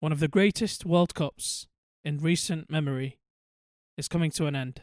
one 0.00 0.12
of 0.12 0.20
the 0.20 0.28
greatest 0.28 0.84
World 0.84 1.14
Cups 1.14 1.66
in 2.04 2.18
recent 2.18 2.70
memory 2.70 3.18
is 3.96 4.08
coming 4.08 4.30
to 4.32 4.46
an 4.46 4.54
end. 4.54 4.82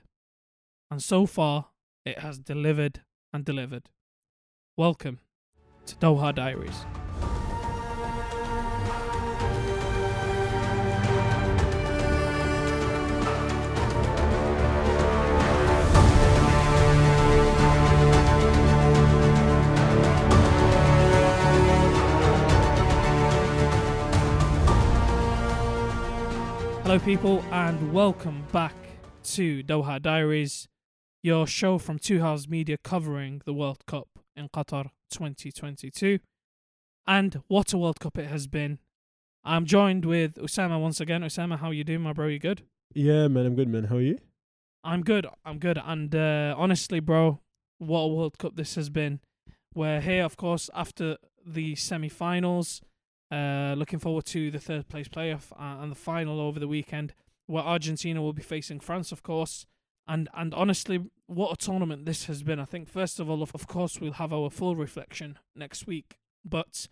And 0.90 1.04
so 1.04 1.26
far, 1.26 1.68
it 2.06 2.20
has 2.20 2.40
delivered 2.40 3.02
and 3.32 3.46
delivered. 3.46 3.90
Welcome 4.76 5.20
to 5.86 5.96
Doha 5.96 6.34
Diaries. 6.34 6.86
Hello, 26.94 27.04
people, 27.04 27.44
and 27.52 27.92
welcome 27.92 28.46
back 28.52 28.76
to 29.24 29.64
Doha 29.64 30.00
Diaries, 30.00 30.68
your 31.24 31.48
show 31.48 31.80
from 31.80 31.98
Two 31.98 32.20
Halves 32.20 32.48
Media 32.48 32.78
covering 32.78 33.42
the 33.46 33.54
World 33.54 33.84
Cup 33.88 34.10
in 34.36 34.48
Qatar 34.50 34.92
2022. 35.10 36.20
And 37.08 37.42
what 37.48 37.74
a 37.74 37.80
World 37.80 38.00
Cup 38.00 38.20
it 38.20 38.28
has 38.28 38.46
been. 38.46 38.78
I'm 39.44 39.66
joined 39.66 40.06
with 40.06 40.36
Osama 40.36 40.80
once 40.80 41.02
again. 41.02 41.24
Osama, 41.24 41.58
how 41.58 41.72
you 41.72 41.84
doing, 41.84 42.02
my 42.02 42.14
bro? 42.14 42.28
You 42.28 42.38
good? 42.38 42.62
Yeah, 42.94 43.28
man, 43.28 43.48
I'm 43.48 43.56
good, 43.56 43.70
man. 43.70 43.86
How 43.86 43.96
are 43.96 44.02
you? 44.02 44.20
I'm 44.84 45.02
good. 45.02 45.26
I'm 45.44 45.58
good. 45.58 45.80
And 45.84 46.14
uh, 46.14 46.54
honestly, 46.56 47.00
bro, 47.00 47.40
what 47.80 48.02
a 48.02 48.08
World 48.10 48.38
Cup 48.38 48.56
this 48.56 48.76
has 48.76 48.92
been. 48.92 49.20
We're 49.74 50.00
here, 50.00 50.24
of 50.24 50.38
course, 50.38 50.70
after 50.76 51.18
the 51.44 51.74
semi-finals. 51.74 52.84
Uh, 53.34 53.74
looking 53.76 53.98
forward 53.98 54.26
to 54.26 54.52
the 54.52 54.60
third 54.60 54.88
place 54.88 55.08
playoff 55.08 55.52
uh, 55.54 55.82
and 55.82 55.92
the 55.92 55.96
final 55.96 56.40
over 56.40 56.60
the 56.60 56.68
weekend, 56.68 57.16
where 57.48 57.64
Argentina 57.64 58.22
will 58.22 58.34
be 58.34 58.44
facing 58.44 58.80
France, 58.80 59.12
of 59.12 59.24
course. 59.24 59.66
And 60.08 60.30
and 60.36 60.54
honestly, 60.54 61.00
what 61.26 61.52
a 61.52 61.56
tournament 61.58 62.06
this 62.06 62.26
has 62.26 62.44
been. 62.44 62.60
I 62.60 62.66
think 62.66 62.88
first 62.88 63.20
of 63.20 63.32
all, 63.32 63.42
of, 63.42 63.68
course, 63.68 64.00
we'll 64.00 64.14
have 64.14 64.32
our 64.32 64.52
full 64.52 64.76
reflection 64.76 65.40
next 65.56 65.88
week, 65.88 66.18
but 66.46 66.88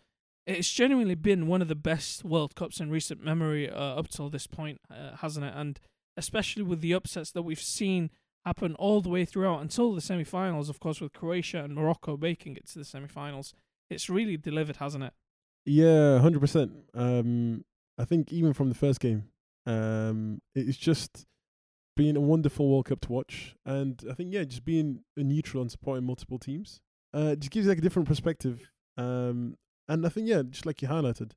it's 0.47 0.71
genuinely 0.71 1.13
been 1.13 1.45
one 1.45 1.61
of 1.61 1.67
the 1.67 1.75
best 1.75 2.25
World 2.25 2.55
Cups 2.55 2.79
in 2.79 2.89
recent 2.89 3.23
memory 3.23 3.69
uh, 3.69 3.99
up 3.99 4.07
till 4.07 4.29
this 4.29 4.47
point, 4.47 4.81
uh, 4.89 5.17
hasn't 5.17 5.45
it? 5.45 5.53
And 5.55 5.79
especially 6.17 6.63
with 6.63 6.81
the 6.81 6.95
upsets 6.95 7.31
that 7.33 7.43
we've 7.43 7.61
seen 7.61 8.09
happen 8.45 8.73
all 8.75 9.01
the 9.01 9.09
way 9.09 9.25
throughout 9.25 9.61
until 9.61 9.93
the 9.93 10.01
semi-finals, 10.01 10.69
of 10.69 10.79
course, 10.79 10.99
with 10.99 11.13
Croatia 11.13 11.63
and 11.63 11.75
Morocco 11.75 12.17
making 12.17 12.55
it 12.55 12.67
to 12.69 12.79
the 12.79 12.85
semi-finals. 12.85 13.53
It's 13.91 14.09
really 14.09 14.37
delivered, 14.37 14.77
hasn't 14.77 15.03
it? 15.03 15.13
Yeah, 15.65 16.19
hundred 16.19 16.39
percent. 16.39 16.71
Um, 16.93 17.63
I 17.97 18.05
think 18.05 18.31
even 18.33 18.53
from 18.53 18.69
the 18.69 18.75
first 18.75 18.99
game, 18.99 19.25
um, 19.65 20.41
it's 20.55 20.77
just 20.77 21.25
been 21.95 22.17
a 22.17 22.21
wonderful 22.21 22.69
World 22.69 22.85
Cup 22.85 23.01
to 23.01 23.11
watch, 23.11 23.55
and 23.65 24.01
I 24.09 24.13
think 24.13 24.33
yeah, 24.33 24.43
just 24.43 24.65
being 24.65 25.03
a 25.17 25.23
neutral 25.23 25.61
and 25.61 25.71
supporting 25.71 26.05
multiple 26.05 26.39
teams, 26.39 26.81
uh, 27.13 27.35
just 27.35 27.51
gives 27.51 27.65
you 27.65 27.69
like 27.69 27.77
a 27.77 27.81
different 27.81 28.07
perspective. 28.07 28.71
Um, 28.97 29.57
and 29.87 30.05
I 30.05 30.09
think 30.09 30.27
yeah, 30.27 30.41
just 30.49 30.65
like 30.65 30.81
you 30.81 30.87
highlighted, 30.87 31.31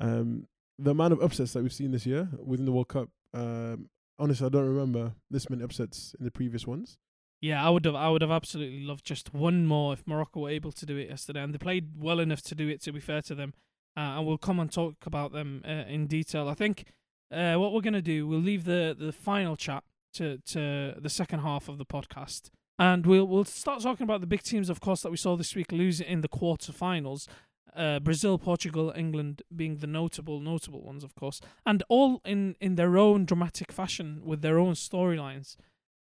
um, 0.00 0.46
the 0.78 0.92
amount 0.92 1.12
of 1.12 1.22
upsets 1.22 1.52
that 1.54 1.62
we've 1.62 1.72
seen 1.72 1.90
this 1.90 2.06
year 2.06 2.28
within 2.38 2.66
the 2.66 2.72
World 2.72 2.88
Cup. 2.88 3.08
Um, 3.34 3.88
honestly, 4.18 4.46
I 4.46 4.50
don't 4.50 4.66
remember 4.68 5.12
this 5.30 5.50
many 5.50 5.62
upsets 5.64 6.14
in 6.18 6.24
the 6.24 6.30
previous 6.30 6.66
ones. 6.66 6.98
Yeah, 7.40 7.64
I 7.64 7.68
would 7.70 7.84
have. 7.84 7.94
I 7.94 8.08
would 8.08 8.22
have 8.22 8.30
absolutely 8.30 8.82
loved 8.82 9.04
just 9.04 9.34
one 9.34 9.66
more 9.66 9.92
if 9.92 10.06
Morocco 10.06 10.40
were 10.40 10.50
able 10.50 10.72
to 10.72 10.86
do 10.86 10.96
it 10.96 11.10
yesterday, 11.10 11.42
and 11.42 11.52
they 11.52 11.58
played 11.58 11.90
well 11.98 12.18
enough 12.18 12.42
to 12.42 12.54
do 12.54 12.68
it. 12.68 12.80
To 12.82 12.92
be 12.92 13.00
fair 13.00 13.22
to 13.22 13.34
them, 13.34 13.52
uh, 13.96 14.00
and 14.00 14.26
we'll 14.26 14.38
come 14.38 14.58
and 14.58 14.72
talk 14.72 14.94
about 15.04 15.32
them 15.32 15.62
uh, 15.66 15.84
in 15.88 16.06
detail. 16.06 16.48
I 16.48 16.54
think 16.54 16.84
uh, 17.30 17.54
what 17.54 17.72
we're 17.72 17.82
gonna 17.82 18.02
do, 18.02 18.26
we'll 18.26 18.40
leave 18.40 18.64
the 18.64 18.96
the 18.98 19.12
final 19.12 19.56
chat 19.56 19.84
to 20.14 20.38
to 20.46 20.94
the 20.98 21.10
second 21.10 21.40
half 21.40 21.68
of 21.68 21.76
the 21.76 21.84
podcast, 21.84 22.50
and 22.78 23.04
we'll 23.06 23.26
we'll 23.26 23.44
start 23.44 23.82
talking 23.82 24.04
about 24.04 24.22
the 24.22 24.26
big 24.26 24.42
teams, 24.42 24.70
of 24.70 24.80
course, 24.80 25.02
that 25.02 25.10
we 25.10 25.16
saw 25.18 25.36
this 25.36 25.54
week 25.54 25.72
lose 25.72 26.00
in 26.00 26.22
the 26.22 26.28
quarterfinals. 26.28 27.28
Uh, 27.74 28.00
Brazil, 28.00 28.38
Portugal, 28.38 28.90
England 28.96 29.42
being 29.54 29.76
the 29.76 29.86
notable 29.86 30.40
notable 30.40 30.82
ones, 30.82 31.04
of 31.04 31.14
course, 31.14 31.42
and 31.66 31.82
all 31.90 32.22
in 32.24 32.56
in 32.60 32.76
their 32.76 32.96
own 32.96 33.26
dramatic 33.26 33.70
fashion 33.70 34.22
with 34.24 34.40
their 34.40 34.58
own 34.58 34.72
storylines. 34.72 35.56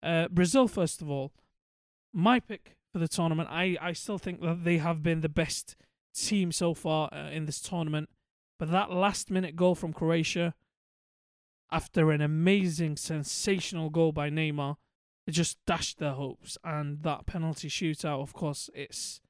Uh, 0.03 0.29
Brazil, 0.29 0.69
first 0.69 1.03
of 1.03 1.11
all, 1.11 1.33
my 2.13 2.41
pick 2.41 2.77
for 2.93 2.99
the 2.99 3.09
tournament. 3.09 3.49
I, 3.51 3.77
I 3.81 3.93
still 3.93 4.19
think 4.19 4.41
that 4.43 4.65
they 4.65 4.79
have 4.79 5.03
been 5.03 5.21
the 5.21 5.29
best 5.29 5.77
team 6.15 6.51
so 6.53 6.75
far 6.75 7.09
uh, 7.13 7.31
in 7.31 7.47
this 7.47 7.61
tournament. 7.61 8.09
But 8.59 8.71
that 8.71 8.91
last 8.91 9.31
minute 9.31 9.57
goal 9.57 9.75
from 9.75 9.93
Croatia, 9.93 10.55
after 11.71 12.11
an 12.11 12.21
amazing, 12.21 12.97
sensational 12.97 13.91
goal 13.91 14.13
by 14.13 14.29
Neymar, 14.29 14.77
it 15.27 15.33
just 15.33 15.59
dashed 15.67 15.99
their 15.99 16.13
hopes. 16.13 16.59
And 16.65 17.03
that 17.03 17.27
penalty 17.27 17.69
shootout, 17.69 18.21
of 18.21 18.33
course, 18.33 18.69
it's 18.75 19.21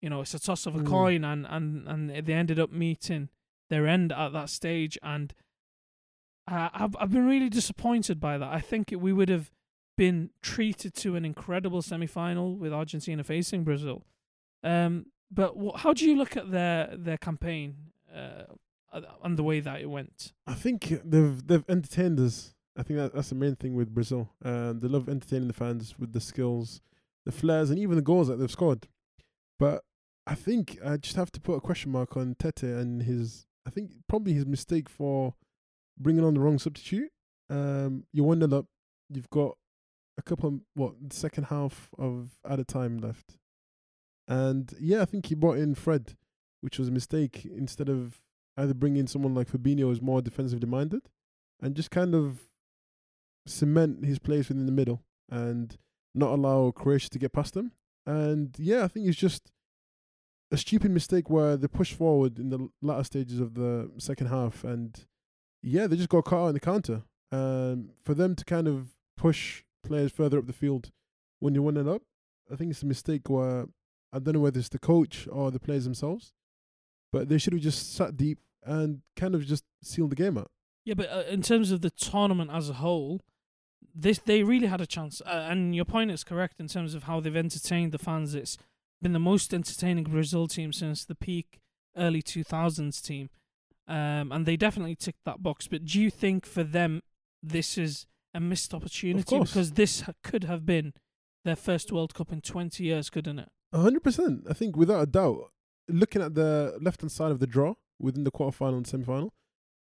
you 0.00 0.10
know 0.10 0.20
it's 0.22 0.34
a 0.34 0.40
toss 0.40 0.66
of 0.66 0.74
a 0.74 0.80
Mm. 0.80 0.86
coin, 0.86 1.24
and, 1.24 1.46
and 1.48 1.86
and 1.86 2.10
they 2.26 2.32
ended 2.32 2.58
up 2.58 2.72
meeting 2.72 3.28
their 3.70 3.86
end 3.86 4.10
at 4.12 4.32
that 4.32 4.48
stage. 4.48 4.98
And 5.02 5.34
uh, 6.50 6.70
I've 6.72 6.96
I've 6.98 7.10
been 7.12 7.26
really 7.26 7.50
disappointed 7.50 8.18
by 8.18 8.38
that. 8.38 8.52
I 8.52 8.60
think 8.60 8.92
we 8.96 9.12
would 9.12 9.28
have 9.28 9.52
been 9.96 10.30
treated 10.42 10.94
to 10.94 11.16
an 11.16 11.24
incredible 11.24 11.82
semi-final 11.82 12.56
with 12.56 12.72
Argentina 12.72 13.22
facing 13.22 13.64
Brazil. 13.64 14.04
Um, 14.62 15.06
but 15.30 15.54
wh- 15.54 15.78
how 15.78 15.92
do 15.92 16.08
you 16.08 16.16
look 16.16 16.36
at 16.36 16.50
their 16.50 16.94
their 16.96 17.18
campaign 17.18 17.76
uh, 18.14 18.44
and 19.22 19.36
the 19.36 19.42
way 19.42 19.60
that 19.60 19.80
it 19.80 19.90
went? 19.90 20.32
I 20.46 20.54
think 20.54 20.88
they've 21.04 21.46
they've 21.46 21.64
entertained 21.68 22.20
us. 22.20 22.54
I 22.76 22.82
think 22.82 22.98
that, 22.98 23.14
that's 23.14 23.28
the 23.28 23.34
main 23.34 23.56
thing 23.56 23.74
with 23.74 23.94
Brazil. 23.94 24.30
Um, 24.44 24.80
they 24.80 24.88
love 24.88 25.08
entertaining 25.08 25.48
the 25.48 25.54
fans 25.54 25.94
with 25.98 26.12
the 26.12 26.20
skills, 26.20 26.80
the 27.26 27.32
flares, 27.32 27.68
and 27.70 27.78
even 27.78 27.96
the 27.96 28.02
goals 28.02 28.28
that 28.28 28.36
they've 28.36 28.50
scored. 28.50 28.88
But 29.58 29.84
I 30.26 30.34
think 30.34 30.78
I 30.84 30.96
just 30.96 31.16
have 31.16 31.30
to 31.32 31.40
put 31.40 31.54
a 31.54 31.60
question 31.60 31.92
mark 31.92 32.16
on 32.16 32.36
Tite 32.38 32.62
and 32.62 33.02
his. 33.02 33.46
I 33.66 33.70
think 33.70 33.92
probably 34.08 34.32
his 34.32 34.46
mistake 34.46 34.88
for 34.88 35.34
bringing 35.98 36.24
on 36.24 36.34
the 36.34 36.40
wrong 36.40 36.58
substitute. 36.58 37.10
Um, 37.50 38.04
you're 38.12 38.26
one 38.26 38.42
up. 38.52 38.66
You've 39.10 39.30
got 39.30 39.56
a 40.18 40.22
couple 40.22 40.48
of 40.48 40.60
what 40.74 40.94
second 41.10 41.44
half 41.44 41.90
of 41.98 42.38
added 42.48 42.68
time 42.68 42.98
left, 42.98 43.38
and 44.28 44.72
yeah, 44.80 45.02
I 45.02 45.04
think 45.04 45.26
he 45.26 45.34
brought 45.34 45.58
in 45.58 45.74
Fred, 45.74 46.14
which 46.60 46.78
was 46.78 46.88
a 46.88 46.92
mistake. 46.92 47.44
Instead 47.44 47.88
of 47.88 48.22
either 48.56 48.74
bringing 48.74 49.06
someone 49.06 49.34
like 49.34 49.50
Fabinho 49.50 49.80
who's 49.80 50.02
more 50.02 50.22
defensively 50.22 50.68
minded, 50.68 51.08
and 51.60 51.74
just 51.74 51.90
kind 51.90 52.14
of 52.14 52.50
cement 53.46 54.04
his 54.04 54.18
place 54.18 54.48
within 54.48 54.66
the 54.66 54.72
middle 54.72 55.02
and 55.30 55.76
not 56.14 56.30
allow 56.30 56.70
Croatia 56.70 57.10
to 57.10 57.18
get 57.18 57.32
past 57.32 57.54
them. 57.54 57.72
And 58.06 58.54
yeah, 58.58 58.84
I 58.84 58.88
think 58.88 59.08
it's 59.08 59.18
just 59.18 59.50
a 60.50 60.56
stupid 60.56 60.90
mistake 60.90 61.30
where 61.30 61.56
they 61.56 61.66
push 61.66 61.92
forward 61.92 62.38
in 62.38 62.50
the 62.50 62.68
latter 62.82 63.04
stages 63.04 63.40
of 63.40 63.54
the 63.54 63.90
second 63.98 64.26
half, 64.26 64.64
and 64.64 65.06
yeah, 65.62 65.86
they 65.86 65.96
just 65.96 66.08
got 66.08 66.24
caught 66.24 66.48
on 66.48 66.54
the 66.54 66.60
counter. 66.60 67.02
Um, 67.30 67.92
for 68.04 68.12
them 68.12 68.34
to 68.34 68.44
kind 68.44 68.68
of 68.68 68.88
push 69.16 69.64
players 69.82 70.12
further 70.12 70.38
up 70.38 70.46
the 70.46 70.52
field 70.52 70.90
when 71.40 71.54
you're 71.54 71.68
and 71.68 71.88
up, 71.88 72.02
I 72.50 72.56
think 72.56 72.70
it's 72.70 72.82
a 72.82 72.86
mistake 72.86 73.28
where 73.28 73.66
I 74.12 74.18
don't 74.18 74.34
know 74.34 74.40
whether 74.40 74.58
it's 74.58 74.68
the 74.68 74.78
coach 74.78 75.26
or 75.30 75.50
the 75.50 75.58
players 75.58 75.84
themselves, 75.84 76.32
but 77.12 77.28
they 77.28 77.38
should 77.38 77.52
have 77.52 77.62
just 77.62 77.94
sat 77.94 78.16
deep 78.16 78.38
and 78.64 79.00
kind 79.16 79.34
of 79.34 79.44
just 79.44 79.64
sealed 79.82 80.10
the 80.10 80.16
game 80.16 80.38
out. 80.38 80.50
Yeah, 80.84 80.94
but 80.94 81.10
uh, 81.10 81.24
in 81.28 81.42
terms 81.42 81.70
of 81.70 81.80
the 81.80 81.90
tournament 81.90 82.50
as 82.52 82.68
a 82.68 82.74
whole, 82.74 83.20
this 83.94 84.18
they 84.18 84.42
really 84.42 84.66
had 84.66 84.80
a 84.80 84.86
chance. 84.86 85.20
Uh, 85.22 85.46
and 85.50 85.74
your 85.74 85.84
point 85.84 86.10
is 86.10 86.24
correct 86.24 86.60
in 86.60 86.68
terms 86.68 86.94
of 86.94 87.04
how 87.04 87.20
they've 87.20 87.36
entertained 87.36 87.92
the 87.92 87.98
fans. 87.98 88.34
It's 88.34 88.58
been 89.00 89.12
the 89.12 89.18
most 89.18 89.52
entertaining 89.52 90.04
Brazil 90.04 90.46
team 90.46 90.72
since 90.72 91.04
the 91.04 91.14
peak 91.14 91.60
early 91.96 92.22
2000s 92.22 93.02
team. 93.02 93.30
Um, 93.88 94.32
and 94.32 94.46
they 94.46 94.56
definitely 94.56 94.94
ticked 94.94 95.24
that 95.24 95.42
box. 95.42 95.66
But 95.66 95.84
do 95.84 96.00
you 96.00 96.10
think 96.10 96.46
for 96.46 96.62
them 96.62 97.02
this 97.42 97.76
is 97.76 98.06
a 98.34 98.40
missed 98.40 98.74
opportunity? 98.74 99.38
Because 99.38 99.72
this 99.72 100.02
ha- 100.02 100.12
could 100.22 100.44
have 100.44 100.64
been 100.64 100.92
their 101.44 101.56
first 101.56 101.92
World 101.92 102.14
Cup 102.14 102.32
in 102.32 102.40
20 102.40 102.84
years, 102.84 103.10
couldn't 103.10 103.38
it? 103.38 103.48
A 103.72 103.78
hundred 103.78 104.02
percent. 104.02 104.46
I 104.48 104.52
think 104.52 104.76
without 104.76 105.02
a 105.02 105.06
doubt, 105.06 105.50
looking 105.88 106.22
at 106.22 106.34
the 106.34 106.76
left 106.80 107.00
hand 107.00 107.12
side 107.12 107.30
of 107.32 107.40
the 107.40 107.46
draw 107.46 107.74
within 107.98 108.24
the 108.24 108.30
quarterfinal 108.30 108.76
and 108.76 108.86
semi 108.86 109.04
final, 109.04 109.32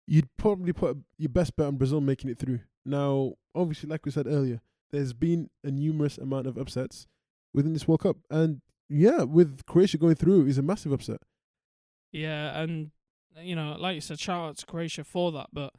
you'd 0.06 0.28
probably 0.36 0.72
put 0.72 0.96
your 1.18 1.30
best 1.30 1.56
bet 1.56 1.66
on 1.66 1.76
Brazil 1.76 2.00
making 2.00 2.30
it 2.30 2.38
through. 2.38 2.60
Now, 2.86 3.34
obviously, 3.54 3.88
like 3.88 4.04
we 4.04 4.12
said 4.12 4.26
earlier, 4.26 4.60
there's 4.92 5.12
been 5.12 5.50
a 5.64 5.70
numerous 5.70 6.18
amount 6.18 6.46
of 6.46 6.56
upsets 6.56 7.06
within 7.52 7.72
this 7.72 7.88
World 7.88 8.02
Cup, 8.02 8.16
and 8.30 8.60
yeah, 8.88 9.22
with 9.22 9.64
Croatia 9.66 9.98
going 9.98 10.14
through 10.14 10.46
is 10.46 10.58
a 10.58 10.62
massive 10.62 10.92
upset. 10.92 11.22
Yeah, 12.12 12.60
and 12.60 12.92
you 13.40 13.56
know, 13.56 13.76
like 13.78 13.96
you 13.96 14.00
said, 14.00 14.20
shout 14.20 14.48
out 14.50 14.56
to 14.58 14.66
Croatia 14.66 15.02
for 15.02 15.32
that, 15.32 15.48
but 15.52 15.72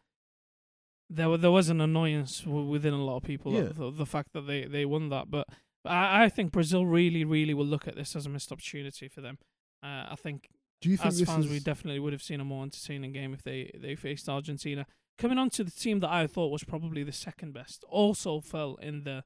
there 1.09 1.29
were 1.29 1.37
there 1.37 1.51
was 1.51 1.69
an 1.69 1.81
annoyance 1.81 2.41
w- 2.41 2.65
within 2.67 2.93
a 2.93 3.03
lot 3.03 3.17
of 3.17 3.23
people 3.23 3.53
Yeah. 3.53 3.69
the, 3.73 3.91
the 3.91 4.05
fact 4.05 4.33
that 4.33 4.41
they 4.47 4.65
they 4.65 4.85
won 4.85 5.09
that. 5.09 5.29
But, 5.29 5.47
but 5.83 5.91
I, 5.91 6.25
I 6.25 6.29
think 6.29 6.51
Brazil 6.51 6.85
really 6.85 7.23
really 7.23 7.53
will 7.53 7.65
look 7.65 7.87
at 7.87 7.95
this 7.95 8.15
as 8.15 8.25
a 8.25 8.29
missed 8.29 8.51
opportunity 8.51 9.07
for 9.07 9.21
them. 9.21 9.37
Uh, 9.83 10.07
I 10.11 10.15
think 10.15 10.47
Do 10.81 10.89
you 10.89 10.97
think 10.97 11.07
as 11.13 11.21
fans, 11.21 11.45
is 11.45 11.51
we 11.51 11.59
definitely 11.59 11.99
would 11.99 12.13
have 12.13 12.23
seen 12.23 12.39
a 12.41 12.45
more 12.45 12.63
entertaining 12.63 13.11
game 13.13 13.33
if 13.33 13.43
they 13.43 13.71
they 13.79 13.95
faced 13.95 14.27
Argentina. 14.29 14.85
Coming 15.17 15.37
on 15.37 15.49
to 15.51 15.63
the 15.63 15.71
team 15.71 15.99
that 16.01 16.09
I 16.09 16.27
thought 16.27 16.51
was 16.51 16.63
probably 16.65 17.03
the 17.03 17.13
second 17.13 17.53
best, 17.53 17.85
also 17.87 18.41
fell 18.41 18.75
in 18.81 19.03
the 19.03 19.23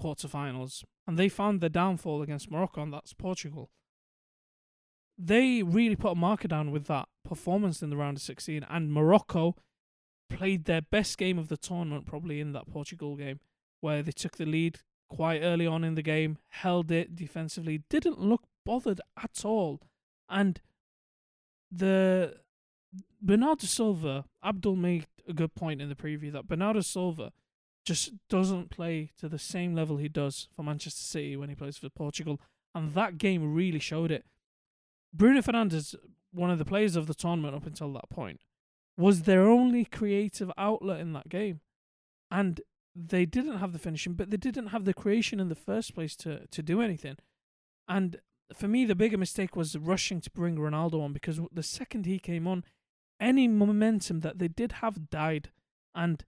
quarterfinals, 0.00 0.82
and 1.06 1.16
they 1.18 1.28
found 1.28 1.60
their 1.60 1.68
downfall 1.68 2.22
against 2.22 2.50
Morocco, 2.50 2.82
and 2.82 2.92
that's 2.92 3.12
Portugal. 3.12 3.70
They 5.18 5.62
really 5.62 5.94
put 5.96 6.12
a 6.12 6.14
marker 6.16 6.48
down 6.48 6.70
with 6.70 6.86
that 6.86 7.08
performance 7.24 7.82
in 7.82 7.90
the 7.90 7.96
round 7.96 8.16
of 8.16 8.22
16, 8.22 8.64
and 8.68 8.92
Morocco 8.92 9.54
played 10.36 10.64
their 10.64 10.82
best 10.82 11.18
game 11.18 11.38
of 11.38 11.48
the 11.48 11.56
tournament, 11.56 12.06
probably 12.06 12.40
in 12.40 12.52
that 12.52 12.70
Portugal 12.70 13.16
game, 13.16 13.40
where 13.80 14.02
they 14.02 14.12
took 14.12 14.36
the 14.36 14.46
lead 14.46 14.78
quite 15.08 15.40
early 15.42 15.66
on 15.66 15.84
in 15.84 15.94
the 15.94 16.02
game, 16.02 16.38
held 16.48 16.90
it 16.90 17.14
defensively, 17.14 17.82
didn't 17.90 18.20
look 18.20 18.44
bothered 18.64 19.00
at 19.22 19.44
all, 19.44 19.80
and 20.28 20.60
the 21.70 22.36
Bernardo 23.20 23.66
Silva, 23.66 24.24
Abdul 24.44 24.76
made 24.76 25.06
a 25.28 25.32
good 25.32 25.54
point 25.54 25.80
in 25.80 25.88
the 25.88 25.94
preview 25.94 26.32
that 26.32 26.48
Bernardo 26.48 26.80
Silva 26.80 27.32
just 27.84 28.12
doesn't 28.28 28.70
play 28.70 29.10
to 29.18 29.28
the 29.28 29.38
same 29.38 29.74
level 29.74 29.96
he 29.96 30.08
does 30.08 30.48
for 30.54 30.62
Manchester 30.62 31.02
City 31.02 31.36
when 31.36 31.48
he 31.48 31.54
plays 31.54 31.78
for 31.78 31.88
Portugal, 31.88 32.40
and 32.74 32.94
that 32.94 33.18
game 33.18 33.54
really 33.54 33.78
showed 33.78 34.10
it. 34.10 34.24
Bruno 35.12 35.40
Fernandes, 35.40 35.94
one 36.32 36.50
of 36.50 36.58
the 36.58 36.64
players 36.64 36.96
of 36.96 37.06
the 37.06 37.14
tournament 37.14 37.54
up 37.54 37.66
until 37.66 37.92
that 37.92 38.08
point, 38.08 38.40
was 38.96 39.22
their 39.22 39.48
only 39.48 39.84
creative 39.84 40.50
outlet 40.56 41.00
in 41.00 41.12
that 41.12 41.28
game, 41.28 41.60
and 42.30 42.60
they 42.94 43.24
didn't 43.24 43.58
have 43.58 43.72
the 43.72 43.78
finishing, 43.78 44.14
but 44.14 44.30
they 44.30 44.36
didn't 44.36 44.68
have 44.68 44.84
the 44.84 44.94
creation 44.94 45.40
in 45.40 45.48
the 45.48 45.54
first 45.54 45.94
place 45.94 46.14
to 46.16 46.46
to 46.48 46.62
do 46.62 46.80
anything. 46.80 47.16
And 47.88 48.20
for 48.54 48.68
me, 48.68 48.84
the 48.84 48.94
bigger 48.94 49.18
mistake 49.18 49.56
was 49.56 49.76
rushing 49.76 50.20
to 50.20 50.30
bring 50.30 50.56
Ronaldo 50.56 51.02
on 51.02 51.12
because 51.12 51.40
the 51.52 51.62
second 51.62 52.06
he 52.06 52.18
came 52.18 52.46
on, 52.46 52.64
any 53.20 53.48
momentum 53.48 54.20
that 54.20 54.38
they 54.38 54.48
did 54.48 54.72
have 54.72 55.10
died, 55.10 55.50
and 55.94 56.24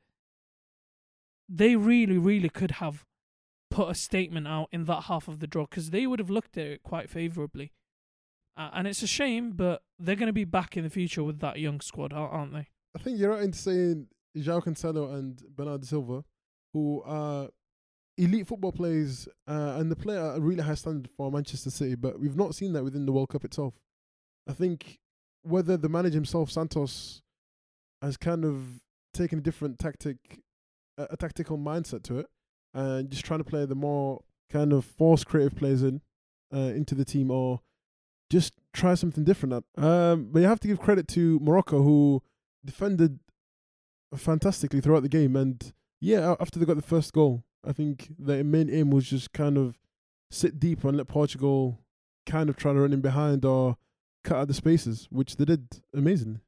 they 1.49 1.77
really, 1.77 2.19
really 2.19 2.49
could 2.49 2.73
have 2.73 3.05
put 3.71 3.91
a 3.91 3.95
statement 3.95 4.47
out 4.47 4.69
in 4.73 4.85
that 4.85 5.05
half 5.05 5.29
of 5.29 5.41
the 5.41 5.47
draw 5.47 5.67
because 5.67 5.91
they 5.91 6.07
would 6.07 6.19
have 6.19 6.31
looked 6.31 6.57
at 6.57 6.67
it 6.67 6.83
quite 6.83 7.11
favourably. 7.11 7.73
Uh, 8.57 8.71
and 8.75 8.87
it's 8.87 9.03
a 9.03 9.07
shame, 9.07 9.53
but 9.53 9.83
they're 9.99 10.17
going 10.17 10.29
to 10.29 10.33
be 10.33 10.45
back 10.45 10.77
in 10.77 10.85
the 10.85 10.91
future 10.91 11.25
with 11.25 11.41
that 11.41 11.59
young 11.59 11.81
squad, 11.81 12.13
aren't 12.13 12.53
they? 12.53 12.69
I 12.95 13.01
think 13.01 13.19
you're 13.19 13.31
right 13.31 13.43
in 13.43 13.53
saying 13.53 14.07
João 14.37 14.63
Cancelo 14.63 15.13
and 15.15 15.43
Bernardo 15.57 15.85
Silva, 15.85 16.25
who 16.73 17.03
are 17.05 17.49
elite 18.17 18.47
football 18.47 18.73
players 18.73 19.29
uh, 19.49 19.77
and 19.77 19.91
they 19.91 19.97
play 19.97 20.17
at 20.17 20.37
a 20.37 20.41
really 20.41 20.63
high 20.63 20.75
standard 20.75 21.11
for 21.17 21.31
Manchester 21.31 21.71
City, 21.71 21.97
but 21.97 22.21
we've 22.21 22.37
not 22.37 22.55
seen 22.55 22.73
that 22.73 22.85
within 22.85 23.07
the 23.07 23.13
World 23.13 23.31
Cup 23.31 23.45
itself. 23.45 23.75
I 24.49 24.53
think 24.53 24.99
whether 25.43 25.77
the 25.77 25.89
manager 25.89 26.15
himself, 26.15 26.51
Santos, 26.51 27.23
has 28.03 28.17
kind 28.17 28.45
of 28.45 28.81
taken 29.13 29.39
a 29.39 29.43
different 29.43 29.79
tactic, 29.79 30.17
a, 30.99 31.09
a 31.11 31.17
tactical 31.17 31.59
mindset 31.59 32.03
to 32.05 32.21
it, 32.21 32.27
and 32.73 33.11
just 33.11 33.25
trying 33.25 33.41
to 33.41 33.45
play 33.45 33.65
the 33.65 33.75
more 33.75 34.23
kind 34.51 34.73
of 34.73 34.85
force 34.85 35.25
creative 35.25 35.57
players 35.57 35.83
in 35.83 36.01
uh, 36.55 36.59
into 36.59 36.95
the 36.95 37.05
team, 37.05 37.31
or 37.31 37.61
just 38.31 38.55
try 38.73 38.95
something 38.95 39.25
different. 39.25 39.65
Um, 39.77 40.29
but 40.31 40.41
you 40.41 40.49
have 40.49 40.61
to 40.61 40.69
give 40.69 40.81
credit 40.81 41.09
to 41.09 41.39
Morocco, 41.41 41.83
who 41.83 42.23
defended 42.65 43.21
fantastically 44.17 44.81
throughout 44.81 45.03
the 45.03 45.09
game, 45.09 45.37
and 45.37 45.73
yeah, 46.01 46.35
after 46.41 46.59
they 46.59 46.67
got 46.67 46.77
the 46.77 46.83
first 46.83 47.13
goal, 47.13 47.45
I 47.67 47.73
think 47.73 48.09
their 48.19 48.45
main 48.45 48.71
aim 48.71 48.91
was 48.91 49.09
just 49.09 49.33
kind 49.33 49.57
of 49.57 49.79
sit 50.31 50.59
deep 50.59 50.85
and 50.85 50.97
let 50.97 51.09
Portugal 51.09 51.81
kind 52.27 52.49
of 52.49 52.57
try 52.57 52.73
to 52.73 52.81
run 52.81 52.93
in 52.93 53.01
behind 53.01 53.45
or 53.45 53.77
cut 54.23 54.39
out 54.39 54.49
the 54.49 54.55
spaces, 54.55 55.09
which 55.11 55.37
they 55.37 55.45
did 55.45 55.81
amazingly. 55.95 56.41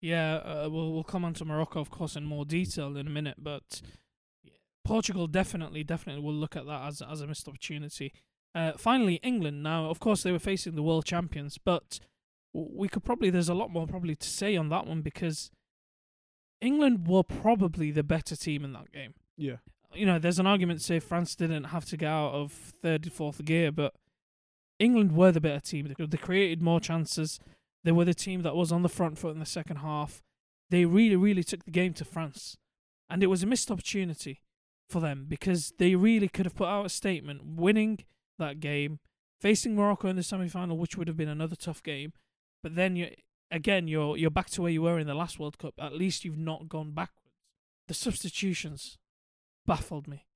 Yeah, 0.00 0.36
uh, 0.36 0.68
we'll 0.70 0.92
we'll 0.92 1.04
come 1.04 1.24
on 1.24 1.34
to 1.34 1.44
Morocco, 1.44 1.80
of 1.80 1.90
course, 1.90 2.14
in 2.14 2.24
more 2.24 2.44
detail 2.44 2.96
in 2.96 3.06
a 3.06 3.10
minute, 3.10 3.36
but 3.38 3.80
Portugal 4.84 5.26
definitely, 5.26 5.82
definitely 5.82 6.22
will 6.22 6.34
look 6.34 6.56
at 6.56 6.66
that 6.66 6.82
as 6.86 7.02
as 7.02 7.20
a 7.20 7.26
missed 7.26 7.48
opportunity. 7.48 8.12
Uh, 8.54 8.72
finally, 8.76 9.16
England. 9.16 9.62
Now, 9.62 9.90
of 9.90 9.98
course, 9.98 10.22
they 10.22 10.32
were 10.32 10.38
facing 10.38 10.74
the 10.74 10.82
world 10.82 11.04
champions, 11.04 11.58
but 11.58 11.98
we 12.52 12.88
could 12.88 13.04
probably 13.04 13.30
there's 13.30 13.48
a 13.48 13.54
lot 13.54 13.70
more 13.70 13.86
probably 13.86 14.14
to 14.14 14.28
say 14.28 14.56
on 14.56 14.68
that 14.68 14.86
one 14.86 15.02
because 15.02 15.50
England 16.60 17.08
were 17.08 17.24
probably 17.24 17.90
the 17.90 18.04
better 18.04 18.36
team 18.36 18.64
in 18.64 18.72
that 18.72 18.92
game. 18.92 19.14
Yeah, 19.36 19.56
you 19.94 20.06
know, 20.06 20.18
there's 20.18 20.38
an 20.38 20.46
argument 20.46 20.80
to 20.80 20.84
say 20.84 21.00
France 21.00 21.34
didn't 21.34 21.64
have 21.64 21.84
to 21.86 21.96
get 21.96 22.08
out 22.08 22.32
of 22.32 22.52
third, 22.52 23.12
fourth 23.12 23.44
gear, 23.44 23.72
but 23.72 23.94
England 24.78 25.12
were 25.12 25.32
the 25.32 25.40
better 25.40 25.60
team. 25.60 25.92
They 25.98 26.16
created 26.16 26.62
more 26.62 26.80
chances. 26.80 27.40
They 27.84 27.92
were 27.92 28.04
the 28.04 28.14
team 28.14 28.42
that 28.42 28.56
was 28.56 28.72
on 28.72 28.82
the 28.82 28.88
front 28.88 29.18
foot 29.18 29.34
in 29.34 29.40
the 29.40 29.46
second 29.46 29.76
half. 29.76 30.22
They 30.70 30.84
really, 30.84 31.16
really 31.16 31.44
took 31.44 31.64
the 31.64 31.70
game 31.70 31.92
to 31.94 32.04
France. 32.04 32.56
And 33.10 33.22
it 33.22 33.26
was 33.28 33.42
a 33.42 33.46
missed 33.46 33.70
opportunity 33.70 34.40
for 34.88 35.00
them 35.00 35.26
because 35.28 35.72
they 35.78 35.94
really 35.94 36.28
could 36.28 36.46
have 36.46 36.56
put 36.56 36.68
out 36.68 36.86
a 36.86 36.90
statement 36.90 37.42
winning 37.44 38.04
that 38.38 38.60
game, 38.60 38.98
facing 39.40 39.74
Morocco 39.74 40.08
in 40.08 40.16
the 40.16 40.22
semi 40.22 40.48
final, 40.48 40.76
which 40.76 40.96
would 40.96 41.08
have 41.08 41.16
been 41.16 41.28
another 41.28 41.56
tough 41.56 41.82
game. 41.82 42.12
But 42.62 42.74
then 42.74 42.96
you 42.96 43.10
again 43.50 43.88
you're 43.88 44.16
you're 44.16 44.30
back 44.30 44.50
to 44.50 44.62
where 44.62 44.70
you 44.70 44.82
were 44.82 44.98
in 44.98 45.06
the 45.06 45.14
last 45.14 45.38
World 45.38 45.58
Cup. 45.58 45.74
At 45.78 45.94
least 45.94 46.24
you've 46.24 46.38
not 46.38 46.68
gone 46.68 46.92
backwards. 46.92 47.20
The 47.88 47.94
substitutions 47.94 48.98
baffled 49.66 50.08
me. 50.08 50.26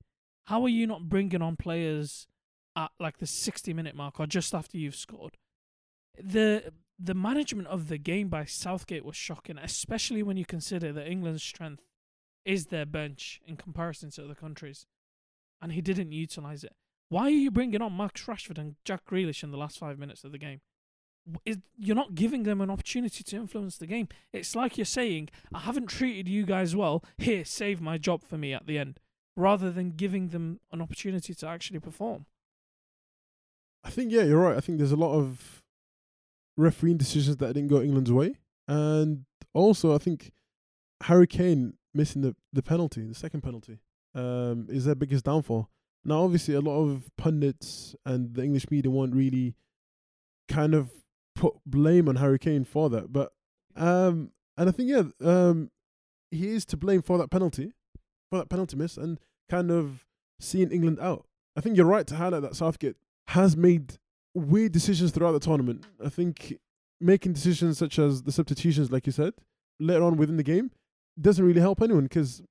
How 0.45 0.63
are 0.63 0.69
you 0.69 0.87
not 0.87 1.09
bringing 1.09 1.41
on 1.41 1.55
players 1.55 2.27
at 2.75 2.91
like 2.99 3.17
the 3.17 3.27
60 3.27 3.73
minute 3.73 3.95
mark 3.95 4.19
or 4.19 4.27
just 4.27 4.53
after 4.53 4.77
you've 4.77 4.95
scored? 4.95 5.37
The 6.21 6.73
the 6.97 7.13
management 7.13 7.67
of 7.69 7.87
the 7.87 7.97
game 7.97 8.27
by 8.27 8.43
Southgate 8.43 9.05
was 9.05 9.15
shocking, 9.15 9.57
especially 9.57 10.21
when 10.21 10.35
you 10.37 10.45
consider 10.45 10.91
that 10.91 11.07
England's 11.07 11.43
strength 11.43 11.83
is 12.43 12.65
their 12.65 12.85
bench 12.85 13.41
in 13.47 13.55
comparison 13.55 14.09
to 14.11 14.25
other 14.25 14.35
countries, 14.35 14.85
and 15.61 15.71
he 15.71 15.81
didn't 15.81 16.11
utilize 16.11 16.63
it. 16.63 16.73
Why 17.09 17.23
are 17.23 17.29
you 17.29 17.51
bringing 17.51 17.81
on 17.81 17.93
Marcus 17.93 18.25
Rashford 18.25 18.57
and 18.57 18.75
Jack 18.85 19.05
Grealish 19.05 19.43
in 19.43 19.51
the 19.51 19.57
last 19.57 19.79
five 19.79 19.97
minutes 19.97 20.23
of 20.23 20.31
the 20.31 20.37
game? 20.37 20.61
You're 21.77 21.95
not 21.95 22.15
giving 22.15 22.43
them 22.43 22.61
an 22.61 22.69
opportunity 22.69 23.23
to 23.23 23.35
influence 23.35 23.77
the 23.77 23.87
game. 23.87 24.07
It's 24.31 24.55
like 24.55 24.77
you're 24.77 24.85
saying, 24.85 25.29
I 25.53 25.59
haven't 25.59 25.87
treated 25.87 26.27
you 26.27 26.45
guys 26.45 26.75
well. 26.75 27.03
Here, 27.17 27.43
save 27.45 27.81
my 27.81 27.97
job 27.97 28.23
for 28.23 28.37
me 28.37 28.53
at 28.53 28.65
the 28.65 28.77
end 28.77 28.99
rather 29.35 29.71
than 29.71 29.91
giving 29.91 30.29
them 30.29 30.59
an 30.71 30.81
opportunity 30.81 31.33
to 31.33 31.47
actually 31.47 31.79
perform. 31.79 32.25
I 33.83 33.89
think 33.89 34.11
yeah, 34.11 34.23
you're 34.23 34.39
right. 34.39 34.57
I 34.57 34.59
think 34.59 34.77
there's 34.77 34.91
a 34.91 34.97
lot 34.97 35.13
of 35.13 35.63
refereeing 36.57 36.97
decisions 36.97 37.37
that 37.37 37.53
didn't 37.53 37.69
go 37.69 37.81
England's 37.81 38.11
way, 38.11 38.35
and 38.67 39.25
also 39.53 39.95
I 39.95 39.97
think 39.97 40.31
Harry 41.03 41.27
Kane 41.27 41.75
missing 41.93 42.21
the 42.21 42.35
the 42.51 42.61
penalty, 42.61 43.05
the 43.07 43.15
second 43.15 43.41
penalty, 43.41 43.79
um, 44.13 44.67
is 44.69 44.85
their 44.85 44.95
biggest 44.95 45.23
downfall. 45.25 45.69
Now, 46.05 46.23
obviously, 46.23 46.53
a 46.53 46.61
lot 46.61 46.81
of 46.81 47.09
pundits 47.17 47.95
and 48.05 48.33
the 48.33 48.43
English 48.43 48.71
media 48.71 48.89
won't 48.89 49.15
really 49.15 49.55
kind 50.47 50.73
of 50.73 50.91
put 51.35 51.55
blame 51.65 52.07
on 52.07 52.17
Harry 52.17 52.39
Kane 52.39 52.65
for 52.65 52.89
that, 52.89 53.11
but 53.13 53.31
um, 53.75 54.31
and 54.57 54.67
I 54.67 54.71
think 54.71 54.89
yeah, 54.89 55.03
um, 55.23 55.71
he 56.31 56.49
is 56.49 56.65
to 56.65 56.77
blame 56.77 57.01
for 57.01 57.17
that 57.17 57.29
penalty, 57.29 57.73
for 58.29 58.39
that 58.39 58.49
penalty 58.49 58.75
miss, 58.75 58.97
and 58.97 59.19
kind 59.49 59.71
of 59.71 60.05
seeing 60.39 60.71
England 60.71 60.99
out. 60.99 61.25
I 61.55 61.61
think 61.61 61.77
you're 61.77 61.85
right 61.85 62.07
to 62.07 62.15
highlight 62.15 62.41
that 62.43 62.55
Southgate 62.55 62.95
has 63.29 63.55
made 63.55 63.97
weird 64.33 64.71
decisions 64.71 65.11
throughout 65.11 65.31
the 65.33 65.39
tournament. 65.39 65.85
I 66.03 66.09
think 66.09 66.55
making 66.99 67.33
decisions 67.33 67.77
such 67.77 67.99
as 67.99 68.23
the 68.23 68.31
substitutions, 68.31 68.91
like 68.91 69.05
you 69.05 69.11
said, 69.11 69.33
later 69.79 70.03
on 70.03 70.17
within 70.17 70.37
the 70.37 70.43
game, 70.43 70.71
doesn't 71.19 71.43
really 71.43 71.61
help 71.61 71.81
anyone 71.81 72.03
because 72.03 72.41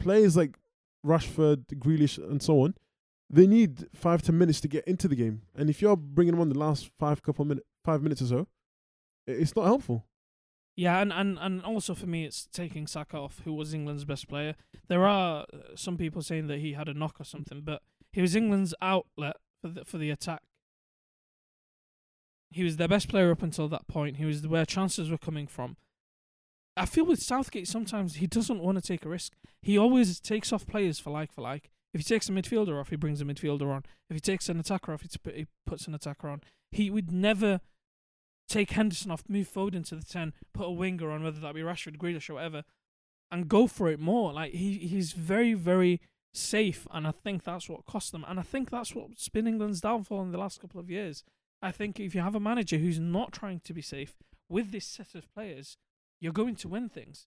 players 0.00 0.36
like 0.36 0.56
Rashford, 1.04 1.66
Grealish, 1.78 2.18
and 2.18 2.42
so 2.42 2.60
on, 2.60 2.74
they 3.30 3.46
need 3.46 3.86
five 3.94 4.22
ten 4.22 4.38
minutes 4.38 4.60
to 4.62 4.68
get 4.68 4.84
into 4.86 5.08
the 5.08 5.16
game. 5.16 5.42
And 5.54 5.70
if 5.70 5.80
you're 5.80 5.96
bringing 5.96 6.32
them 6.32 6.40
on 6.40 6.48
the 6.48 6.58
last 6.58 6.90
five 6.98 7.22
couple 7.22 7.44
minutes, 7.44 7.66
five 7.84 8.02
minutes 8.02 8.22
or 8.22 8.26
so, 8.26 8.46
it's 9.26 9.56
not 9.56 9.64
helpful. 9.64 10.06
Yeah, 10.76 11.00
and, 11.00 11.12
and, 11.12 11.38
and 11.40 11.62
also 11.62 11.94
for 11.94 12.06
me, 12.06 12.24
it's 12.24 12.48
taking 12.52 12.88
Saka 12.88 13.16
off, 13.16 13.42
who 13.44 13.52
was 13.52 13.72
England's 13.72 14.04
best 14.04 14.28
player. 14.28 14.56
There 14.88 15.06
are 15.06 15.46
uh, 15.52 15.76
some 15.76 15.96
people 15.96 16.20
saying 16.20 16.48
that 16.48 16.58
he 16.58 16.72
had 16.72 16.88
a 16.88 16.94
knock 16.94 17.20
or 17.20 17.24
something, 17.24 17.60
but 17.60 17.80
he 18.12 18.20
was 18.20 18.34
England's 18.34 18.74
outlet 18.82 19.36
for 19.62 19.68
the, 19.68 19.84
for 19.84 19.98
the 19.98 20.10
attack. 20.10 20.42
He 22.50 22.64
was 22.64 22.76
their 22.76 22.88
best 22.88 23.08
player 23.08 23.30
up 23.30 23.42
until 23.42 23.68
that 23.68 23.86
point. 23.86 24.16
He 24.16 24.24
was 24.24 24.46
where 24.46 24.66
chances 24.66 25.10
were 25.10 25.18
coming 25.18 25.46
from. 25.46 25.76
I 26.76 26.86
feel 26.86 27.06
with 27.06 27.22
Southgate 27.22 27.68
sometimes 27.68 28.16
he 28.16 28.26
doesn't 28.26 28.60
want 28.60 28.76
to 28.76 28.82
take 28.82 29.04
a 29.04 29.08
risk. 29.08 29.34
He 29.62 29.78
always 29.78 30.18
takes 30.18 30.52
off 30.52 30.66
players 30.66 30.98
for 30.98 31.10
like 31.10 31.32
for 31.32 31.40
like. 31.40 31.70
If 31.94 32.00
he 32.00 32.04
takes 32.04 32.28
a 32.28 32.32
midfielder 32.32 32.78
off, 32.78 32.90
he 32.90 32.96
brings 32.96 33.20
a 33.20 33.24
midfielder 33.24 33.72
on. 33.72 33.84
If 34.10 34.16
he 34.16 34.20
takes 34.20 34.48
an 34.48 34.58
attacker 34.58 34.92
off, 34.92 35.02
he 35.02 35.46
puts 35.64 35.86
an 35.86 35.94
attacker 35.94 36.28
on. 36.28 36.42
He 36.72 36.90
would 36.90 37.12
never 37.12 37.60
take 38.48 38.72
Henderson 38.72 39.12
off, 39.12 39.22
move 39.28 39.48
forward 39.48 39.76
into 39.76 39.94
the 39.94 40.04
10, 40.04 40.32
put 40.52 40.66
a 40.66 40.70
winger 40.70 41.10
on, 41.10 41.22
whether 41.22 41.40
that 41.40 41.54
be 41.54 41.60
Rashford, 41.60 41.96
Grealish, 41.96 42.28
or 42.28 42.34
whatever, 42.34 42.64
and 43.30 43.48
go 43.48 43.66
for 43.68 43.88
it 43.88 44.00
more. 44.00 44.32
Like, 44.32 44.52
he 44.52 44.78
he's 44.78 45.12
very, 45.12 45.54
very 45.54 46.00
safe, 46.34 46.86
and 46.90 47.06
I 47.06 47.12
think 47.12 47.44
that's 47.44 47.68
what 47.68 47.86
cost 47.86 48.10
them. 48.10 48.24
And 48.26 48.40
I 48.40 48.42
think 48.42 48.70
that's 48.70 48.94
what's 48.94 49.28
been 49.28 49.46
England's 49.46 49.80
downfall 49.80 50.22
in 50.22 50.32
the 50.32 50.38
last 50.38 50.60
couple 50.60 50.80
of 50.80 50.90
years. 50.90 51.22
I 51.62 51.70
think 51.70 52.00
if 52.00 52.14
you 52.14 52.20
have 52.20 52.34
a 52.34 52.40
manager 52.40 52.76
who's 52.76 52.98
not 52.98 53.32
trying 53.32 53.60
to 53.60 53.72
be 53.72 53.82
safe 53.82 54.16
with 54.48 54.72
this 54.72 54.84
set 54.84 55.14
of 55.14 55.32
players, 55.32 55.78
you're 56.20 56.32
going 56.32 56.56
to 56.56 56.68
win 56.68 56.88
things. 56.88 57.26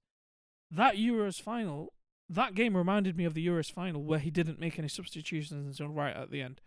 That 0.69 0.95
Euros 0.95 1.41
final, 1.41 1.93
that 2.29 2.55
game 2.55 2.75
reminded 2.75 3.17
me 3.17 3.25
of 3.25 3.34
the 3.34 3.46
Euros 3.46 3.72
final 3.72 4.03
where 4.03 4.19
he 4.19 4.31
didn't 4.31 4.60
make 4.60 4.77
any 4.77 4.88
substitutions 4.88 5.79
until 5.79 5.93
right 5.93 6.15
at 6.15 6.31
the 6.31 6.41
end. 6.41 6.62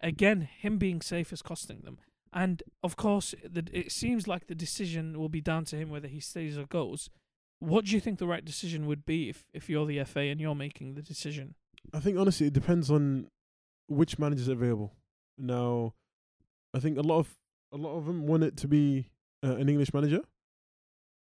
Again, 0.00 0.42
him 0.42 0.78
being 0.78 1.00
safe 1.00 1.32
is 1.32 1.42
costing 1.42 1.80
them. 1.82 1.98
And 2.32 2.62
of 2.82 2.96
course, 2.96 3.34
it 3.42 3.92
seems 3.92 4.28
like 4.28 4.46
the 4.46 4.54
decision 4.54 5.18
will 5.18 5.28
be 5.28 5.40
down 5.40 5.64
to 5.66 5.76
him 5.76 5.88
whether 5.88 6.08
he 6.08 6.20
stays 6.20 6.58
or 6.58 6.66
goes. 6.66 7.08
What 7.60 7.86
do 7.86 7.92
you 7.92 8.00
think 8.00 8.18
the 8.18 8.26
right 8.26 8.44
decision 8.44 8.86
would 8.86 9.06
be 9.06 9.30
if, 9.30 9.44
if 9.54 9.70
you're 9.70 9.86
the 9.86 10.04
FA 10.04 10.20
and 10.20 10.40
you're 10.40 10.54
making 10.54 10.94
the 10.94 11.02
decision? 11.02 11.54
I 11.94 12.00
think 12.00 12.18
honestly, 12.18 12.48
it 12.48 12.52
depends 12.52 12.90
on 12.90 13.28
which 13.88 14.18
manager's 14.18 14.48
available. 14.48 14.92
Now, 15.38 15.94
I 16.74 16.80
think 16.80 16.98
a 16.98 17.02
lot 17.02 17.20
of 17.20 17.38
a 17.72 17.76
lot 17.76 17.96
of 17.96 18.06
them 18.06 18.26
want 18.26 18.44
it 18.44 18.56
to 18.58 18.68
be 18.68 19.08
uh, 19.42 19.56
an 19.56 19.68
English 19.68 19.94
manager. 19.94 20.20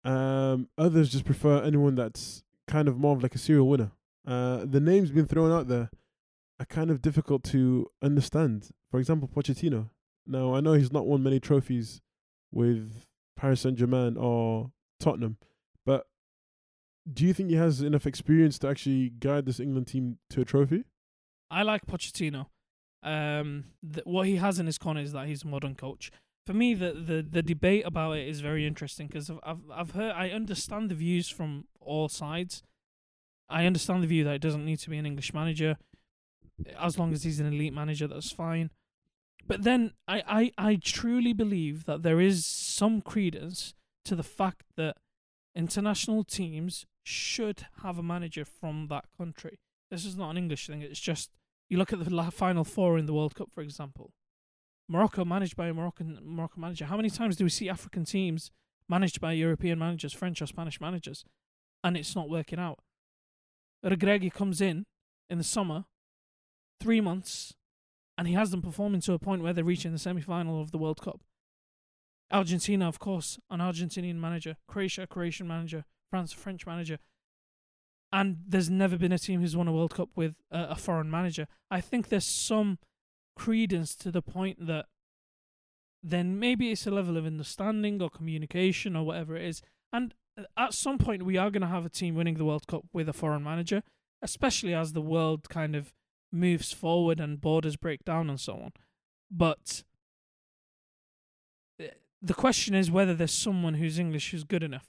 Um, 0.04 0.68
others 0.78 1.10
just 1.10 1.24
prefer 1.24 1.62
anyone 1.62 1.94
that's 1.94 2.42
kind 2.66 2.88
of 2.88 2.98
more 2.98 3.16
of 3.16 3.22
like 3.22 3.34
a 3.34 3.38
serial 3.38 3.68
winner. 3.68 3.92
Uh, 4.26 4.64
the 4.64 4.80
names 4.80 5.10
being 5.10 5.26
thrown 5.26 5.52
out 5.52 5.68
there 5.68 5.90
are 6.58 6.66
kind 6.66 6.90
of 6.90 7.02
difficult 7.02 7.44
to 7.44 7.86
understand. 8.02 8.70
For 8.90 8.98
example, 8.98 9.28
Pochettino. 9.28 9.90
Now, 10.26 10.54
I 10.54 10.60
know 10.60 10.72
he's 10.72 10.92
not 10.92 11.06
won 11.06 11.22
many 11.22 11.38
trophies 11.38 12.00
with 12.50 13.06
Paris 13.36 13.60
Saint 13.60 13.78
Germain 13.78 14.16
or 14.16 14.72
Tottenham, 14.98 15.36
but 15.84 16.06
do 17.10 17.24
you 17.24 17.32
think 17.32 17.50
he 17.50 17.56
has 17.56 17.80
enough 17.82 18.06
experience 18.06 18.58
to 18.60 18.68
actually 18.68 19.10
guide 19.10 19.46
this 19.46 19.60
England 19.60 19.86
team 19.86 20.18
to 20.30 20.40
a 20.40 20.44
trophy? 20.44 20.84
I 21.50 21.62
like 21.62 21.86
Pochettino. 21.86 22.46
Um, 23.02 23.66
th- 23.82 24.04
what 24.04 24.26
he 24.26 24.36
has 24.36 24.58
in 24.58 24.66
his 24.66 24.78
corner 24.78 25.00
is 25.00 25.12
that 25.12 25.28
he's 25.28 25.44
a 25.44 25.46
modern 25.46 25.76
coach. 25.76 26.10
For 26.46 26.54
me, 26.54 26.74
the 26.74 26.92
the, 26.92 27.26
the 27.28 27.42
debate 27.42 27.84
about 27.84 28.12
it 28.12 28.28
is 28.28 28.40
very 28.40 28.66
interesting 28.66 29.08
because 29.08 29.28
I've, 29.28 29.40
I've 29.42 29.70
I've 29.72 29.90
heard 29.92 30.12
I 30.12 30.30
understand 30.30 30.90
the 30.90 30.94
views 30.94 31.28
from 31.28 31.64
all 31.80 32.08
sides. 32.08 32.62
I 33.48 33.66
understand 33.66 34.02
the 34.02 34.08
view 34.08 34.24
that 34.24 34.34
it 34.34 34.42
doesn't 34.42 34.64
need 34.64 34.78
to 34.80 34.90
be 34.90 34.98
an 34.98 35.06
English 35.06 35.32
manager, 35.32 35.76
as 36.78 36.98
long 36.98 37.12
as 37.12 37.22
he's 37.22 37.40
an 37.40 37.46
elite 37.46 37.72
manager. 37.72 38.06
That's 38.08 38.32
fine. 38.32 38.70
But 39.46 39.62
then 39.62 39.92
I, 40.08 40.52
I, 40.58 40.70
I 40.70 40.76
truly 40.82 41.32
believe 41.32 41.84
that 41.84 42.02
there 42.02 42.20
is 42.20 42.44
some 42.44 43.00
credence 43.00 43.74
to 44.04 44.16
the 44.16 44.24
fact 44.24 44.64
that 44.76 44.96
international 45.54 46.24
teams 46.24 46.86
should 47.04 47.66
have 47.82 47.98
a 47.98 48.02
manager 48.02 48.44
from 48.44 48.88
that 48.88 49.04
country. 49.16 49.60
This 49.90 50.04
is 50.04 50.16
not 50.16 50.30
an 50.30 50.38
English 50.38 50.66
thing. 50.66 50.82
It's 50.82 51.00
just 51.00 51.30
you 51.68 51.78
look 51.78 51.92
at 51.92 52.04
the 52.04 52.30
final 52.32 52.64
four 52.64 52.98
in 52.98 53.06
the 53.06 53.14
World 53.14 53.34
Cup, 53.36 53.50
for 53.54 53.60
example. 53.60 54.12
Morocco 54.88 55.24
managed 55.24 55.56
by 55.56 55.68
a 55.68 55.74
Moroccan 55.74 56.18
Moroccan 56.22 56.60
manager. 56.60 56.84
How 56.86 56.96
many 56.96 57.10
times 57.10 57.36
do 57.36 57.44
we 57.44 57.50
see 57.50 57.68
African 57.68 58.04
teams 58.04 58.50
managed 58.88 59.20
by 59.20 59.32
European 59.32 59.78
managers, 59.78 60.12
French 60.12 60.40
or 60.40 60.46
Spanish 60.46 60.80
managers, 60.80 61.24
and 61.82 61.96
it's 61.96 62.14
not 62.14 62.28
working 62.28 62.58
out? 62.58 62.78
Regragui 63.84 64.32
comes 64.32 64.60
in 64.60 64.86
in 65.28 65.38
the 65.38 65.44
summer, 65.44 65.84
three 66.80 67.00
months, 67.00 67.54
and 68.16 68.28
he 68.28 68.34
has 68.34 68.50
them 68.50 68.62
performing 68.62 69.00
to 69.02 69.12
a 69.12 69.18
point 69.18 69.42
where 69.42 69.52
they're 69.52 69.64
reaching 69.64 69.92
the 69.92 69.98
semi 69.98 70.20
final 70.20 70.60
of 70.60 70.70
the 70.70 70.78
World 70.78 71.00
Cup. 71.00 71.20
Argentina, 72.30 72.88
of 72.88 72.98
course, 72.98 73.38
an 73.50 73.60
Argentinian 73.60 74.16
manager. 74.16 74.56
Croatia, 74.66 75.02
a 75.02 75.06
Croatian 75.06 75.46
manager. 75.46 75.84
France, 76.10 76.32
a 76.32 76.36
French 76.36 76.66
manager. 76.66 76.98
And 78.12 78.38
there's 78.46 78.70
never 78.70 78.96
been 78.96 79.12
a 79.12 79.18
team 79.18 79.40
who's 79.40 79.56
won 79.56 79.68
a 79.68 79.72
World 79.72 79.94
Cup 79.94 80.10
with 80.16 80.36
a, 80.50 80.70
a 80.70 80.74
foreign 80.76 81.10
manager. 81.10 81.46
I 81.70 81.80
think 81.80 82.08
there's 82.08 82.24
some 82.24 82.78
credence 83.36 83.94
to 83.96 84.10
the 84.10 84.22
point 84.22 84.66
that 84.66 84.86
then 86.02 86.38
maybe 86.38 86.70
it's 86.70 86.86
a 86.86 86.90
level 86.90 87.16
of 87.16 87.26
understanding 87.26 88.00
or 88.00 88.08
communication 88.08 88.96
or 88.96 89.04
whatever 89.04 89.36
it 89.36 89.44
is. 89.44 89.62
And 89.92 90.14
at 90.56 90.74
some 90.74 90.98
point, 90.98 91.24
we 91.24 91.36
are 91.36 91.50
going 91.50 91.62
to 91.62 91.68
have 91.68 91.84
a 91.84 91.90
team 91.90 92.14
winning 92.14 92.34
the 92.34 92.44
World 92.44 92.66
Cup 92.66 92.84
with 92.92 93.08
a 93.08 93.12
foreign 93.12 93.42
manager, 93.42 93.82
especially 94.22 94.74
as 94.74 94.92
the 94.92 95.00
world 95.00 95.48
kind 95.48 95.74
of 95.74 95.92
moves 96.32 96.72
forward 96.72 97.20
and 97.20 97.40
borders 97.40 97.76
break 97.76 98.04
down 98.04 98.28
and 98.28 98.40
so 98.40 98.54
on. 98.54 98.72
But 99.30 99.82
eh, 101.80 101.88
the 102.22 102.34
question 102.34 102.74
is 102.74 102.90
whether 102.90 103.14
there's 103.14 103.32
someone 103.32 103.74
who's 103.74 103.98
English 103.98 104.30
who's 104.30 104.44
good 104.44 104.62
enough. 104.62 104.88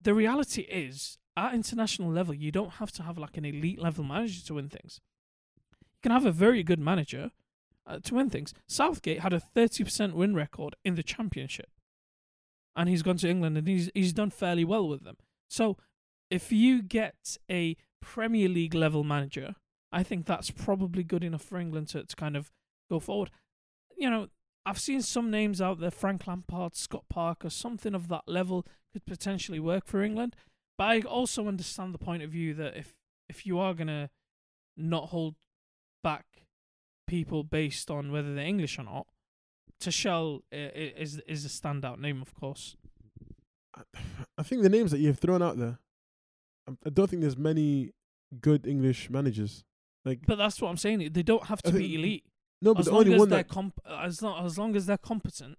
The 0.00 0.14
reality 0.14 0.62
is, 0.62 1.18
at 1.36 1.54
international 1.54 2.10
level, 2.10 2.34
you 2.34 2.52
don't 2.52 2.74
have 2.74 2.92
to 2.92 3.02
have 3.02 3.18
like 3.18 3.36
an 3.36 3.44
elite 3.44 3.80
level 3.80 4.04
manager 4.04 4.44
to 4.46 4.54
win 4.54 4.68
things. 4.68 5.00
You 5.82 5.98
can 6.02 6.12
have 6.12 6.26
a 6.26 6.32
very 6.32 6.62
good 6.62 6.78
manager 6.78 7.32
uh, 7.88 7.98
to 8.04 8.14
win 8.14 8.30
things. 8.30 8.54
Southgate 8.68 9.20
had 9.20 9.32
a 9.32 9.42
30% 9.56 10.12
win 10.12 10.34
record 10.34 10.76
in 10.84 10.94
the 10.94 11.02
championship. 11.02 11.70
And 12.76 12.88
he's 12.88 13.02
gone 13.02 13.16
to 13.18 13.28
England 13.28 13.58
and 13.58 13.66
he's 13.66 13.90
he's 13.92 14.12
done 14.12 14.30
fairly 14.30 14.64
well 14.64 14.86
with 14.86 15.02
them. 15.02 15.16
So, 15.48 15.76
if 16.30 16.52
you 16.52 16.80
get 16.82 17.36
a 17.50 17.76
Premier 18.00 18.48
League 18.48 18.74
level 18.74 19.02
manager 19.02 19.56
I 19.90 20.02
think 20.02 20.26
that's 20.26 20.50
probably 20.50 21.02
good 21.02 21.24
enough 21.24 21.42
for 21.42 21.58
England 21.58 21.88
to, 21.88 22.04
to 22.04 22.16
kind 22.16 22.36
of 22.36 22.50
go 22.90 23.00
forward. 23.00 23.30
You 23.96 24.10
know, 24.10 24.28
I've 24.66 24.78
seen 24.78 25.02
some 25.02 25.30
names 25.30 25.60
out 25.60 25.80
there, 25.80 25.90
Frank 25.90 26.26
Lampard, 26.26 26.76
Scott 26.76 27.04
Parker, 27.08 27.50
something 27.50 27.94
of 27.94 28.08
that 28.08 28.24
level 28.26 28.66
could 28.92 29.06
potentially 29.06 29.60
work 29.60 29.86
for 29.86 30.02
England. 30.02 30.36
But 30.76 30.84
I 30.84 31.00
also 31.00 31.48
understand 31.48 31.94
the 31.94 31.98
point 31.98 32.22
of 32.22 32.30
view 32.30 32.54
that 32.54 32.76
if 32.76 32.94
if 33.28 33.46
you 33.46 33.58
are 33.58 33.74
gonna 33.74 34.10
not 34.76 35.08
hold 35.08 35.34
back 36.02 36.24
people 37.08 37.42
based 37.42 37.90
on 37.90 38.12
whether 38.12 38.34
they're 38.34 38.44
English 38.44 38.78
or 38.78 38.84
not, 38.84 39.06
Tuchel 39.80 40.42
is 40.52 41.18
is 41.26 41.44
a 41.44 41.48
standout 41.48 41.98
name, 41.98 42.22
of 42.22 42.34
course. 42.34 42.76
I 44.36 44.42
think 44.42 44.62
the 44.62 44.68
names 44.68 44.90
that 44.90 44.98
you've 44.98 45.18
thrown 45.18 45.42
out 45.42 45.56
there, 45.56 45.78
I 46.68 46.90
don't 46.90 47.08
think 47.08 47.22
there's 47.22 47.36
many 47.36 47.92
good 48.40 48.66
English 48.66 49.10
managers. 49.10 49.64
Like, 50.04 50.20
but 50.26 50.36
that's 50.36 50.60
what 50.60 50.68
I'm 50.68 50.76
saying. 50.76 51.10
They 51.12 51.22
don't 51.22 51.44
have 51.44 51.62
to 51.62 51.72
be 51.72 51.94
elite. 51.94 52.24
No, 52.60 52.74
but 52.74 52.80
as 52.80 52.90
long 52.90 53.12
as 53.12 53.26
they're 53.26 53.44
comp- 53.44 53.80
as 53.88 54.22
long 54.22 54.44
as 54.44 54.58
long 54.58 54.76
as 54.76 54.86
they're 54.86 54.98
competent, 54.98 55.58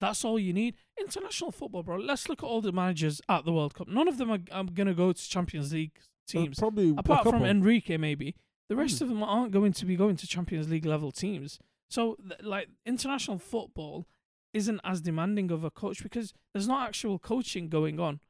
that's 0.00 0.24
all 0.24 0.38
you 0.38 0.52
need. 0.52 0.76
International 0.98 1.52
football, 1.52 1.82
bro. 1.82 1.96
Let's 1.96 2.28
look 2.28 2.42
at 2.42 2.46
all 2.46 2.60
the 2.60 2.72
managers 2.72 3.20
at 3.28 3.44
the 3.44 3.52
World 3.52 3.74
Cup. 3.74 3.88
None 3.88 4.08
of 4.08 4.18
them 4.18 4.30
are, 4.30 4.40
are 4.50 4.64
going 4.64 4.88
to 4.88 4.94
go 4.94 5.12
to 5.12 5.28
Champions 5.28 5.72
League 5.72 5.92
uh, 5.98 6.32
teams, 6.32 6.58
probably 6.58 6.90
a 6.90 6.94
apart 6.94 7.24
from. 7.24 7.44
Enrique. 7.44 7.96
Maybe 7.96 8.34
the 8.68 8.76
rest 8.76 8.98
Hmm. 8.98 9.04
of 9.04 9.08
them 9.10 9.22
aren't 9.22 9.52
going 9.52 9.72
to 9.74 9.84
be 9.86 9.96
going 9.96 10.16
to 10.16 10.26
Champions 10.26 10.68
League 10.68 10.86
level 10.86 11.12
teams. 11.12 11.58
So, 11.88 12.16
th- 12.16 12.42
like 12.42 12.68
international 12.84 13.38
football 13.38 14.06
isn't 14.52 14.80
as 14.84 15.00
demanding 15.00 15.50
of 15.50 15.62
a 15.64 15.70
coach 15.70 16.02
because 16.02 16.32
there's 16.52 16.66
not 16.66 16.88
actual 16.88 17.18
coaching 17.18 17.68
going 17.68 18.00
on. 18.00 18.20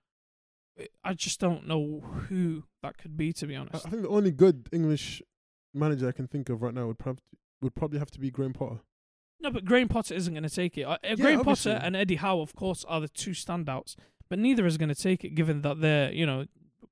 I 1.02 1.14
just 1.14 1.40
don't 1.40 1.66
know 1.66 2.00
who 2.28 2.64
that 2.82 2.98
could 2.98 3.16
be, 3.16 3.32
to 3.34 3.46
be 3.46 3.56
honest. 3.56 3.86
I 3.86 3.88
think 3.88 4.02
the 4.02 4.08
only 4.08 4.30
good 4.30 4.68
English 4.72 5.22
manager 5.72 6.06
I 6.08 6.12
can 6.12 6.26
think 6.26 6.50
of 6.50 6.60
right 6.60 6.74
now 6.74 6.86
would 6.86 6.98
probably 6.98 7.22
would 7.62 7.74
probably 7.74 7.98
have 7.98 8.10
to 8.10 8.20
be 8.20 8.30
Graham 8.30 8.52
Potter. 8.52 8.80
No, 9.40 9.50
but 9.50 9.64
Graham 9.64 9.88
Potter 9.88 10.12
isn't 10.14 10.34
going 10.34 10.42
to 10.44 10.50
take 10.50 10.76
it. 10.76 10.82
Uh, 10.82 10.98
Yeah, 11.02 11.14
Graham 11.14 11.40
obviously. 11.40 11.72
Potter 11.72 11.84
and 11.86 11.96
Eddie 11.96 12.16
Howe, 12.16 12.40
of 12.40 12.54
course, 12.54 12.84
are 12.86 13.00
the 13.00 13.08
two 13.08 13.30
standouts, 13.30 13.94
but 14.28 14.38
neither 14.38 14.66
is 14.66 14.76
going 14.76 14.88
to 14.90 14.94
take 14.94 15.24
it, 15.24 15.30
given 15.34 15.62
that 15.62 15.80
they're 15.80 16.12
you 16.12 16.26
know 16.26 16.44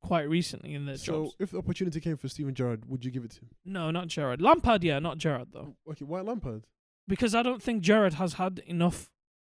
quite 0.05 0.29
recently 0.29 0.75
in 0.75 0.85
their 0.87 0.97
So, 0.97 1.25
jobs. 1.25 1.37
if 1.41 1.51
the 1.51 1.59
opportunity 1.59 1.99
came 2.01 2.17
for 2.17 2.29
Steven 2.29 2.55
Gerrard, 2.55 2.85
would 2.89 3.05
you 3.05 3.11
give 3.11 3.25
it 3.25 3.31
to 3.33 3.41
him? 3.41 3.51
No, 3.65 3.91
not 3.91 4.09
Gerrard. 4.09 4.41
Lampard, 4.43 4.85
yeah, 4.85 4.99
not 4.99 5.19
Gerrard 5.19 5.49
though, 5.53 5.75
oh, 5.87 5.91
Okay, 5.93 6.05
why 6.05 6.21
Lampard? 6.21 6.67
because 7.09 7.35
I 7.35 7.43
don't 7.43 7.63
think 7.63 7.83
Gerrard 7.83 8.15
has 8.15 8.35
had 8.35 8.61
enough 8.67 9.11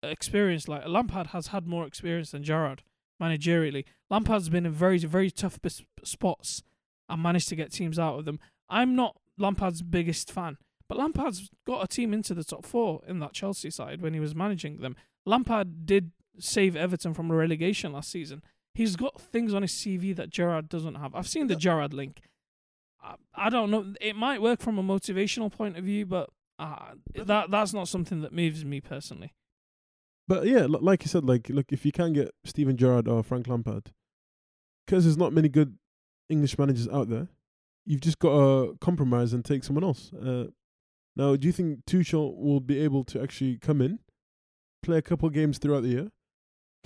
experience. 0.03 0.69
Like 0.69 0.87
Lampard 0.87 1.29
has 1.29 1.49
had 1.49 1.67
more 1.67 1.87
experience 1.87 2.31
than 2.31 2.43
Gerrard 2.43 2.83
managerially. 3.23 3.85
Lampard's 4.11 4.49
been 4.49 4.67
in 4.67 4.73
very 4.73 4.99
very 4.99 5.31
tough 5.31 5.59
spots 6.05 6.63
and 7.09 7.23
managed 7.23 7.49
to 7.49 7.57
get 7.57 7.73
teams 7.73 7.99
out 7.99 8.19
of 8.19 8.25
them. 8.25 8.39
I'm 8.69 8.95
not 8.95 9.17
Lampard's 9.39 9.83
biggest 9.83 10.31
fan, 10.33 10.59
but 10.89 10.99
Lampard's 10.99 11.51
got 11.67 11.85
a 11.85 11.87
team 11.89 12.13
into 12.13 12.35
the 12.35 12.45
top 12.45 12.65
four 12.65 13.03
in 13.07 13.19
that 13.21 13.33
Chelsea 13.33 13.71
side 13.71 14.01
when 14.03 14.15
he 14.15 14.21
was 14.21 14.35
managing 14.35 14.79
them. 14.79 14.97
Lampard 15.25 15.87
did 15.87 16.13
save 16.39 16.77
Everton 16.77 17.15
from 17.15 17.31
relegation 17.33 17.93
last 17.93 18.11
season. 18.11 18.43
He's 18.77 18.95
got 18.95 19.19
things 19.19 19.55
on 19.55 19.63
his 19.63 19.73
CV 19.73 20.15
that 20.17 20.29
Gerrard 20.29 20.69
doesn't 20.69 20.97
have. 20.97 21.15
I've 21.15 21.27
seen 21.27 21.47
the. 21.47 21.57
Gerrard 21.57 21.95
link. 21.95 22.21
I, 23.03 23.15
I 23.35 23.49
don't 23.49 23.71
know. 23.71 23.95
It 24.03 24.17
might 24.17 24.43
work 24.43 24.61
from 24.61 24.79
a 24.79 24.83
motivational 24.83 25.51
point 25.51 25.79
of 25.79 25.85
view, 25.85 26.05
but 26.05 26.29
uh, 26.59 26.93
that 27.15 27.51
that's 27.51 27.73
not 27.73 27.89
something 27.89 28.21
that 28.21 28.35
moves 28.35 28.67
me 28.67 28.83
personally. 28.83 29.33
But 30.29 30.47
yeah, 30.47 30.67
li- 30.67 30.79
like 30.83 31.05
you 31.05 31.09
said, 31.09 31.25
like 31.25 31.49
look, 31.49 31.73
if 31.73 31.87
you 31.87 31.93
can 31.93 32.13
get 32.13 32.35
Steven 32.45 32.77
Gerrard 32.77 33.09
or 33.09 33.23
Frank 33.23 33.49
Lampard, 33.49 33.93
because 34.87 35.05
there's 35.05 35.17
not 35.17 35.33
many 35.33 35.49
good 35.49 35.79
English 36.29 36.59
managers 36.59 36.87
out 36.89 37.09
there, 37.09 37.29
you've 37.87 38.03
just 38.03 38.19
got 38.19 38.35
to 38.35 38.77
compromise 38.83 39.33
and 39.33 39.43
take 39.43 39.65
someone 39.65 39.85
else. 39.85 40.13
Uh, 40.13 40.49
now, 41.17 41.35
do 41.35 41.47
you 41.47 41.53
think 41.53 41.87
Tuchel 41.87 42.37
will 42.37 42.61
be 42.61 42.79
able 42.81 43.05
to 43.05 43.23
actually 43.23 43.57
come 43.57 43.81
in, 43.81 44.01
play 44.83 44.99
a 44.99 45.03
couple 45.03 45.31
games 45.31 45.57
throughout 45.57 45.83
the 45.83 45.89
year, 45.89 46.09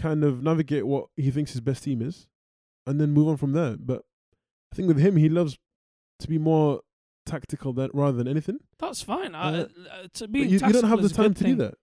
kind 0.01 0.25
of 0.25 0.43
navigate 0.43 0.87
what 0.87 1.07
he 1.17 1.31
thinks 1.31 1.53
his 1.53 1.61
best 1.61 1.85
team 1.85 2.01
is, 2.03 2.27
and 2.87 3.01
then 3.01 3.11
move 3.13 3.29
on 3.29 3.37
from 3.37 3.53
there? 3.53 3.77
But 3.79 4.03
I 4.73 4.77
think 4.77 4.89
with 4.89 4.99
him, 4.99 5.17
he 5.17 5.29
loves 5.29 5.59
to 6.21 6.29
be 6.29 6.39
more 6.39 6.81
tactical 7.27 7.73
than 7.73 7.91
rather 7.93 8.17
than 8.17 8.29
anything. 8.29 8.59
That's 8.79 9.03
fine. 9.03 9.35
I, 9.35 9.61
Uh, 9.61 9.63
uh, 9.63 9.67
to 10.15 10.29
be 10.29 10.41
you, 10.41 10.47
you 10.47 10.59
don't 10.59 10.85
have 10.85 11.03
the 11.03 11.09
time 11.09 11.35
to 11.35 11.45
do 11.45 11.55
that. 11.57 11.75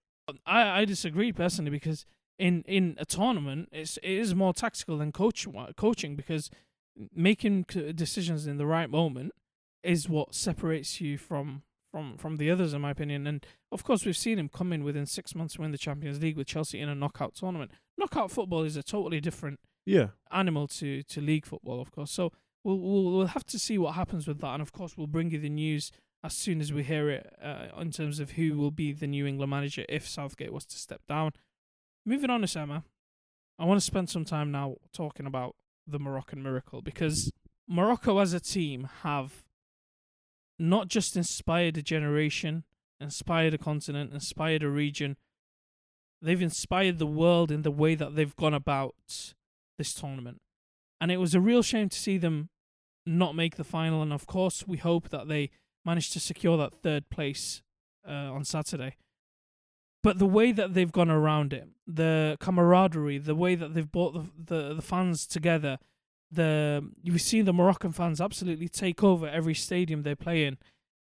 I, 0.46 0.82
I 0.82 0.86
disagree 0.86 1.32
personally 1.32 1.72
because 1.72 2.06
in, 2.38 2.64
in 2.68 2.96
a 3.00 3.06
tournament 3.06 3.70
it's 3.72 3.98
it 3.98 4.12
is 4.12 4.36
more 4.36 4.54
tactical 4.54 4.98
than 4.98 5.12
coach 5.12 5.48
coaching 5.78 6.16
because 6.16 6.50
making 7.16 7.66
decisions 7.96 8.46
in 8.48 8.58
the 8.58 8.66
right 8.66 8.90
moment 8.90 9.32
is 9.84 10.10
what 10.10 10.36
separates 10.36 11.00
you 11.00 11.18
from 11.18 11.64
from 11.98 12.18
from 12.18 12.38
the 12.38 12.51
others 12.51 12.74
in 12.74 12.82
my 12.82 12.92
opinion. 12.92 13.25
And 13.27 13.46
of 13.72 13.84
course 13.84 14.06
we've 14.06 14.18
seen 14.18 14.38
him 14.39 14.50
come 14.50 14.72
in 14.72 14.84
within 14.84 15.06
6 15.06 15.36
months 15.36 15.56
to 15.56 15.62
win 15.62 15.72
the 15.72 15.77
Champions 15.77 16.22
League 16.22 16.38
with 16.38 16.48
Chelsea 16.48 16.80
in 16.80 16.89
a 16.89 16.96
knockout 16.96 17.34
tournament. 17.36 17.72
Knockout 17.98 18.32
football 18.32 18.63
is 18.63 18.75
a 18.77 18.84
totally 18.84 19.20
different 19.20 19.60
Yeah, 19.86 20.10
animal 20.32 20.68
to 20.80 21.04
to 21.04 21.22
league 21.22 21.46
football 21.46 21.82
of 21.82 21.92
course. 21.92 22.12
So 22.12 22.32
we'll 22.63 22.80
we'll, 22.80 23.12
we'll 23.12 23.27
have 23.27 23.46
to 23.46 23.60
see 23.60 23.77
what 23.77 23.96
happens 23.96 24.27
with 24.27 24.39
that. 24.42 24.54
And 24.54 24.62
of 24.62 24.72
course 24.72 24.96
we'll 24.98 25.08
bring 25.08 25.32
you 25.32 25.39
the 25.39 25.50
news 25.50 25.92
as 26.24 26.34
soon 26.36 26.62
as 26.62 26.72
we 26.74 26.84
hear 26.84 27.10
it 27.10 27.34
uh, 27.42 27.68
in 27.80 27.92
terms 27.92 28.20
of 28.20 28.32
who 28.32 28.58
will 28.58 28.72
be 28.72 28.92
the 28.92 29.08
New 29.08 29.25
England 29.25 29.50
manager 29.50 29.86
if 29.89 30.08
Southgate 30.08 30.54
was 30.54 30.66
to 30.66 30.77
step 30.77 31.01
down. 31.08 31.32
Moving 32.06 32.30
on 32.30 32.42
to 32.42 32.48
summer, 32.48 32.84
I 33.60 33.66
want 33.66 33.80
to 33.80 33.86
spend 33.86 34.10
some 34.10 34.25
time 34.25 34.51
now 34.51 34.75
talking 34.94 35.25
about 35.25 35.56
the 35.86 36.00
Moroccan 36.00 36.42
miracle 36.44 36.82
because 36.82 37.32
Morocco 37.68 38.20
as 38.20 38.34
a 38.34 38.39
team 38.39 38.89
have 39.04 39.44
not 40.60 40.88
just 40.88 41.16
inspired 41.16 41.78
a 41.78 41.82
generation, 41.82 42.64
inspired 43.00 43.54
a 43.54 43.58
continent, 43.58 44.14
inspired 44.14 44.64
a 44.64 44.70
region, 44.70 45.18
they've 46.22 46.42
inspired 46.42 46.98
the 46.98 47.06
world 47.06 47.52
in 47.52 47.62
the 47.62 47.72
way 47.72 47.96
that 47.96 48.16
they've 48.16 48.36
gone 48.36 48.54
about 48.54 48.96
this 49.78 49.94
tournament. 49.94 50.42
And 51.00 51.12
it 51.12 51.18
was 51.18 51.36
a 51.36 51.42
real 51.42 51.62
shame 51.62 51.90
to 51.90 51.98
see 51.98 52.18
them 52.18 52.50
not 53.06 53.36
make 53.36 53.56
the 53.56 53.64
final. 53.64 54.02
And 54.02 54.12
of 54.12 54.26
course, 54.26 54.68
we 54.68 54.78
hope 54.78 55.10
that 55.10 55.28
they 55.28 55.52
manage 55.86 56.10
to 56.12 56.20
secure 56.20 56.58
that 56.58 56.74
third 56.74 57.10
place 57.10 57.62
uh, 58.08 58.12
on 58.12 58.44
Saturday. 58.44 58.96
But 60.04 60.20
the 60.20 60.26
way 60.26 60.52
that 60.52 60.74
they've 60.74 60.92
gone 60.92 61.10
around 61.10 61.54
it, 61.54 61.68
the 61.86 62.38
camaraderie, 62.40 63.18
the 63.18 63.36
way 63.36 63.56
that 63.56 63.74
they've 63.74 63.92
brought 63.92 64.14
the 64.14 64.26
the, 64.38 64.74
the 64.76 64.82
fans 64.82 65.28
together, 65.28 65.80
the 66.31 66.89
you've 67.03 67.22
seen 67.22 67.46
the 67.46 67.53
Moroccan 67.53 67.91
fans 67.91 68.19
absolutely 68.19 68.67
take 68.67 69.03
over 69.03 69.27
every 69.27 69.53
stadium 69.53 70.03
they 70.03 70.15
play 70.15 70.46
in. 70.46 70.57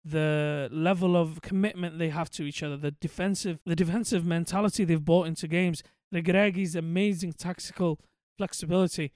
The 0.05 0.69
level 0.71 1.17
of 1.17 1.43
commitment 1.43 1.99
they 1.99 2.11
have 2.11 2.31
to 2.31 2.45
each 2.45 2.63
other, 2.63 2.77
the 2.77 2.93
defensive 2.93 3.59
the 3.67 3.75
defensive 3.77 4.25
mentality 4.25 4.85
they've 4.85 5.05
brought 5.05 5.27
into 5.27 5.49
games, 5.49 5.83
The 6.13 6.23
Regragui's 6.23 6.77
amazing 6.77 7.33
tactical 7.33 7.99
flexibility. 8.39 9.13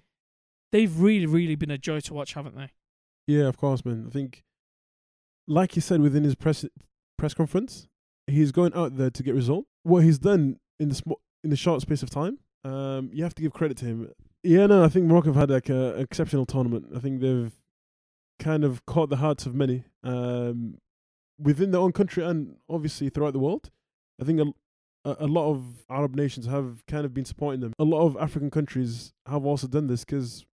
They've 0.73 0.99
really, 1.01 1.27
really 1.27 1.55
been 1.57 1.71
a 1.71 1.79
joy 1.79 2.01
to 2.01 2.15
watch, 2.15 2.35
haven't 2.35 2.57
they? 2.57 2.71
yeah, 3.27 3.47
of 3.47 3.57
course, 3.57 3.85
man. 3.85 4.07
I 4.09 4.11
think, 4.11 4.43
like 5.47 5.73
he 5.73 5.81
said 5.81 6.01
within 6.01 6.25
his 6.25 6.35
press 6.35 6.65
press 7.19 7.35
conference, 7.35 7.87
he's 8.27 8.51
going 8.51 8.75
out 8.75 8.97
there 8.97 9.11
to 9.11 9.23
get 9.23 9.35
result. 9.35 9.67
What 9.83 10.03
he's 10.03 10.19
done 10.19 10.57
in 10.81 10.89
the 10.89 10.95
sm- 10.95 11.21
in 11.45 11.51
the 11.51 11.57
short 11.57 11.83
space 11.83 12.03
of 12.03 12.11
time, 12.11 12.39
um, 12.65 13.11
you 13.13 13.23
have 13.23 13.35
to 13.35 13.43
give 13.43 13.53
credit 13.53 13.77
to 13.79 13.85
him. 13.85 14.11
Yeah, 14.43 14.67
no, 14.67 14.85
I 14.85 14.89
think 14.89 15.07
Morocco 15.07 15.29
have 15.29 15.37
had 15.37 15.51
like 15.51 15.69
a 15.69 15.99
exceptional 15.99 16.47
tournament. 16.47 16.87
I 16.95 16.99
think 16.99 17.21
they've 17.21 17.53
kind 18.39 18.65
of 18.65 18.85
caught 18.87 19.11
the 19.11 19.17
hearts 19.17 19.45
of 19.45 19.55
many 19.55 19.85
um, 20.03 20.79
within 21.39 21.73
their 21.73 21.81
own 21.81 21.93
country 21.93 22.25
and 22.25 22.57
obviously 22.69 23.11
throughout 23.11 23.35
the 23.35 23.39
world. 23.39 23.71
I 24.21 24.25
think 24.25 24.41
a, 24.41 24.47
a 25.09 25.17
a 25.21 25.27
lot 25.27 25.51
of 25.51 25.85
Arab 25.91 26.15
nations 26.15 26.47
have 26.47 26.85
kind 26.87 27.05
of 27.05 27.13
been 27.13 27.27
supporting 27.27 27.61
them. 27.61 27.75
A 27.79 27.85
lot 27.85 28.07
of 28.07 28.17
African 28.17 28.51
countries 28.51 29.13
have 29.27 29.45
also 29.45 29.67
done 29.67 29.89
this 29.89 30.05
because 30.05 30.47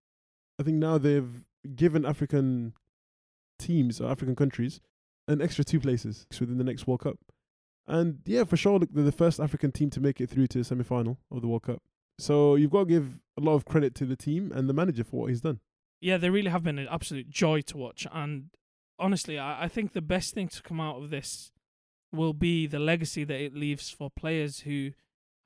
I 0.59 0.63
think 0.63 0.77
now 0.77 0.97
they've 0.97 1.45
given 1.75 2.05
African 2.05 2.73
teams 3.57 4.01
or 4.01 4.11
African 4.11 4.35
countries 4.35 4.81
an 5.27 5.41
extra 5.41 5.63
two 5.63 5.79
places 5.79 6.25
within 6.39 6.57
the 6.57 6.63
next 6.63 6.87
World 6.87 7.01
Cup. 7.01 7.17
And 7.87 8.19
yeah, 8.25 8.43
for 8.43 8.57
sure, 8.57 8.79
look, 8.79 8.89
they're 8.91 9.03
the 9.03 9.11
first 9.11 9.39
African 9.39 9.71
team 9.71 9.89
to 9.91 10.01
make 10.01 10.19
it 10.19 10.29
through 10.29 10.47
to 10.47 10.57
the 10.57 10.63
semi 10.63 10.83
final 10.83 11.19
of 11.31 11.41
the 11.41 11.47
World 11.47 11.63
Cup. 11.63 11.81
So 12.19 12.55
you've 12.55 12.71
got 12.71 12.79
to 12.79 12.85
give 12.85 13.19
a 13.37 13.41
lot 13.41 13.53
of 13.53 13.65
credit 13.65 13.93
to 13.95 14.05
the 14.05 14.15
team 14.15 14.51
and 14.53 14.67
the 14.67 14.73
manager 14.73 15.03
for 15.03 15.21
what 15.21 15.29
he's 15.29 15.41
done. 15.41 15.59
yeah, 16.01 16.17
they 16.17 16.29
really 16.29 16.49
have 16.49 16.63
been 16.63 16.79
an 16.79 16.87
absolute 16.89 17.29
joy 17.29 17.61
to 17.61 17.77
watch. 17.77 18.07
And 18.11 18.49
honestly, 18.99 19.37
I, 19.37 19.65
I 19.65 19.67
think 19.67 19.93
the 19.93 20.01
best 20.01 20.33
thing 20.33 20.47
to 20.49 20.61
come 20.61 20.79
out 20.79 21.01
of 21.01 21.09
this 21.09 21.51
will 22.11 22.33
be 22.33 22.67
the 22.67 22.79
legacy 22.79 23.23
that 23.23 23.39
it 23.39 23.55
leaves 23.55 23.89
for 23.89 24.09
players 24.09 24.61
who 24.61 24.91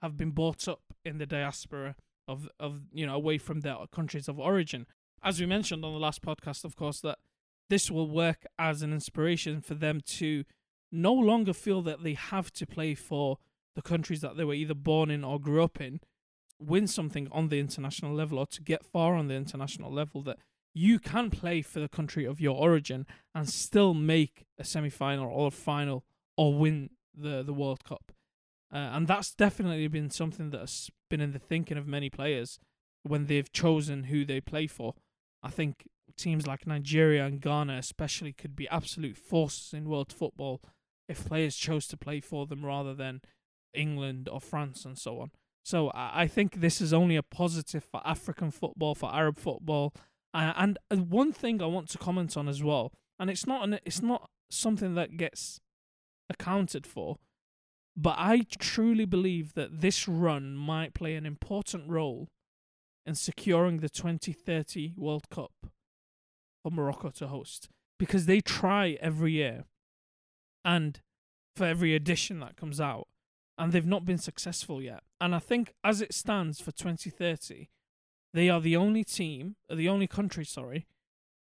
have 0.01 0.17
been 0.17 0.31
brought 0.31 0.67
up 0.67 0.81
in 1.03 1.17
the 1.17 1.25
diaspora 1.25 1.95
of 2.27 2.47
of 2.59 2.81
you 2.93 3.05
know 3.05 3.15
away 3.15 3.37
from 3.37 3.61
their 3.61 3.75
countries 3.91 4.27
of 4.27 4.39
origin. 4.39 4.85
As 5.23 5.39
we 5.39 5.45
mentioned 5.45 5.83
on 5.85 5.93
the 5.93 5.99
last 5.99 6.21
podcast, 6.21 6.63
of 6.63 6.75
course, 6.75 7.01
that 7.01 7.19
this 7.69 7.89
will 7.91 8.09
work 8.09 8.45
as 8.57 8.81
an 8.81 8.93
inspiration 8.93 9.61
for 9.61 9.75
them 9.75 10.01
to 10.05 10.43
no 10.91 11.13
longer 11.13 11.53
feel 11.53 11.81
that 11.83 12.03
they 12.03 12.13
have 12.13 12.51
to 12.53 12.65
play 12.65 12.95
for 12.95 13.37
the 13.75 13.81
countries 13.81 14.21
that 14.21 14.35
they 14.35 14.43
were 14.43 14.53
either 14.53 14.73
born 14.73 15.09
in 15.09 15.23
or 15.23 15.39
grew 15.39 15.63
up 15.63 15.79
in 15.79 15.99
win 16.61 16.87
something 16.87 17.27
on 17.31 17.49
the 17.49 17.59
international 17.59 18.13
level 18.13 18.37
or 18.37 18.45
to 18.45 18.61
get 18.61 18.85
far 18.85 19.15
on 19.15 19.27
the 19.27 19.35
international 19.35 19.91
level 19.91 20.21
that 20.21 20.37
you 20.73 20.99
can 20.99 21.29
play 21.29 21.61
for 21.61 21.79
the 21.79 21.89
country 21.89 22.25
of 22.25 22.39
your 22.39 22.55
origin 22.55 23.05
and 23.35 23.49
still 23.49 23.93
make 23.93 24.45
a 24.57 24.63
semi-final 24.63 25.27
or 25.27 25.47
a 25.47 25.51
final 25.51 26.05
or 26.37 26.53
win 26.53 26.89
the 27.13 27.43
the 27.43 27.53
World 27.53 27.83
Cup. 27.83 28.11
Uh, 28.73 28.77
and 28.93 29.07
that's 29.07 29.33
definitely 29.33 29.87
been 29.87 30.09
something 30.09 30.49
that's 30.49 30.89
been 31.09 31.19
in 31.19 31.33
the 31.33 31.39
thinking 31.39 31.77
of 31.77 31.87
many 31.87 32.09
players 32.09 32.57
when 33.03 33.25
they've 33.25 33.51
chosen 33.51 34.05
who 34.05 34.23
they 34.23 34.39
play 34.39 34.67
for. 34.67 34.95
I 35.43 35.49
think 35.49 35.87
teams 36.17 36.47
like 36.47 36.67
Nigeria 36.67 37.25
and 37.25 37.41
Ghana 37.41 37.77
especially 37.77 38.31
could 38.31 38.55
be 38.55 38.69
absolute 38.69 39.17
forces 39.17 39.73
in 39.73 39.89
world 39.89 40.13
football 40.13 40.61
if 41.09 41.25
players 41.25 41.57
chose 41.57 41.87
to 41.87 41.97
play 41.97 42.21
for 42.21 42.45
them 42.45 42.65
rather 42.65 42.93
than 42.93 43.21
England 43.73 44.29
or 44.31 44.39
France 44.39 44.85
and 44.85 44.97
so 44.97 45.19
on. 45.19 45.31
So 45.63 45.91
I 45.93 46.27
think 46.27 46.59
this 46.59 46.81
is 46.81 46.91
only 46.91 47.15
a 47.15 47.23
positive 47.23 47.83
for 47.83 48.01
African 48.03 48.49
football, 48.49 48.95
for 48.95 49.13
Arab 49.13 49.37
football, 49.37 49.93
and 50.33 50.77
uh, 50.89 50.97
one 50.97 51.31
thing 51.31 51.61
I 51.61 51.67
want 51.67 51.89
to 51.89 51.97
comment 51.97 52.35
on 52.35 52.47
as 52.47 52.63
well, 52.63 52.93
and 53.19 53.29
it's 53.29 53.45
not 53.45 53.63
an, 53.67 53.79
it's 53.85 54.01
not 54.01 54.29
something 54.49 54.95
that 54.95 55.17
gets 55.17 55.59
accounted 56.29 56.87
for, 56.87 57.17
but 57.95 58.15
I 58.17 58.45
truly 58.57 59.05
believe 59.05 59.53
that 59.53 59.81
this 59.81 60.07
run 60.07 60.55
might 60.55 60.93
play 60.93 61.15
an 61.15 61.25
important 61.25 61.89
role 61.89 62.29
in 63.05 63.15
securing 63.15 63.77
the 63.77 63.89
2030 63.89 64.93
World 64.95 65.29
Cup 65.29 65.51
for 66.63 66.71
Morocco 66.71 67.09
to 67.09 67.27
host 67.27 67.69
because 67.99 68.25
they 68.25 68.39
try 68.39 68.97
every 69.01 69.33
year 69.33 69.65
and 70.63 71.01
for 71.55 71.65
every 71.65 71.95
edition 71.95 72.39
that 72.39 72.55
comes 72.55 72.79
out 72.79 73.07
and 73.57 73.71
they've 73.71 73.85
not 73.85 74.05
been 74.05 74.17
successful 74.17 74.81
yet. 74.81 75.03
And 75.21 75.35
I 75.35 75.39
think 75.39 75.73
as 75.83 76.01
it 76.01 76.13
stands 76.13 76.59
for 76.59 76.71
2030, 76.71 77.69
they 78.33 78.49
are 78.49 78.59
the 78.59 78.75
only 78.75 79.03
team, 79.03 79.55
uh, 79.69 79.75
the 79.75 79.87
only 79.87 80.07
country, 80.07 80.43
sorry, 80.43 80.87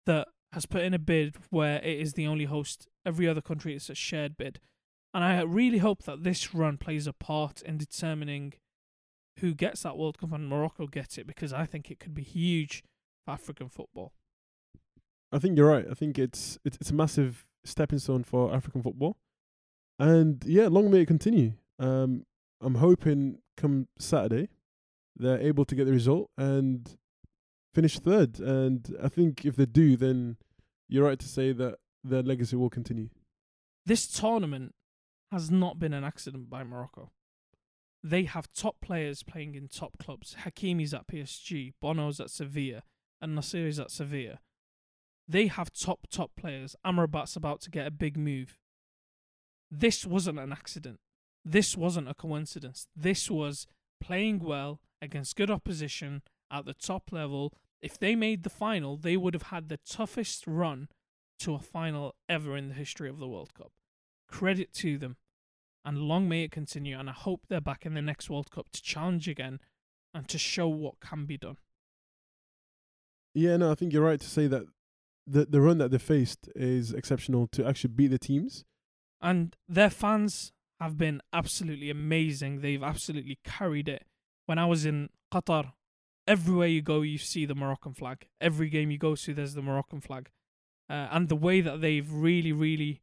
that 0.04 0.28
has 0.52 0.66
put 0.66 0.82
in 0.82 0.92
a 0.92 0.98
bid 0.98 1.36
where 1.48 1.78
it 1.78 1.98
is 1.98 2.12
the 2.12 2.26
only 2.26 2.44
host. 2.44 2.86
Every 3.06 3.26
other 3.26 3.40
country 3.40 3.74
is 3.74 3.88
a 3.88 3.94
shared 3.94 4.36
bid. 4.36 4.60
And 5.14 5.24
I 5.24 5.40
really 5.42 5.78
hope 5.78 6.02
that 6.04 6.24
this 6.24 6.54
run 6.54 6.76
plays 6.76 7.06
a 7.06 7.14
part 7.14 7.62
in 7.62 7.78
determining 7.78 8.52
who 9.38 9.54
gets 9.54 9.82
that 9.82 9.96
World 9.96 10.18
Cup 10.18 10.32
and 10.32 10.48
Morocco 10.48 10.86
gets 10.86 11.16
it 11.16 11.26
because 11.26 11.52
I 11.52 11.64
think 11.64 11.90
it 11.90 11.98
could 11.98 12.14
be 12.14 12.22
huge 12.22 12.84
for 13.24 13.32
African 13.32 13.70
football. 13.70 14.12
I 15.32 15.38
think 15.38 15.56
you're 15.56 15.68
right. 15.68 15.86
I 15.90 15.94
think 15.94 16.18
it's 16.18 16.58
it's, 16.64 16.76
it's 16.80 16.90
a 16.90 16.94
massive 16.94 17.46
stepping 17.64 17.98
stone 17.98 18.24
for 18.24 18.54
African 18.54 18.82
football. 18.82 19.16
And 19.98 20.44
yeah, 20.44 20.68
long 20.68 20.90
may 20.90 21.00
it 21.00 21.06
continue. 21.06 21.52
Um, 21.78 22.26
I'm 22.60 22.76
hoping 22.76 23.38
come 23.56 23.88
Saturday 23.98 24.48
they're 25.20 25.40
able 25.40 25.64
to 25.66 25.74
get 25.74 25.84
the 25.84 25.92
result 25.92 26.30
and 26.38 26.96
finish 27.74 27.98
third. 27.98 28.40
And 28.40 28.96
I 29.02 29.08
think 29.08 29.44
if 29.44 29.56
they 29.56 29.66
do, 29.66 29.96
then 29.96 30.36
you're 30.88 31.04
right 31.04 31.18
to 31.18 31.28
say 31.28 31.52
that 31.52 31.76
their 32.02 32.22
legacy 32.22 32.56
will 32.56 32.70
continue. 32.70 33.10
This 33.84 34.06
tournament 34.06 34.74
has 35.30 35.50
not 35.50 35.78
been 35.78 35.92
an 35.92 36.04
accident 36.04 36.50
by 36.50 36.64
Morocco. 36.64 37.10
They 38.02 38.24
have 38.24 38.52
top 38.52 38.76
players 38.80 39.22
playing 39.22 39.54
in 39.54 39.68
top 39.68 39.98
clubs. 39.98 40.36
Hakimi's 40.44 40.94
at 40.94 41.06
PSG, 41.06 41.74
Bono's 41.82 42.18
at 42.18 42.30
Sevilla, 42.30 42.82
and 43.20 43.36
Nesyri's 43.36 43.78
at 43.78 43.90
Sevilla. 43.90 44.38
They 45.28 45.46
have 45.48 45.70
top, 45.72 46.06
top 46.10 46.32
players. 46.34 46.74
Amrabat's 46.84 47.36
about 47.36 47.60
to 47.62 47.70
get 47.70 47.86
a 47.86 47.90
big 47.90 48.16
move. 48.16 48.58
This 49.70 50.06
wasn't 50.06 50.38
an 50.38 50.50
accident. 50.50 50.98
This 51.50 51.76
wasn't 51.76 52.08
a 52.08 52.14
coincidence. 52.14 52.86
This 52.94 53.28
was 53.28 53.66
playing 54.00 54.38
well 54.38 54.80
against 55.02 55.34
good 55.34 55.50
opposition 55.50 56.22
at 56.48 56.64
the 56.64 56.74
top 56.74 57.10
level. 57.10 57.52
If 57.82 57.98
they 57.98 58.14
made 58.14 58.44
the 58.44 58.50
final, 58.50 58.96
they 58.96 59.16
would 59.16 59.34
have 59.34 59.50
had 59.54 59.68
the 59.68 59.78
toughest 59.78 60.46
run 60.46 60.88
to 61.40 61.54
a 61.54 61.58
final 61.58 62.14
ever 62.28 62.56
in 62.56 62.68
the 62.68 62.74
history 62.74 63.08
of 63.08 63.18
the 63.18 63.26
World 63.26 63.52
Cup. 63.52 63.72
Credit 64.28 64.72
to 64.74 64.96
them. 64.96 65.16
And 65.84 65.98
long 65.98 66.28
may 66.28 66.44
it 66.44 66.52
continue. 66.52 66.96
And 66.96 67.10
I 67.10 67.14
hope 67.14 67.46
they're 67.48 67.60
back 67.60 67.84
in 67.84 67.94
the 67.94 68.02
next 68.02 68.30
World 68.30 68.52
Cup 68.52 68.70
to 68.70 68.80
challenge 68.80 69.26
again 69.26 69.58
and 70.14 70.28
to 70.28 70.38
show 70.38 70.68
what 70.68 71.00
can 71.00 71.24
be 71.26 71.36
done. 71.36 71.56
Yeah, 73.34 73.56
no, 73.56 73.72
I 73.72 73.74
think 73.74 73.92
you're 73.92 74.04
right 74.04 74.20
to 74.20 74.28
say 74.28 74.46
that 74.46 74.66
the 75.26 75.46
the 75.46 75.60
run 75.60 75.78
that 75.78 75.90
they 75.90 75.98
faced 75.98 76.48
is 76.54 76.92
exceptional 76.92 77.48
to 77.48 77.66
actually 77.66 77.94
beat 77.94 78.08
the 78.08 78.18
teams. 78.18 78.64
And 79.20 79.56
their 79.68 79.90
fans 79.90 80.52
have 80.80 80.96
been 80.96 81.20
absolutely 81.32 81.90
amazing. 81.90 82.60
They've 82.60 82.82
absolutely 82.82 83.38
carried 83.44 83.88
it. 83.88 84.06
When 84.46 84.58
I 84.58 84.66
was 84.66 84.84
in 84.84 85.10
Qatar, 85.32 85.72
everywhere 86.26 86.68
you 86.68 86.82
go, 86.82 87.02
you 87.02 87.18
see 87.18 87.44
the 87.44 87.54
Moroccan 87.54 87.92
flag. 87.92 88.26
Every 88.40 88.68
game 88.68 88.90
you 88.90 88.98
go 88.98 89.14
to, 89.14 89.34
there's 89.34 89.54
the 89.54 89.62
Moroccan 89.62 90.00
flag. 90.00 90.30
Uh, 90.88 91.08
and 91.12 91.28
the 91.28 91.36
way 91.36 91.60
that 91.60 91.80
they've 91.80 92.10
really, 92.10 92.52
really 92.52 93.02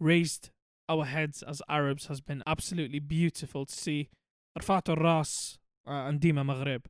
raised 0.00 0.50
our 0.88 1.04
heads 1.04 1.42
as 1.42 1.60
Arabs 1.68 2.06
has 2.06 2.20
been 2.20 2.42
absolutely 2.46 3.00
beautiful 3.00 3.66
to 3.66 3.74
see. 3.74 4.08
Rafat 4.58 4.96
Ras 5.02 5.58
uh, 5.86 5.90
and 5.90 6.20
Dima 6.20 6.44
Maghreb. 6.44 6.84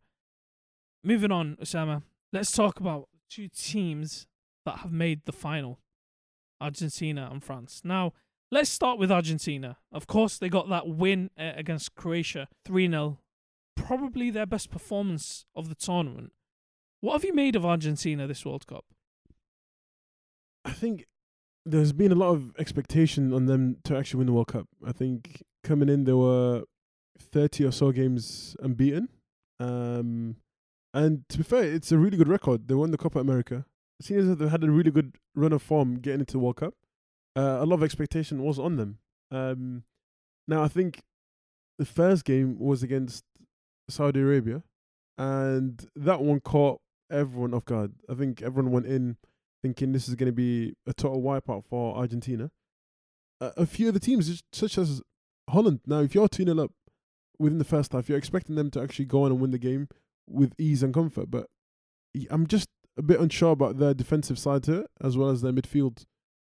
Moving 1.02 1.32
on, 1.32 1.56
Osama, 1.62 2.02
let's 2.32 2.52
talk 2.52 2.78
about 2.78 3.08
two 3.30 3.48
teams 3.48 4.26
that 4.64 4.78
have 4.78 4.92
made 4.92 5.22
the 5.24 5.32
final 5.32 5.80
Argentina 6.60 7.28
and 7.30 7.42
France. 7.42 7.80
Now, 7.84 8.12
let's 8.50 8.70
start 8.70 8.98
with 8.98 9.10
Argentina. 9.10 9.78
Of 9.92 10.06
course, 10.06 10.38
they 10.38 10.48
got 10.48 10.68
that 10.68 10.88
win 10.88 11.30
uh, 11.38 11.52
against 11.56 11.94
Croatia 11.94 12.48
3 12.64 12.88
0. 12.88 13.18
Probably 13.74 14.30
their 14.30 14.46
best 14.46 14.70
performance 14.70 15.44
of 15.54 15.68
the 15.68 15.74
tournament. 15.74 16.32
What 17.00 17.12
have 17.12 17.24
you 17.24 17.34
made 17.34 17.56
of 17.56 17.66
Argentina 17.66 18.26
this 18.26 18.44
World 18.44 18.66
Cup? 18.66 18.84
I 20.64 20.72
think 20.72 21.06
there's 21.64 21.92
been 21.92 22.12
a 22.12 22.16
lot 22.16 22.30
of 22.30 22.54
expectation 22.58 23.32
on 23.32 23.46
them 23.46 23.76
to 23.84 23.96
actually 23.96 24.18
win 24.18 24.26
the 24.26 24.32
World 24.32 24.48
Cup. 24.48 24.66
I 24.84 24.92
think 24.92 25.42
coming 25.62 25.88
in, 25.88 26.04
there 26.04 26.16
were 26.16 26.64
30 27.18 27.64
or 27.64 27.72
so 27.72 27.92
games 27.92 28.56
unbeaten. 28.60 29.08
Um, 29.60 30.36
and 30.94 31.28
to 31.28 31.38
be 31.38 31.44
fair, 31.44 31.64
it's 31.64 31.92
a 31.92 31.98
really 31.98 32.16
good 32.16 32.28
record. 32.28 32.68
They 32.68 32.74
won 32.74 32.90
the 32.90 32.98
Copa 32.98 33.18
America. 33.18 33.66
It 34.00 34.06
seems 34.06 34.26
that 34.26 34.38
they 34.38 34.48
had 34.48 34.64
a 34.64 34.70
really 34.70 34.90
good 34.90 35.16
run 35.34 35.52
of 35.52 35.62
form 35.62 35.96
getting 35.96 36.20
into 36.20 36.32
the 36.32 36.38
World 36.38 36.56
Cup. 36.56 36.74
Uh, 37.36 37.58
a 37.60 37.66
lot 37.66 37.76
of 37.76 37.82
expectation 37.82 38.42
was 38.42 38.58
on 38.58 38.76
them. 38.76 38.98
Um, 39.30 39.82
now, 40.48 40.62
I 40.62 40.68
think 40.68 41.02
the 41.78 41.84
first 41.84 42.24
game 42.24 42.58
was 42.58 42.82
against 42.82 43.24
Saudi 43.90 44.20
Arabia, 44.20 44.62
and 45.18 45.86
that 45.94 46.22
one 46.22 46.40
caught 46.40 46.80
everyone 47.10 47.54
off 47.54 47.64
guard. 47.64 47.92
I 48.08 48.14
think 48.14 48.42
everyone 48.42 48.72
went 48.72 48.86
in 48.86 49.16
thinking 49.62 49.92
this 49.92 50.08
is 50.08 50.14
going 50.14 50.28
to 50.28 50.32
be 50.32 50.74
a 50.86 50.94
total 50.94 51.22
wipeout 51.22 51.64
for 51.64 51.96
Argentina. 51.96 52.50
Uh, 53.40 53.50
a 53.56 53.66
few 53.66 53.88
of 53.88 53.94
the 53.94 54.00
teams, 54.00 54.42
such 54.52 54.78
as 54.78 55.02
Holland, 55.50 55.80
now 55.86 56.00
if 56.00 56.14
you're 56.14 56.28
2 56.28 56.44
0 56.44 56.58
up 56.58 56.72
within 57.38 57.58
the 57.58 57.64
first 57.64 57.92
half, 57.92 58.08
you're 58.08 58.18
expecting 58.18 58.54
them 58.54 58.70
to 58.70 58.80
actually 58.80 59.04
go 59.04 59.24
on 59.24 59.32
and 59.32 59.40
win 59.40 59.50
the 59.50 59.58
game 59.58 59.88
with 60.28 60.52
ease 60.58 60.82
and 60.82 60.94
comfort. 60.94 61.30
But 61.30 61.46
I'm 62.30 62.46
just 62.46 62.68
a 62.96 63.02
bit 63.02 63.20
unsure 63.20 63.52
about 63.52 63.78
their 63.78 63.92
defensive 63.92 64.38
side 64.38 64.62
to 64.64 64.80
it, 64.80 64.86
as 65.02 65.16
well 65.16 65.28
as 65.28 65.42
their 65.42 65.52
midfield, 65.52 66.04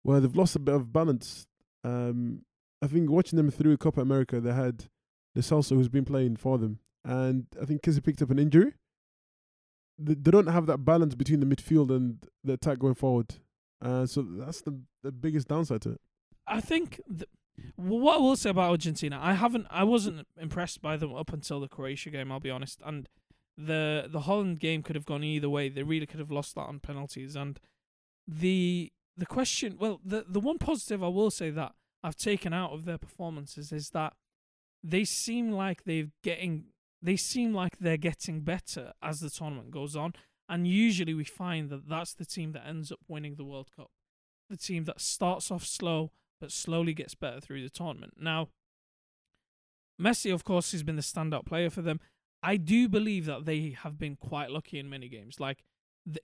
where 0.09 0.21
they've 0.21 0.35
lost 0.35 0.57
a 0.57 0.59
bit 0.59 0.75
of 0.75 0.91
balance. 0.91 1.47
Um, 1.85 2.47
I 2.81 2.87
think 2.87 3.11
watching 3.11 3.37
them 3.37 3.51
through 3.51 3.77
Copa 3.77 4.01
America, 4.01 4.41
they 4.41 4.55
had 4.55 4.87
the 5.35 5.43
Celso 5.43 5.77
who's 5.77 5.91
been 5.91 6.07
playing 6.07 6.37
for 6.37 6.57
them, 6.57 6.79
and 7.05 7.45
I 7.61 7.67
think 7.67 7.85
he 7.85 8.01
picked 8.01 8.23
up 8.23 8.31
an 8.31 8.39
injury, 8.39 8.73
they, 9.99 10.15
they 10.15 10.31
don't 10.31 10.47
have 10.47 10.65
that 10.65 10.79
balance 10.79 11.15
between 11.15 11.41
the 11.41 11.47
midfield 11.47 11.91
and 11.95 12.27
the 12.43 12.55
attack 12.55 12.79
going 12.79 12.95
forward. 12.95 13.35
Uh, 13.83 14.07
so 14.07 14.23
that's 14.23 14.63
the 14.63 14.81
the 15.03 15.13
biggest 15.13 15.49
downside 15.49 15.83
to 15.83 15.91
it. 15.91 16.01
I 16.47 16.63
think 16.63 17.03
th- 17.07 17.29
what 17.77 18.17
I 18.17 18.19
will 18.19 18.37
say 18.37 18.49
about 18.49 18.71
Argentina, 18.71 19.21
I 19.23 19.35
haven't, 19.35 19.67
I 19.71 19.85
wasn't 19.85 20.27
impressed 20.41 20.81
by 20.81 20.97
them 20.97 21.15
up 21.15 21.35
until 21.35 21.61
the 21.61 21.69
Croatia 21.69 22.09
game. 22.09 22.33
I'll 22.33 22.41
be 22.41 22.51
honest, 22.51 22.81
and 22.83 23.11
the 23.59 24.09
the 24.11 24.21
Holland 24.21 24.59
game 24.59 24.83
could 24.83 24.97
have 24.97 25.05
gone 25.05 25.23
either 25.23 25.51
way. 25.51 25.69
They 25.69 25.83
really 25.83 26.07
could 26.07 26.21
have 26.21 26.31
lost 26.31 26.55
that 26.55 26.63
on 26.63 26.81
penalties. 26.81 27.37
And 27.37 27.61
the 28.27 28.91
the 29.19 29.27
question, 29.27 29.77
well, 29.79 30.01
the 30.05 30.25
the 30.29 30.41
one 30.41 30.59
positive 30.59 31.03
I 31.03 31.09
will 31.09 31.31
say 31.31 31.51
that 31.51 31.73
I've 32.03 32.17
taken 32.17 32.53
out 32.53 32.73
of 32.73 32.85
their 32.85 32.99
performances 32.99 33.73
is 33.73 33.91
that 33.91 34.15
they 34.83 35.05
seem 35.05 35.51
like 35.51 35.85
they've 35.85 36.13
getting 36.23 36.67
they 37.03 37.17
seem 37.17 37.53
like 37.53 37.79
they're 37.79 37.97
getting 37.97 38.41
better 38.41 38.93
as 39.03 39.21
the 39.21 39.31
tournament 39.31 39.71
goes 39.71 39.97
on. 39.97 40.15
And 40.49 40.67
usually 40.67 41.15
we 41.15 41.25
find 41.25 41.69
that 41.71 41.89
that's 41.89 42.15
the 42.15 42.25
team 42.25 42.53
that 42.53 42.67
ends 42.67 42.91
up 42.91 43.01
winning 43.07 43.35
the 43.35 43.45
World 43.45 43.69
Cup. 43.75 43.91
The 44.49 44.57
team 44.57 44.85
that 44.85 45.01
starts 45.01 45.51
off 45.51 45.67
slow 45.67 46.13
but 46.41 46.53
slowly 46.53 46.95
gets 46.95 47.15
better 47.15 47.41
through 47.41 47.63
the 47.63 47.69
tournament. 47.69 48.15
Now, 48.17 48.49
Messi, 50.01 50.33
of 50.33 50.45
course, 50.45 50.71
has 50.73 50.85
been 50.85 50.97
the 50.97 51.03
standout 51.03 51.45
player 51.45 51.69
for 51.69 51.83
them. 51.83 52.01
I 52.43 52.57
do 52.57 52.89
believe 52.89 53.27
that 53.27 53.45
they 53.45 53.77
have 53.83 53.99
been 53.99 54.15
quite 54.15 54.51
lucky 54.51 54.79
in 54.79 54.89
many 54.89 55.09
games. 55.09 55.41
Like 55.41 55.65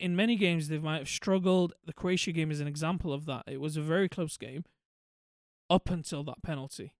in 0.00 0.16
many 0.16 0.36
games, 0.36 0.68
they 0.68 0.78
might 0.78 0.98
have 0.98 1.08
struggled. 1.08 1.74
The 1.84 1.92
Croatia 1.92 2.32
game 2.32 2.50
is 2.50 2.60
an 2.60 2.66
example 2.66 3.12
of 3.12 3.26
that. 3.26 3.44
It 3.46 3.60
was 3.60 3.76
a 3.76 3.82
very 3.82 4.08
close 4.08 4.36
game 4.36 4.64
up 5.68 5.90
until 5.90 6.22
that 6.24 6.42
penalty, 6.42 6.92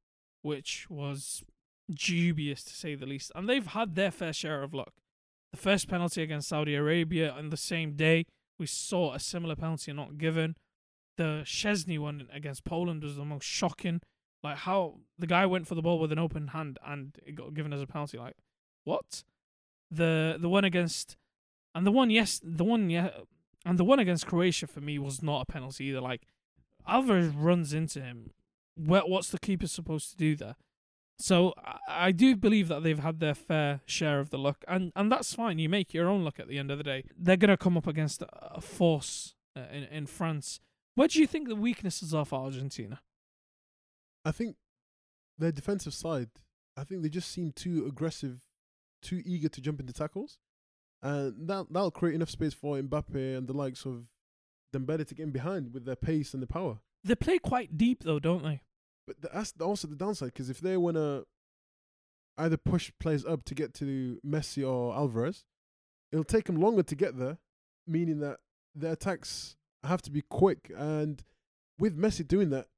which 0.42 0.88
was 0.90 1.44
dubious 1.90 2.64
to 2.64 2.74
say 2.74 2.94
the 2.94 3.06
least. 3.06 3.30
And 3.34 3.48
they've 3.48 3.66
had 3.66 3.94
their 3.94 4.10
fair 4.10 4.32
share 4.32 4.62
of 4.62 4.74
luck. 4.74 4.92
The 5.52 5.58
first 5.58 5.88
penalty 5.88 6.22
against 6.22 6.48
Saudi 6.48 6.74
Arabia 6.74 7.30
on 7.30 7.50
the 7.50 7.56
same 7.56 7.94
day, 7.94 8.26
we 8.58 8.66
saw 8.66 9.12
a 9.12 9.20
similar 9.20 9.56
penalty 9.56 9.92
not 9.92 10.18
given. 10.18 10.56
The 11.16 11.42
Szczesny 11.44 11.98
one 11.98 12.28
against 12.32 12.64
Poland 12.64 13.02
was 13.02 13.16
the 13.16 13.24
most 13.24 13.44
shocking. 13.44 14.00
Like 14.42 14.58
how 14.58 14.98
the 15.18 15.26
guy 15.26 15.46
went 15.46 15.66
for 15.66 15.74
the 15.74 15.82
ball 15.82 15.98
with 15.98 16.12
an 16.12 16.18
open 16.18 16.48
hand 16.48 16.78
and 16.84 17.16
it 17.24 17.34
got 17.34 17.54
given 17.54 17.72
as 17.72 17.80
a 17.80 17.86
penalty. 17.86 18.18
Like 18.18 18.36
what? 18.84 19.24
The 19.90 20.36
the 20.38 20.48
one 20.48 20.64
against 20.64 21.16
and 21.74 21.86
the 21.86 21.90
one 21.90 22.10
yes 22.10 22.40
the 22.42 22.64
one 22.64 22.90
yeah 22.90 23.10
and 23.64 23.78
the 23.78 23.84
one 23.84 23.98
against 23.98 24.26
Croatia 24.26 24.66
for 24.66 24.80
me 24.80 24.98
was 24.98 25.22
not 25.22 25.42
a 25.42 25.52
penalty 25.52 25.84
either. 25.86 26.00
Like 26.00 26.22
Alvarez 26.86 27.34
runs 27.34 27.72
into 27.72 28.00
him. 28.00 28.30
What 28.76 29.08
what's 29.08 29.30
the 29.30 29.38
keeper 29.38 29.66
supposed 29.66 30.10
to 30.10 30.16
do 30.16 30.36
there? 30.36 30.56
So 31.18 31.54
I, 31.88 32.10
do 32.10 32.34
believe 32.34 32.66
that 32.68 32.82
they've 32.82 32.98
had 32.98 33.20
their 33.20 33.36
fair 33.36 33.82
share 33.86 34.18
of 34.18 34.30
the 34.30 34.38
luck, 34.38 34.64
and 34.66 34.92
and 34.96 35.12
that's 35.12 35.32
fine. 35.32 35.60
You 35.60 35.68
make 35.68 35.94
your 35.94 36.08
own 36.08 36.24
luck 36.24 36.40
at 36.40 36.48
the 36.48 36.58
end 36.58 36.72
of 36.72 36.78
the 36.78 36.84
day. 36.84 37.04
They're 37.16 37.36
gonna 37.36 37.56
come 37.56 37.76
up 37.76 37.86
against 37.86 38.22
a 38.32 38.60
force 38.60 39.34
uh, 39.56 39.62
in 39.72 39.84
in 39.84 40.06
France. 40.06 40.58
What 40.96 41.12
do 41.12 41.20
you 41.20 41.26
think 41.26 41.48
the 41.48 41.56
weaknesses 41.56 42.12
are 42.12 42.24
for 42.24 42.40
Argentina? 42.40 43.00
I 44.24 44.32
think 44.32 44.56
their 45.38 45.52
defensive 45.52 45.94
side. 45.94 46.30
I 46.76 46.82
think 46.82 47.02
they 47.02 47.08
just 47.08 47.30
seem 47.30 47.52
too 47.52 47.86
aggressive 47.86 48.40
too 49.00 49.22
eager 49.24 49.48
to 49.48 49.60
jump 49.60 49.78
into 49.78 49.92
tackles, 49.92 50.38
and 51.04 51.48
that 51.48 51.66
that'll 51.70 51.90
create 51.90 52.14
enough 52.14 52.30
space 52.30 52.54
for 52.54 52.76
Mbappe 52.80 53.36
and 53.36 53.46
the 53.46 53.52
likes 53.52 53.84
of 53.84 54.06
Dembele 54.74 55.06
to 55.06 55.14
get 55.14 55.24
in 55.24 55.30
behind 55.30 55.72
with 55.72 55.84
their 55.84 55.96
pace 55.96 56.32
and 56.32 56.42
the 56.42 56.46
power. 56.46 56.78
They 57.04 57.14
play 57.14 57.38
quite 57.38 57.76
deep 57.76 58.02
though, 58.02 58.18
don't 58.18 58.42
they? 58.42 58.62
But 59.06 59.16
that's 59.20 59.52
also 59.60 59.86
the 59.86 59.96
downside 59.96 60.32
because 60.32 60.48
if 60.48 60.60
they 60.60 60.78
want 60.78 60.96
to 60.96 61.26
either 62.38 62.56
push 62.56 62.90
players 62.98 63.24
up 63.24 63.44
to 63.44 63.54
get 63.54 63.74
to 63.74 64.18
Messi 64.26 64.66
or 64.66 64.94
Alvarez, 64.94 65.44
it'll 66.10 66.24
take 66.24 66.46
them 66.46 66.56
longer 66.56 66.82
to 66.82 66.94
get 66.96 67.18
there, 67.18 67.36
meaning 67.86 68.20
that 68.20 68.38
their 68.74 68.92
attacks 68.92 69.56
have 69.84 70.00
to 70.02 70.10
be 70.10 70.22
quick. 70.22 70.72
And 70.74 71.22
with 71.78 71.98
Messi 71.98 72.26
doing 72.26 72.48
that, 72.48 72.68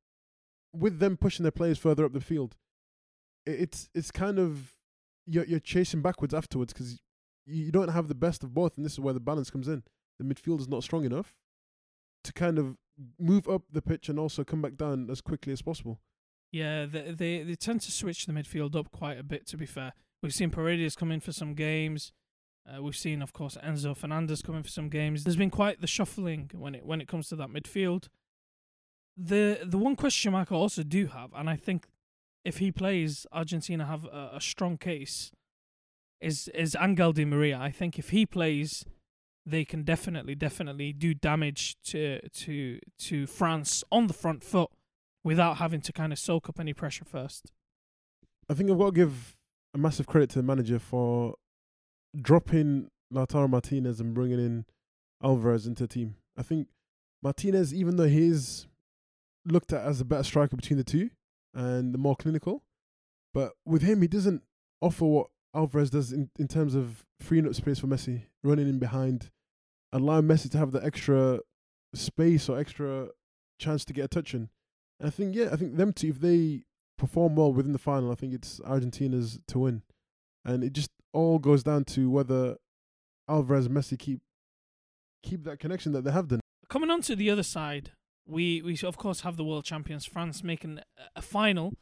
with 0.75 0.99
them 0.99 1.17
pushing 1.17 1.45
their 1.45 1.53
players 1.53 1.79
further 1.79 2.05
up 2.05 2.13
the 2.13 2.21
field, 2.21 2.57
it's 3.47 3.89
it's 3.95 4.11
kind 4.11 4.41
of 4.41 4.73
you're 5.27 5.45
you're 5.45 5.61
chasing 5.61 6.03
backwards 6.03 6.35
afterwards 6.35 6.73
because 6.73 7.01
you 7.47 7.71
don't 7.71 7.89
have 7.89 8.09
the 8.09 8.15
best 8.15 8.43
of 8.43 8.53
both, 8.53 8.77
and 8.77 8.85
this 8.85 8.93
is 8.93 9.01
where 9.01 9.15
the 9.15 9.21
balance 9.21 9.51
comes 9.51 9.69
in. 9.69 9.83
The 10.19 10.25
midfield 10.25 10.61
is 10.61 10.69
not 10.69 10.83
strong 10.83 11.05
enough 11.05 11.35
to 12.25 12.33
kind 12.33 12.59
of 12.59 12.77
move 13.19 13.49
up 13.49 13.63
the 13.71 13.83
pitch 13.83 14.09
and 14.09 14.19
also 14.19 14.45
come 14.45 14.63
back 14.63 14.77
down 14.77 15.09
as 15.11 15.21
quickly 15.21 15.53
as 15.53 15.63
possible. 15.63 16.01
Yeah, 16.53 16.87
they 16.87 17.13
they, 17.13 17.43
they 17.43 17.55
tend 17.55 17.83
to 17.83 17.93
switch 17.93 18.27
the 18.27 18.33
midfield 18.33 18.75
up 18.75 18.91
quite 18.91 19.19
a 19.19 19.23
bit. 19.23 19.47
To 19.49 19.57
be 19.57 19.67
fair, 19.67 19.93
we've 20.23 20.35
seen 20.35 20.51
Paredes 20.51 20.97
come 20.97 21.13
in 21.13 21.21
for 21.21 21.33
some 21.33 21.55
games. 21.55 22.13
Uh, 22.67 22.83
we've 22.83 22.97
seen, 22.97 23.23
of 23.23 23.33
course, 23.33 23.57
Enzo 23.65 23.97
Fernandez 23.97 24.43
come 24.43 24.57
in 24.57 24.63
for 24.63 24.71
some 24.71 24.89
games. 24.89 25.23
There's 25.23 25.37
been 25.37 25.51
quite 25.51 25.81
the 25.81 25.87
shuffling 25.87 26.51
when 26.53 26.75
it 26.75 26.85
when 26.85 27.01
it 27.01 27.09
comes 27.09 27.29
to 27.29 27.37
that 27.37 27.49
midfield. 27.49 28.09
The 29.17 29.61
the 29.65 29.79
one 29.79 29.97
question 29.97 30.33
mark 30.33 30.51
I 30.51 30.57
also 30.57 30.83
do 30.83 31.07
have, 31.09 31.31
and 31.35 31.49
I 31.49 31.57
think 31.57 31.87
if 32.45 32.59
he 32.59 32.71
plays, 32.73 33.27
Argentina 33.33 33.87
have 33.87 34.05
a, 34.05 34.33
a 34.35 34.41
strong 34.41 34.79
case. 34.79 35.33
Is 36.21 36.49
is 36.49 36.77
Angel 36.81 37.13
Di 37.13 37.25
Maria? 37.25 37.59
I 37.59 37.71
think 37.71 37.99
if 37.99 38.11
he 38.11 38.25
plays, 38.27 38.85
they 39.45 39.65
can 39.65 39.83
definitely 39.83 40.35
definitely 40.35 40.93
do 40.93 41.15
damage 41.15 41.77
to 41.85 42.27
to 42.29 42.79
to 42.99 43.27
France 43.27 43.85
on 43.93 44.07
the 44.07 44.15
front 44.15 44.43
foot 44.43 44.71
without 45.23 45.59
having 45.59 45.81
to 45.83 45.93
kind 45.93 46.13
of 46.13 46.19
soak 46.19 46.49
up 46.49 46.59
any 46.59 46.73
pressure 46.73 47.05
first. 47.05 47.53
I 48.49 48.55
think 48.55 48.71
I've 48.71 48.79
got 48.79 48.87
to 48.87 48.93
give 48.93 49.37
a 49.75 49.79
massive 49.79 50.07
credit 50.07 50.31
to 50.31 50.39
the 50.39 50.43
manager 50.43 50.79
for 50.79 51.35
dropping 52.21 52.89
Lautaro 53.13 53.49
Martinez 53.49 54.01
and 54.01 54.15
bringing 54.15 54.39
in 54.39 54.65
Alvarez 55.23 55.67
into 55.67 55.85
the 55.85 55.89
team. 55.89 56.17
I 56.37 56.43
think 56.43 56.69
Martinez, 57.23 57.75
even 57.75 57.97
though 57.97 58.09
he's 58.09 58.69
looked 59.45 59.73
at 59.73 59.85
as 59.85 60.01
a 60.01 60.05
better 60.05 60.23
striker 60.23 60.57
between 60.57 60.79
the 60.79 60.85
two, 60.85 61.11
and 61.55 61.93
the 61.93 61.99
more 61.99 62.15
clinical. 62.15 62.63
But 63.33 63.53
with 63.65 63.83
him, 63.83 64.03
he 64.03 64.09
doesn't 64.09 64.43
offer 64.81 65.05
what 65.05 65.29
Alvarez 65.57 65.91
does 65.91 66.13
in, 66.13 66.31
in 66.39 66.47
terms 66.47 66.75
of 66.75 67.05
freeing 67.21 67.47
up 67.47 67.55
space 67.55 67.79
for 67.79 67.87
Messi, 67.87 68.23
running 68.45 68.69
in 68.69 68.79
behind, 68.79 69.31
allowing 69.93 70.25
Messi 70.25 70.51
to 70.51 70.59
have 70.59 70.71
the 70.71 70.85
extra 70.85 71.41
space 71.95 72.49
or 72.49 72.59
extra 72.59 73.09
chance 73.59 73.85
to 73.87 73.93
get 73.93 74.05
a 74.05 74.09
touch 74.09 74.35
in. 74.35 74.51
And 75.01 75.09
I 75.09 75.11
think 75.11 75.35
yeah, 75.35 75.49
I 75.53 75.57
think 75.57 75.77
them 75.77 75.93
two 75.93 76.09
if 76.09 76.21
they 76.21 76.65
perform 76.99 77.37
well 77.37 77.53
within 77.53 77.73
the 77.73 77.79
final, 77.79 78.13
I 78.13 78.15
think 78.15 78.35
it's 78.35 78.61
Argentina's 78.61 79.41
to 79.49 79.59
win. 79.61 79.83
And 80.45 80.63
it 80.63 80.73
just 80.73 80.91
all 81.13 81.39
goes 81.39 81.63
down 81.63 81.85
to 81.85 82.11
whether 82.11 82.57
Alvarez 83.29 83.69
Messi 83.69 83.99
keep 83.99 84.21
keep 85.23 85.45
that 85.45 85.59
connection 85.59 85.93
that 85.93 86.05
they 86.05 86.13
have 86.13 86.29
done. 86.29 86.41
Coming 86.69 86.91
on 86.91 87.01
to 87.03 87.17
the 87.17 87.31
other 87.31 87.43
side, 87.43 87.93
we 88.27 88.63
we 88.63 88.79
of 88.85 88.97
course 88.97 89.21
have 89.21 89.37
the 89.37 89.45
world 89.45 89.65
champions 89.65 90.05
France 90.05 90.45
making 90.45 90.81
a 91.15 91.23
final 91.23 91.75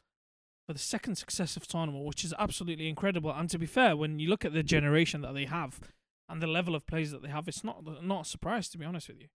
for 0.66 0.72
the 0.72 0.78
second 0.78 1.16
successive 1.16 1.66
tournament, 1.66 2.04
which 2.04 2.24
is 2.24 2.34
absolutely 2.38 2.88
incredible. 2.88 3.30
And 3.30 3.50
to 3.50 3.58
be 3.58 3.66
fair, 3.66 3.96
when 3.96 4.18
you 4.18 4.28
look 4.28 4.44
at 4.44 4.52
the 4.52 4.62
generation 4.62 5.20
that 5.22 5.34
they 5.34 5.44
have 5.44 5.80
and 6.28 6.42
the 6.42 6.46
level 6.46 6.74
of 6.74 6.86
players 6.86 7.10
that 7.10 7.22
they 7.22 7.28
have, 7.28 7.48
it's 7.48 7.64
not 7.64 7.84
not 8.02 8.26
a 8.26 8.28
surprise 8.28 8.68
to 8.70 8.78
be 8.78 8.84
honest 8.84 9.08
with 9.08 9.20
you. 9.20 9.28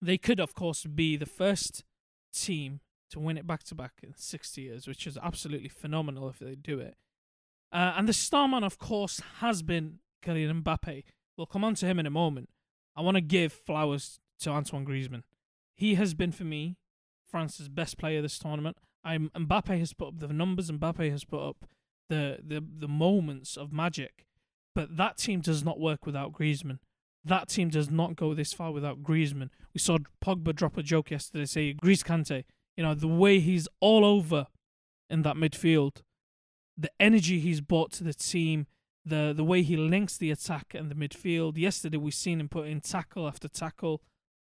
They 0.00 0.18
could, 0.18 0.38
of 0.38 0.54
course, 0.54 0.84
be 0.84 1.16
the 1.16 1.26
first 1.26 1.84
team 2.32 2.80
to 3.10 3.18
win 3.18 3.38
it 3.38 3.46
back 3.46 3.64
to 3.64 3.74
back 3.74 3.94
in 4.02 4.14
60 4.16 4.60
years, 4.60 4.86
which 4.86 5.06
is 5.06 5.18
absolutely 5.20 5.68
phenomenal 5.68 6.28
if 6.28 6.38
they 6.38 6.54
do 6.54 6.78
it. 6.78 6.96
Uh, 7.72 7.94
and 7.96 8.08
the 8.08 8.12
starman, 8.12 8.64
of 8.64 8.78
course, 8.78 9.20
has 9.40 9.62
been 9.62 9.98
Kylian 10.24 10.62
Mbappe. 10.62 11.04
We'll 11.36 11.46
come 11.46 11.64
on 11.64 11.74
to 11.76 11.86
him 11.86 11.98
in 11.98 12.06
a 12.06 12.10
moment. 12.10 12.48
I 12.96 13.02
want 13.02 13.16
to 13.16 13.20
give 13.20 13.52
flowers 13.52 14.20
to 14.40 14.50
Antoine 14.50 14.86
Griezmann. 14.86 15.22
He 15.74 15.94
has 15.94 16.14
been, 16.14 16.32
for 16.32 16.44
me, 16.44 16.76
France's 17.30 17.68
best 17.68 17.98
player 17.98 18.22
this 18.22 18.38
tournament. 18.38 18.76
I'm 19.04 19.30
Mbappe 19.36 19.78
has 19.78 19.92
put 19.92 20.08
up 20.08 20.18
the 20.20 20.28
numbers. 20.28 20.70
Mbappe 20.70 21.10
has 21.10 21.24
put 21.24 21.46
up 21.46 21.68
the 22.08 22.38
the 22.44 22.60
the 22.60 22.88
moments 22.88 23.56
of 23.56 23.72
magic, 23.72 24.26
but 24.74 24.96
that 24.96 25.18
team 25.18 25.40
does 25.40 25.64
not 25.64 25.80
work 25.80 26.06
without 26.06 26.32
Griezmann. 26.32 26.78
That 27.24 27.48
team 27.48 27.68
does 27.68 27.90
not 27.90 28.16
go 28.16 28.34
this 28.34 28.52
far 28.52 28.72
without 28.72 29.02
Griezmann. 29.02 29.50
We 29.74 29.80
saw 29.80 29.98
Pogba 30.24 30.54
drop 30.54 30.76
a 30.76 30.82
joke 30.82 31.10
yesterday, 31.10 31.44
say 31.44 31.72
Grease 31.72 32.02
Kante. 32.02 32.44
You 32.76 32.84
know 32.84 32.94
the 32.94 33.08
way 33.08 33.40
he's 33.40 33.68
all 33.80 34.04
over 34.04 34.46
in 35.10 35.22
that 35.22 35.36
midfield, 35.36 36.02
the 36.76 36.90
energy 37.00 37.38
he's 37.40 37.60
brought 37.60 37.92
to 37.92 38.04
the 38.04 38.14
team, 38.14 38.66
the 39.04 39.32
the 39.36 39.44
way 39.44 39.62
he 39.62 39.76
links 39.76 40.16
the 40.16 40.30
attack 40.30 40.74
and 40.74 40.90
the 40.90 40.94
midfield. 40.94 41.58
Yesterday 41.58 41.98
we 41.98 42.10
seen 42.10 42.40
him 42.40 42.48
put 42.48 42.68
in 42.68 42.80
tackle 42.80 43.26
after 43.26 43.48
tackle. 43.48 44.02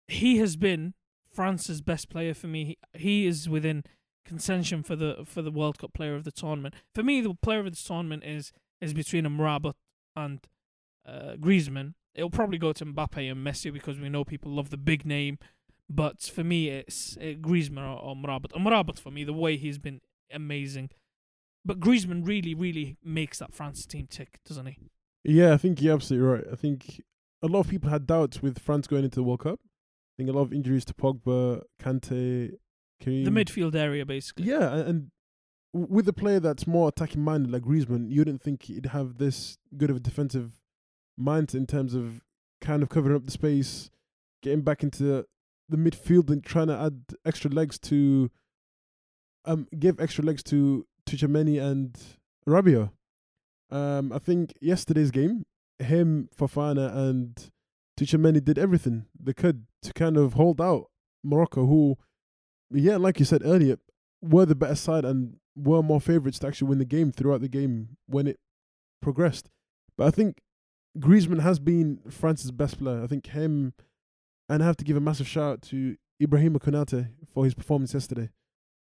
He 0.09 0.38
has 0.38 0.57
been 0.57 0.95
France's 1.33 1.81
best 1.81 2.09
player 2.09 2.35
for 2.35 2.47
me. 2.47 2.65
He, 2.65 2.99
he 2.99 3.27
is 3.27 3.49
within 3.49 3.85
contention 4.25 4.83
for 4.83 4.97
the 4.97 5.25
for 5.25 5.43
the 5.43 5.51
World 5.51 5.79
Cup 5.79 5.93
player 5.93 6.15
of 6.15 6.25
the 6.25 6.33
tournament. 6.33 6.75
For 6.95 7.03
me, 7.03 7.21
the 7.21 7.35
player 7.35 7.61
of 7.61 7.67
the 7.67 7.83
tournament 7.83 8.25
is 8.25 8.53
is 8.81 8.95
between 8.95 9.25
Amrabat 9.25 9.75
and 10.17 10.41
uh, 11.07 11.37
Griezmann. 11.39 11.95
It'll 12.15 12.31
probably 12.31 12.59
go 12.59 12.73
to 12.73 12.85
Mbappe 12.85 13.31
and 13.31 13.47
Messi 13.47 13.73
because 13.73 13.99
we 13.99 14.09
know 14.09 14.25
people 14.25 14.53
love 14.53 14.71
the 14.71 14.77
big 14.77 15.07
name. 15.07 15.39
But 15.89 16.23
for 16.23 16.45
me, 16.45 16.69
it's 16.69 17.17
uh, 17.19 17.35
Griezmann 17.41 17.85
or, 17.85 17.99
or 17.99 18.15
Amrabat. 18.15 18.53
Amrabat 18.53 18.99
for 18.99 19.11
me, 19.11 19.25
the 19.25 19.33
way 19.33 19.57
he's 19.57 19.79
been 19.79 20.01
amazing. 20.33 20.91
But 21.65 21.81
Griezmann 21.81 22.27
really, 22.27 22.55
really 22.55 22.97
makes 23.05 23.39
that 23.39 23.55
France 23.55 23.87
team 23.87 24.07
tick, 24.11 24.41
doesn't 24.47 24.67
he? 24.67 24.79
Yeah, 25.25 25.53
I 25.53 25.57
think 25.57 25.81
you're 25.81 25.95
absolutely 25.95 26.29
right. 26.29 26.45
I 26.51 26.57
think 26.57 27.03
a 27.43 27.47
lot 27.47 27.61
of 27.61 27.69
people 27.69 27.91
had 27.91 28.07
doubts 28.07 28.43
with 28.43 28.59
France 28.59 28.87
going 28.87 29.05
into 29.05 29.17
the 29.17 29.23
World 29.23 29.41
Cup. 29.41 29.61
I 29.63 30.13
think 30.17 30.29
a 30.29 30.33
lot 30.33 30.43
of 30.43 30.53
injuries 30.53 30.85
to 30.87 30.95
Pogba, 30.95 31.63
Kante, 31.81 32.53
The 33.05 33.31
midfield 33.31 33.75
area, 33.75 34.07
basically. 34.07 34.47
Yeah, 34.47 34.75
and 34.75 35.11
with 35.73 36.09
a 36.09 36.12
player 36.12 36.41
that's 36.41 36.67
more 36.67 36.88
attacking 36.88 37.23
minded 37.23 37.51
like 37.51 37.62
Griezmann, 37.62 38.11
you 38.11 38.21
wouldn't 38.21 38.43
think 38.43 38.65
he'd 38.65 38.87
have 38.87 39.19
this 39.19 39.59
good 39.77 39.91
of 39.91 39.97
a 39.97 40.01
defensive 40.01 40.61
mind 41.17 41.55
in 41.55 41.67
terms 41.67 41.95
of 41.95 42.23
kind 42.61 42.83
of 42.83 42.88
covering 42.88 43.17
up 43.17 43.25
the 43.27 43.33
space, 43.33 43.91
getting 44.43 44.62
back 44.62 44.83
into 44.83 45.27
the 45.69 45.77
midfield 45.77 46.31
and 46.31 46.45
trying 46.45 46.67
to 46.67 46.79
add 46.79 47.03
extra 47.25 47.51
legs 47.51 47.79
to 47.79 48.31
um 49.45 49.67
give 49.79 49.99
extra 50.01 50.25
legs 50.25 50.43
to 50.43 50.87
to 51.07 51.17
Tchouameni 51.17 51.61
and 51.61 51.99
Rabiot. 52.47 52.91
Um, 53.71 54.12
I 54.12 54.19
think 54.19 54.53
yesterday's 54.61 55.11
game, 55.11 55.45
him, 55.79 56.29
Fofana, 56.37 56.95
and 56.95 57.51
Tchouameni 57.99 58.45
did 58.45 58.59
everything 58.59 59.07
they 59.19 59.33
could 59.33 59.67
to 59.83 59.93
kind 59.93 60.17
of 60.17 60.35
hold 60.35 60.61
out 60.61 60.91
Morocco, 61.25 61.67
who 61.67 61.97
yeah, 62.73 62.97
like 62.97 63.19
you 63.19 63.25
said 63.25 63.43
earlier, 63.45 63.79
were 64.21 64.47
the 64.47 64.55
better 64.55 64.75
side 64.75 65.05
and 65.05 65.37
were 65.57 65.83
more 65.83 66.01
favourites 66.01 66.39
to 66.41 66.47
actually 66.47 66.69
win 66.69 66.79
the 66.79 66.85
game 66.85 67.13
throughout 67.13 67.41
the 67.41 67.49
game 67.49 67.97
when 68.07 68.27
it 68.27 68.39
progressed. 69.01 69.51
But 69.97 70.07
I 70.07 70.11
think 70.11 70.41
Griezmann 70.99 71.41
has 71.41 71.59
been 71.59 72.01
France's 72.09 72.51
best 72.51 72.79
player. 72.79 73.03
I 73.03 73.07
think 73.07 73.27
him, 73.27 73.75
and 74.49 74.63
I 74.63 74.67
have 74.67 74.77
to 74.79 74.85
give 74.85 74.97
a 74.97 75.01
massive 75.01 75.29
shout 75.29 75.53
out 75.53 75.63
to 75.63 75.97
Ibrahima 76.23 76.59
Konate 76.59 77.09
for 77.33 77.45
his 77.45 77.55
performance 77.55 77.95
yesterday. 77.95 78.31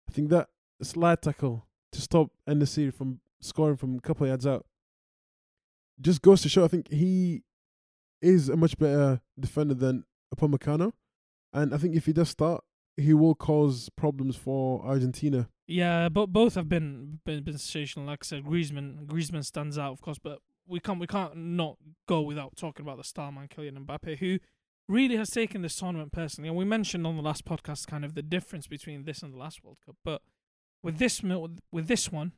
I 0.08 0.12
think 0.12 0.30
that 0.30 0.50
slide 0.82 1.22
tackle 1.22 1.68
to 1.92 2.02
stop 2.02 2.32
En-Nesyri 2.48 2.94
from 2.94 3.20
scoring 3.42 3.78
from 3.78 3.96
a 3.96 4.02
couple 4.02 4.26
of 4.26 4.30
yards 4.30 4.46
out 4.46 4.66
just 6.02 6.22
goes 6.22 6.42
to 6.42 6.50
show 6.50 6.64
I 6.64 6.68
think 6.68 6.92
he 6.92 7.44
is 8.22 8.50
a 8.50 8.58
much 8.58 8.78
better 8.78 9.22
defender 9.40 9.74
than 9.74 10.06
Upamecano. 10.36 10.94
And 11.54 11.74
I 11.74 11.78
think 11.78 11.96
if 11.96 12.06
he 12.06 12.14
does 12.14 12.30
start, 12.30 12.64
he 13.00 13.14
will 13.14 13.36
cause 13.36 13.90
problems 13.96 14.36
for 14.36 14.84
Argentina. 14.86 15.50
Yeah, 15.68 16.10
but 16.10 16.28
both 16.28 16.56
have 16.56 16.68
been 16.68 17.20
been, 17.26 17.44
been 17.44 17.58
sensational. 17.58 18.06
Like 18.06 18.20
I 18.24 18.26
said, 18.26 18.44
Griezmann 18.44 19.06
Griezmann 19.06 19.46
stands 19.46 19.78
out, 19.78 19.92
of 19.92 20.02
course, 20.02 20.20
but 20.20 20.40
we 20.68 20.80
can't 20.80 21.00
we 21.00 21.08
can't 21.08 21.36
not 21.36 21.78
go 22.08 22.22
without 22.22 22.56
talking 22.56 22.86
about 22.86 22.98
the 22.98 23.04
star 23.04 23.32
man 23.32 23.48
Kylian 23.48 23.86
Mbappe, 23.86 24.18
who 24.18 24.40
really 24.88 25.16
has 25.16 25.30
taken 25.30 25.62
this 25.62 25.76
tournament 25.76 26.12
personally. 26.12 26.50
And 26.50 26.58
we 26.58 26.66
mentioned 26.66 27.06
on 27.06 27.16
the 27.16 27.22
last 27.22 27.46
podcast 27.46 27.88
kind 27.88 28.04
of 28.04 28.16
the 28.16 28.24
difference 28.24 28.68
between 28.68 29.04
this 29.04 29.22
and 29.22 29.34
the 29.34 29.38
last 29.38 29.64
World 29.64 29.78
Cup, 29.86 29.96
but 30.04 30.22
with 30.84 30.98
this 30.98 31.22
with 31.72 31.88
this 31.88 32.12
one, 32.12 32.34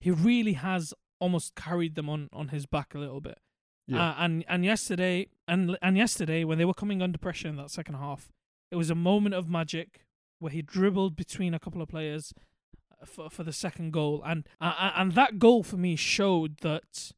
he 0.00 0.10
really 0.10 0.54
has 0.54 0.94
almost 1.20 1.54
carried 1.54 1.94
them 1.94 2.08
on 2.08 2.28
on 2.32 2.48
his 2.48 2.66
back 2.66 2.94
a 2.94 2.98
little 2.98 3.20
bit. 3.20 3.38
Yeah. 3.86 4.10
Uh, 4.10 4.14
and 4.18 4.44
and 4.48 4.64
yesterday 4.64 5.28
and 5.46 5.76
and 5.82 5.96
yesterday 5.96 6.44
when 6.44 6.58
they 6.58 6.64
were 6.64 6.74
coming 6.74 7.02
under 7.02 7.18
pressure 7.18 7.48
in 7.48 7.56
that 7.56 7.70
second 7.70 7.96
half, 7.96 8.30
it 8.70 8.76
was 8.76 8.90
a 8.90 8.94
moment 8.94 9.34
of 9.34 9.48
magic 9.48 10.06
where 10.38 10.52
he 10.52 10.62
dribbled 10.62 11.16
between 11.16 11.54
a 11.54 11.58
couple 11.58 11.82
of 11.82 11.88
players 11.88 12.32
uh, 13.00 13.04
for 13.04 13.30
for 13.30 13.44
the 13.44 13.52
second 13.52 13.92
goal, 13.92 14.22
and 14.24 14.48
uh, 14.60 14.92
and 14.96 15.12
that 15.12 15.38
goal 15.38 15.62
for 15.62 15.76
me 15.76 15.96
showed 15.96 16.58
that 16.58 17.12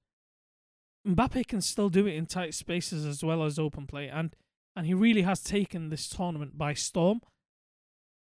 Mbappe 1.06 1.46
can 1.46 1.60
still 1.60 1.88
do 1.88 2.06
it 2.06 2.14
in 2.14 2.26
tight 2.26 2.54
spaces 2.54 3.04
as 3.06 3.24
well 3.24 3.42
as 3.42 3.58
open 3.58 3.86
play, 3.86 4.08
and 4.08 4.34
and 4.76 4.86
he 4.86 4.94
really 4.94 5.22
has 5.22 5.42
taken 5.42 5.88
this 5.88 6.08
tournament 6.08 6.58
by 6.58 6.74
storm. 6.74 7.20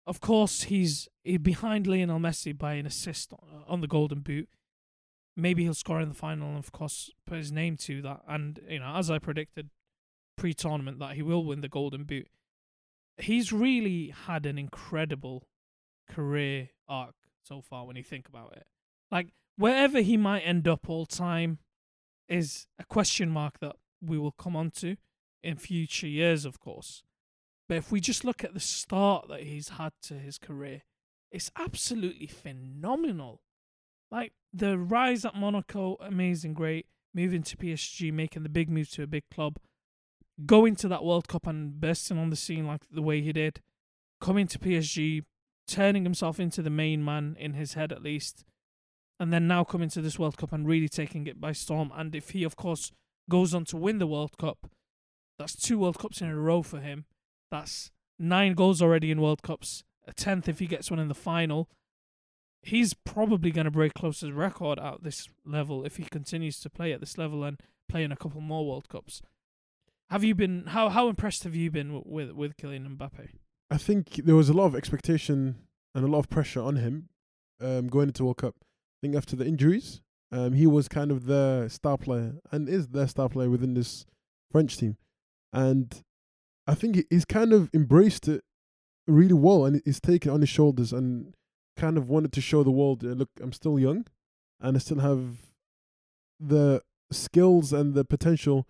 Of 0.06 0.20
course, 0.20 0.64
he's 0.64 1.08
behind 1.42 1.86
Lionel 1.86 2.18
Messi 2.18 2.56
by 2.56 2.74
an 2.74 2.86
assist 2.86 3.32
on 3.66 3.80
the 3.80 3.86
Golden 3.86 4.20
Boot. 4.20 4.48
Maybe 5.34 5.64
he'll 5.64 5.74
score 5.74 6.00
in 6.00 6.10
the 6.10 6.14
final, 6.14 6.48
and 6.48 6.58
of 6.58 6.70
course, 6.72 7.10
put 7.26 7.38
his 7.38 7.50
name 7.50 7.76
to 7.78 8.02
that. 8.02 8.20
And 8.28 8.60
you 8.68 8.80
know, 8.80 8.94
as 8.94 9.10
I 9.10 9.18
predicted 9.18 9.70
pre-tournament, 10.36 10.98
that 10.98 11.14
he 11.14 11.22
will 11.22 11.44
win 11.44 11.62
the 11.62 11.68
Golden 11.68 12.04
Boot 12.04 12.28
he's 13.18 13.52
really 13.52 14.14
had 14.26 14.46
an 14.46 14.58
incredible 14.58 15.46
career 16.10 16.70
arc 16.88 17.14
so 17.42 17.60
far 17.60 17.86
when 17.86 17.96
you 17.96 18.02
think 18.02 18.28
about 18.28 18.52
it. 18.56 18.66
Like 19.10 19.28
wherever 19.56 20.00
he 20.00 20.16
might 20.16 20.40
end 20.40 20.66
up 20.66 20.88
all 20.88 21.06
time 21.06 21.58
is 22.28 22.66
a 22.78 22.84
question 22.84 23.30
mark 23.30 23.58
that 23.60 23.76
we 24.00 24.18
will 24.18 24.32
come 24.32 24.56
on 24.56 24.70
to 24.70 24.96
in 25.42 25.56
future 25.56 26.06
years, 26.06 26.44
of 26.44 26.58
course. 26.58 27.02
But 27.68 27.78
if 27.78 27.90
we 27.92 28.00
just 28.00 28.24
look 28.24 28.44
at 28.44 28.54
the 28.54 28.60
start 28.60 29.28
that 29.28 29.42
he's 29.42 29.70
had 29.70 29.92
to 30.02 30.14
his 30.14 30.38
career, 30.38 30.82
it's 31.30 31.50
absolutely 31.56 32.26
phenomenal. 32.26 33.40
Like 34.10 34.32
the 34.52 34.78
rise 34.78 35.24
at 35.24 35.34
Monaco, 35.34 35.96
amazing, 36.00 36.54
great. 36.54 36.86
Moving 37.14 37.42
to 37.44 37.56
PSG, 37.56 38.12
making 38.12 38.42
the 38.42 38.48
big 38.48 38.68
move 38.68 38.90
to 38.90 39.02
a 39.02 39.06
big 39.06 39.24
club, 39.32 39.58
going 40.44 40.76
to 40.76 40.88
that 40.88 41.04
World 41.04 41.28
Cup 41.28 41.46
and 41.46 41.80
bursting 41.80 42.18
on 42.18 42.30
the 42.30 42.36
scene 42.36 42.66
like 42.66 42.82
the 42.90 43.02
way 43.02 43.20
he 43.20 43.32
did, 43.32 43.60
coming 44.20 44.46
to 44.48 44.58
PSG, 44.58 45.22
turning 45.68 46.04
himself 46.04 46.40
into 46.40 46.62
the 46.62 46.70
main 46.70 47.04
man 47.04 47.36
in 47.38 47.54
his 47.54 47.74
head 47.74 47.92
at 47.92 48.02
least, 48.02 48.44
and 49.20 49.32
then 49.32 49.46
now 49.46 49.64
coming 49.64 49.88
to 49.90 50.00
this 50.00 50.18
World 50.18 50.36
Cup 50.36 50.52
and 50.52 50.66
really 50.66 50.88
taking 50.88 51.26
it 51.26 51.40
by 51.40 51.52
storm. 51.52 51.92
And 51.94 52.14
if 52.14 52.30
he, 52.30 52.42
of 52.44 52.56
course, 52.56 52.90
goes 53.30 53.54
on 53.54 53.64
to 53.66 53.76
win 53.76 53.98
the 53.98 54.06
World 54.06 54.36
Cup, 54.38 54.70
that's 55.38 55.56
two 55.56 55.78
World 55.78 55.98
Cups 55.98 56.20
in 56.20 56.28
a 56.28 56.36
row 56.36 56.62
for 56.62 56.80
him. 56.80 57.06
That's 57.50 57.90
nine 58.18 58.54
goals 58.54 58.82
already 58.82 59.10
in 59.10 59.20
World 59.20 59.42
Cups, 59.42 59.84
a 60.06 60.12
tenth 60.12 60.48
if 60.48 60.58
he 60.58 60.66
gets 60.66 60.90
one 60.90 61.00
in 61.00 61.08
the 61.08 61.14
final. 61.14 61.68
He's 62.62 62.94
probably 62.94 63.50
going 63.50 63.66
to 63.66 63.70
break 63.70 63.94
Klose's 63.94 64.32
record 64.32 64.78
at 64.78 65.02
this 65.02 65.28
level 65.44 65.84
if 65.84 65.96
he 65.96 66.04
continues 66.04 66.58
to 66.60 66.70
play 66.70 66.92
at 66.92 67.00
this 67.00 67.18
level 67.18 67.44
and 67.44 67.60
play 67.88 68.02
in 68.02 68.12
a 68.12 68.16
couple 68.16 68.40
more 68.40 68.66
World 68.66 68.88
Cups. 68.88 69.20
Have 70.14 70.22
you 70.22 70.36
been 70.36 70.66
how 70.66 70.90
how 70.90 71.08
impressed 71.08 71.42
have 71.42 71.56
you 71.56 71.72
been 71.72 72.00
with 72.06 72.30
with 72.30 72.56
Kylian 72.56 72.96
Mbappe? 72.96 73.30
I 73.68 73.76
think 73.76 74.14
there 74.24 74.36
was 74.36 74.48
a 74.48 74.52
lot 74.52 74.66
of 74.66 74.76
expectation 74.76 75.56
and 75.92 76.04
a 76.04 76.06
lot 76.06 76.20
of 76.20 76.28
pressure 76.28 76.60
on 76.60 76.76
him 76.76 77.08
um, 77.60 77.88
going 77.88 78.10
into 78.10 78.22
World 78.22 78.36
Cup. 78.36 78.54
I 78.62 78.98
think 79.02 79.16
after 79.16 79.34
the 79.34 79.44
injuries, 79.44 80.02
um, 80.30 80.52
he 80.52 80.68
was 80.68 80.86
kind 80.86 81.10
of 81.10 81.26
the 81.26 81.68
star 81.68 81.98
player 81.98 82.34
and 82.52 82.68
is 82.68 82.86
the 82.90 83.08
star 83.08 83.28
player 83.28 83.50
within 83.50 83.74
this 83.74 84.06
French 84.52 84.76
team. 84.76 84.98
And 85.52 85.92
I 86.68 86.76
think 86.76 87.04
he's 87.10 87.24
kind 87.24 87.52
of 87.52 87.68
embraced 87.74 88.28
it 88.28 88.44
really 89.08 89.34
well, 89.34 89.64
and 89.64 89.82
he's 89.84 90.00
taken 90.00 90.30
on 90.30 90.42
his 90.42 90.48
shoulders 90.48 90.92
and 90.92 91.34
kind 91.76 91.98
of 91.98 92.08
wanted 92.08 92.32
to 92.34 92.40
show 92.40 92.62
the 92.62 92.70
world, 92.70 93.02
look, 93.02 93.30
I'm 93.42 93.52
still 93.52 93.80
young, 93.80 94.06
and 94.60 94.76
I 94.76 94.78
still 94.78 95.00
have 95.00 95.38
the 96.38 96.82
skills 97.10 97.72
and 97.72 97.94
the 97.94 98.04
potential 98.04 98.68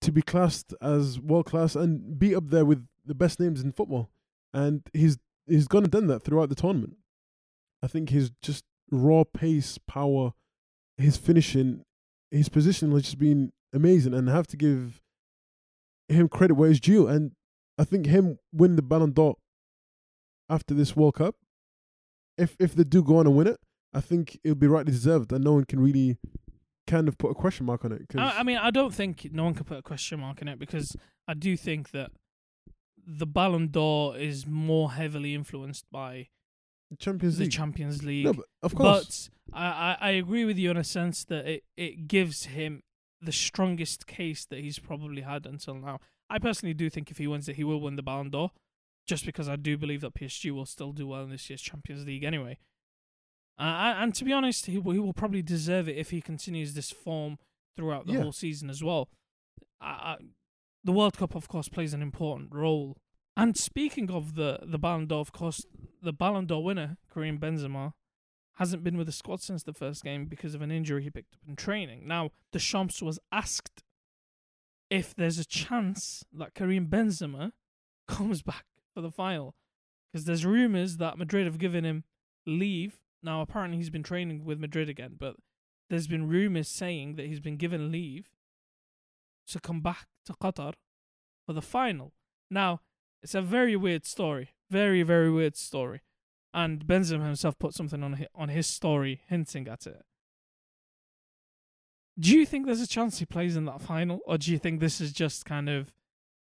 to 0.00 0.12
be 0.12 0.22
classed 0.22 0.74
as 0.80 1.20
world 1.20 1.46
class 1.46 1.74
and 1.76 2.18
be 2.18 2.34
up 2.34 2.48
there 2.48 2.64
with 2.64 2.86
the 3.04 3.14
best 3.14 3.40
names 3.40 3.60
in 3.60 3.72
football. 3.72 4.10
And 4.52 4.82
he's 4.92 5.18
he's 5.46 5.68
gone 5.68 5.84
and 5.84 5.92
done 5.92 6.06
that 6.08 6.22
throughout 6.22 6.48
the 6.48 6.54
tournament. 6.54 6.96
I 7.82 7.86
think 7.86 8.10
his 8.10 8.30
just 8.42 8.64
raw 8.90 9.24
pace, 9.24 9.78
power, 9.78 10.32
his 10.96 11.16
finishing, 11.16 11.84
his 12.30 12.48
position 12.48 12.92
has 12.92 13.02
just 13.02 13.18
been 13.18 13.52
amazing, 13.72 14.14
and 14.14 14.28
I 14.28 14.34
have 14.34 14.46
to 14.48 14.56
give 14.56 15.00
him 16.08 16.28
credit 16.28 16.54
where 16.54 16.70
it's 16.70 16.80
due. 16.80 17.06
And 17.06 17.32
I 17.78 17.84
think 17.84 18.06
him 18.06 18.38
winning 18.52 18.76
the 18.76 18.82
Ballon 18.82 19.12
d'Or 19.12 19.36
after 20.48 20.74
this 20.74 20.96
World 20.96 21.14
Cup, 21.14 21.36
if 22.36 22.56
if 22.58 22.74
they 22.74 22.84
do 22.84 23.02
go 23.02 23.18
on 23.18 23.26
and 23.26 23.36
win 23.36 23.46
it, 23.46 23.60
I 23.94 24.00
think 24.00 24.38
it'll 24.44 24.56
be 24.56 24.66
rightly 24.66 24.92
deserved, 24.92 25.32
and 25.32 25.44
no 25.44 25.52
one 25.52 25.64
can 25.64 25.80
really 25.80 26.18
kind 26.86 27.08
of 27.08 27.16
put 27.18 27.30
a 27.30 27.34
question 27.34 27.66
mark 27.66 27.84
on 27.84 27.92
it. 27.92 28.08
'cause- 28.08 28.20
I, 28.20 28.40
I 28.40 28.42
mean, 28.42 28.58
I 28.58 28.70
don't 28.70 28.94
think 28.94 29.28
no 29.32 29.44
one 29.44 29.54
can 29.54 29.64
put 29.64 29.78
a 29.78 29.82
question 29.82 30.20
mark 30.20 30.40
on 30.42 30.48
it 30.48 30.58
because 30.58 30.96
I 31.28 31.34
do 31.34 31.56
think 31.56 31.90
that 31.90 32.10
the 33.06 33.26
Ballon 33.26 33.68
d'Or 33.68 34.16
is 34.16 34.46
more 34.46 34.92
heavily 34.92 35.34
influenced 35.34 35.84
by 35.90 36.28
the 36.90 36.96
Champions 36.96 37.36
the 37.38 37.44
League. 37.44 37.52
Champions 37.52 38.02
League. 38.02 38.24
no, 38.24 38.32
but 38.34 38.46
of 38.62 38.74
course. 38.74 39.30
But 39.48 39.56
I, 39.56 39.66
I, 39.66 39.96
I 40.00 40.10
agree 40.12 40.44
with 40.44 40.58
you 40.58 40.70
in 40.70 40.76
a 40.76 40.84
sense 40.84 41.24
that 41.24 41.46
it, 41.46 41.64
it 41.76 42.08
gives 42.08 42.44
him 42.46 42.82
the 43.22 43.32
strongest 43.32 44.06
case 44.06 44.44
that 44.46 44.60
he's 44.60 44.78
probably 44.78 45.22
had 45.22 45.46
until 45.46 45.74
now. 45.74 46.00
I 46.28 46.38
personally 46.38 46.74
do 46.74 46.88
think 46.90 47.10
if 47.10 47.18
he 47.18 47.26
wins 47.26 47.48
it, 47.48 47.56
he 47.56 47.64
will 47.64 47.80
win 47.80 47.96
the 47.96 48.02
Ballon 48.02 48.30
d'Or, 48.30 48.50
just 49.06 49.24
because 49.26 49.48
I 49.48 49.56
do 49.56 49.76
believe 49.76 50.00
that 50.02 50.14
PSG 50.14 50.50
will 50.52 50.66
still 50.66 50.92
do 50.92 51.06
well 51.06 51.22
in 51.24 51.30
this 51.30 51.48
year's 51.50 51.62
Champions 51.62 52.06
League 52.06 52.24
anyway. 52.24 52.58
Uh, 53.60 53.94
and- 53.98 54.14
to 54.14 54.24
be 54.24 54.32
honest, 54.32 54.66
he 54.66 54.78
will, 54.78 54.92
he 54.92 54.98
will 54.98 55.12
probably 55.12 55.42
deserve 55.42 55.88
it 55.88 55.96
if 55.96 56.10
he 56.10 56.20
continues 56.20 56.74
this 56.74 56.90
form 56.90 57.38
throughout 57.76 58.06
the 58.06 58.14
Yeah. 58.14 58.22
whole 58.22 58.32
season 58.32 58.70
as 58.70 58.82
well. 58.82 59.08
I, 59.80 60.16
the 60.82 60.92
World 60.92 61.16
Cup, 61.16 61.34
of 61.34 61.46
course, 61.48 61.68
plays 61.68 61.92
an 61.94 62.02
important 62.02 62.54
role. 62.54 62.96
And 63.36 63.56
speaking 63.56 64.10
of 64.10 64.34
the, 64.34 64.58
the 64.62 64.78
Ballon 64.78 65.06
d'Or, 65.06 65.20
of 65.20 65.32
course, 65.32 65.64
the 66.02 66.12
Ballon 66.12 66.46
d'Or 66.46 66.62
winner, 66.64 66.96
Karim 67.12 67.38
Benzema, 67.38 67.92
hasn't 68.54 68.82
been 68.84 68.96
with 68.98 69.06
the 69.06 69.12
squad 69.12 69.40
since 69.40 69.62
the 69.62 69.72
first 69.72 70.02
game 70.04 70.26
because 70.26 70.54
of 70.54 70.60
an 70.62 70.70
injury 70.70 71.02
he 71.02 71.10
picked 71.10 71.34
up 71.34 71.40
in 71.48 71.56
training. 71.56 72.06
Now, 72.06 72.30
Deschamps 72.52 73.00
was 73.00 73.18
asked 73.32 73.82
if 74.90 75.14
there's 75.14 75.38
a 75.38 75.44
chance 75.44 76.24
that 76.32 76.54
Karim 76.54 76.86
Benzema 76.88 77.52
comes 78.08 78.42
back 78.42 78.64
for 78.92 79.00
the 79.00 79.10
final 79.10 79.54
because 80.12 80.24
there's 80.26 80.44
rumours 80.44 80.96
that 80.96 81.16
Madrid 81.16 81.46
have 81.46 81.58
given 81.58 81.84
him 81.84 82.04
leave. 82.46 83.00
Now, 83.22 83.40
apparently, 83.40 83.76
he's 83.78 83.90
been 83.90 84.02
training 84.02 84.44
with 84.44 84.58
Madrid 84.58 84.88
again, 84.88 85.16
but 85.18 85.36
there's 85.88 86.06
been 86.06 86.28
rumours 86.28 86.68
saying 86.68 87.16
that 87.16 87.26
he's 87.26 87.40
been 87.40 87.56
given 87.56 87.92
leave 87.92 88.30
to 89.48 89.60
come 89.60 89.80
back 89.80 90.06
to 90.26 90.32
Qatar 90.34 90.74
for 91.46 91.52
the 91.52 91.62
final. 91.62 92.12
Now, 92.50 92.80
it's 93.22 93.34
a 93.34 93.42
very 93.42 93.76
weird 93.76 94.06
story. 94.06 94.50
Very, 94.70 95.02
very 95.02 95.30
weird 95.30 95.56
story. 95.56 96.00
And 96.54 96.86
Benzema 96.86 97.24
himself 97.24 97.58
put 97.58 97.74
something 97.74 98.02
on 98.02 98.14
hi- 98.14 98.28
on 98.34 98.48
his 98.48 98.66
story 98.66 99.22
hinting 99.28 99.68
at 99.68 99.86
it. 99.86 100.02
Do 102.18 102.36
you 102.36 102.44
think 102.44 102.66
there's 102.66 102.80
a 102.80 102.88
chance 102.88 103.18
he 103.18 103.24
plays 103.26 103.56
in 103.56 103.64
that 103.66 103.80
final, 103.80 104.20
or 104.26 104.36
do 104.36 104.50
you 104.52 104.58
think 104.58 104.80
this 104.80 105.00
is 105.00 105.12
just 105.12 105.44
kind 105.44 105.68
of 105.68 105.94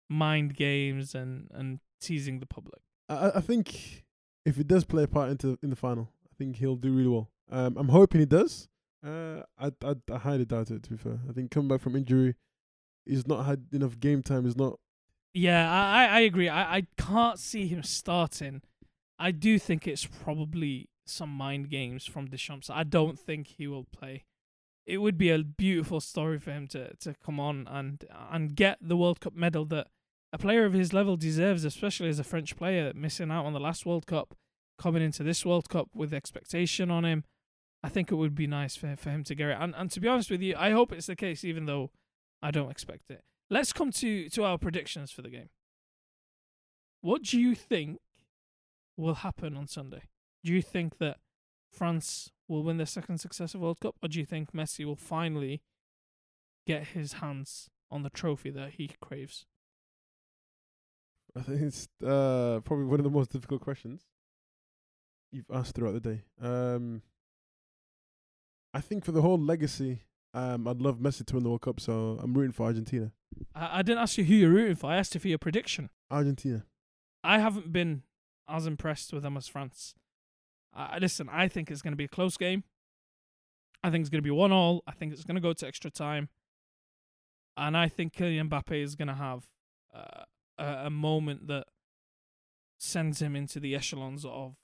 mind 0.10 0.56
games 0.56 1.14
and, 1.16 1.48
and 1.54 1.80
teasing 2.02 2.40
the 2.40 2.46
public? 2.46 2.82
I, 3.08 3.32
I 3.36 3.42
think 3.42 4.04
if 4.46 4.58
he 4.58 4.64
does 4.64 4.84
play 4.84 5.04
a 5.04 5.08
part 5.08 5.30
into 5.30 5.58
in 5.62 5.70
the 5.70 5.76
final, 5.76 6.10
think 6.40 6.56
he'll 6.56 6.76
do 6.76 6.92
really 6.92 7.10
well. 7.10 7.30
Um, 7.52 7.78
I'm 7.78 7.90
hoping 7.90 8.22
he 8.22 8.26
does. 8.26 8.68
Uh, 9.06 9.42
I, 9.58 9.72
I 9.84 9.96
I 10.12 10.18
highly 10.18 10.46
doubt 10.46 10.72
it. 10.72 10.84
To 10.84 10.90
be 10.90 10.98
fair, 10.98 11.20
I 11.30 11.34
think 11.34 11.52
coming 11.52 11.68
back 11.68 11.82
from 11.82 11.96
injury, 11.96 12.36
he's 13.06 13.28
not 13.28 13.46
had 13.46 13.66
enough 13.72 14.00
game 14.00 14.24
time. 14.24 14.46
He's 14.46 14.58
not. 14.58 14.80
Yeah, 15.34 15.72
I, 15.72 16.06
I 16.06 16.20
agree. 16.22 16.50
I, 16.50 16.78
I 16.78 16.88
can't 16.98 17.38
see 17.38 17.68
him 17.68 17.84
starting. 17.84 18.62
I 19.20 19.32
do 19.32 19.60
think 19.60 19.88
it's 19.88 20.06
probably 20.06 20.90
some 21.06 21.30
mind 21.30 21.70
games 21.70 22.06
from 22.06 22.28
Deschamps. 22.28 22.70
I 22.70 22.84
don't 22.84 23.20
think 23.20 23.48
he 23.58 23.68
will 23.68 23.86
play. 23.86 24.26
It 24.86 24.98
would 24.98 25.18
be 25.18 25.30
a 25.30 25.44
beautiful 25.44 26.00
story 26.00 26.40
for 26.40 26.52
him 26.52 26.68
to, 26.70 26.96
to 26.96 27.14
come 27.24 27.40
on 27.40 27.68
and 27.70 28.04
and 28.32 28.56
get 28.56 28.80
the 28.82 28.98
World 28.98 29.20
Cup 29.20 29.36
medal 29.36 29.66
that 29.66 29.88
a 30.34 30.38
player 30.38 30.66
of 30.66 30.74
his 30.74 30.94
level 30.94 31.16
deserves, 31.16 31.64
especially 31.64 32.10
as 32.10 32.20
a 32.20 32.24
French 32.24 32.56
player 32.56 32.92
missing 32.96 33.32
out 33.32 33.46
on 33.46 33.54
the 33.54 33.60
last 33.60 33.86
World 33.86 34.08
Cup, 34.08 34.36
coming 34.80 35.04
into 35.04 35.24
this 35.24 35.46
World 35.46 35.70
Cup 35.70 35.90
with 35.94 36.14
expectation 36.14 36.90
on 36.90 37.06
him. 37.06 37.24
I 37.84 37.90
think 37.90 38.12
it 38.12 38.16
would 38.16 38.36
be 38.36 38.48
nice 38.48 38.76
for 38.76 38.96
for 38.96 39.10
him 39.10 39.24
to 39.26 39.36
get 39.36 39.50
it. 39.50 39.58
And 39.60 39.76
and 39.76 39.92
to 39.92 40.00
be 40.00 40.08
honest 40.08 40.32
with 40.32 40.42
you, 40.42 40.56
I 40.58 40.72
hope 40.72 40.92
it's 40.92 41.08
the 41.08 41.16
case, 41.16 41.44
even 41.44 41.66
though 41.66 41.92
I 42.42 42.52
don't 42.52 42.72
expect 42.72 43.10
it. 43.10 43.22
Let's 43.50 43.74
come 43.74 43.92
to, 43.94 44.30
to 44.30 44.44
our 44.44 44.58
predictions 44.58 45.12
for 45.12 45.22
the 45.22 45.30
game. 45.30 45.50
What 47.02 47.24
do 47.24 47.40
you 47.40 47.56
think 47.56 48.00
will 48.96 49.16
happen 49.16 49.56
on 49.58 49.68
Sunday? 49.68 50.04
Do 50.44 50.54
you 50.54 50.62
think 50.62 51.00
that 51.00 51.18
France 51.72 52.32
will 52.48 52.64
win 52.64 52.78
their 52.78 52.86
second 52.86 53.20
successive 53.20 53.60
World 53.62 53.80
Cup, 53.80 53.96
or 54.04 54.10
do 54.10 54.20
you 54.20 54.26
think 54.26 54.52
Messi 54.52 54.86
will 54.86 54.96
finally 54.96 55.62
get 56.68 56.88
his 56.88 57.14
hands 57.14 57.70
on 57.90 58.04
the 58.04 58.10
trophy 58.10 58.50
that 58.52 58.74
he 58.74 58.92
craves? 59.02 59.46
I 61.36 61.42
think 61.42 61.62
it's 61.62 61.88
uh 62.04 62.60
probably 62.64 62.86
one 62.86 63.00
of 63.00 63.04
the 63.04 63.10
most 63.10 63.32
difficult 63.32 63.62
questions 63.62 64.06
you've 65.32 65.50
asked 65.54 65.76
throughout 65.76 65.94
the 65.94 66.00
day. 66.00 66.24
Um, 66.42 67.02
I 68.74 68.82
think 68.82 69.06
for 69.06 69.12
the 69.12 69.22
whole 69.22 69.40
legacy, 69.40 70.02
um, 70.34 70.68
I'd 70.68 70.82
love 70.82 71.00
Messi 71.00 71.26
to 71.26 71.36
win 71.36 71.44
the 71.44 71.50
World 71.50 71.62
Cup, 71.62 71.80
so 71.80 72.20
I'm 72.22 72.34
rooting 72.34 72.52
for 72.52 72.66
Argentina. 72.66 73.12
I, 73.56 73.80
I 73.80 73.82
didn't 73.82 74.02
ask 74.02 74.18
you 74.18 74.24
who 74.24 74.36
you're 74.36 74.50
rooting 74.50 74.76
for. 74.76 74.92
I 74.92 74.98
asked 74.98 75.16
you 75.16 75.22
for 75.22 75.28
your 75.28 75.38
prediction. 75.38 75.90
Argentina. 76.12 76.66
I 77.24 77.40
haven't 77.40 77.72
been 77.72 78.04
as 78.48 78.66
impressed 78.66 79.14
with 79.14 79.24
them 79.24 79.38
as 79.38 79.48
France. 79.48 79.96
Uh, 80.76 80.98
listen, 81.02 81.30
I 81.32 81.48
think 81.48 81.72
it's 81.72 81.82
going 81.82 81.94
to 81.94 81.98
be 81.98 82.06
a 82.06 82.10
close 82.10 82.38
game. 82.38 82.64
I 83.84 83.90
think 83.90 84.02
it's 84.02 84.10
going 84.10 84.22
to 84.22 84.28
be 84.28 84.32
one 84.32 84.52
all. 84.52 84.84
I 84.88 84.92
think 84.92 85.14
it's 85.14 85.24
going 85.24 85.36
to 85.36 85.42
go 85.42 85.54
to 85.54 85.68
extra 85.68 85.90
time, 85.90 86.30
and 87.56 87.76
I 87.78 87.88
think 87.88 88.14
Kylian 88.14 88.50
Mbappe 88.50 88.84
is 88.84 88.96
going 88.96 89.08
to 89.08 89.16
have 89.16 89.46
uh, 89.96 90.24
a, 90.58 90.86
a 90.86 90.90
moment 90.90 91.48
that 91.48 91.66
sends 92.78 93.22
him 93.22 93.36
into 93.36 93.60
the 93.60 93.76
echelons 93.76 94.26
of 94.26 94.56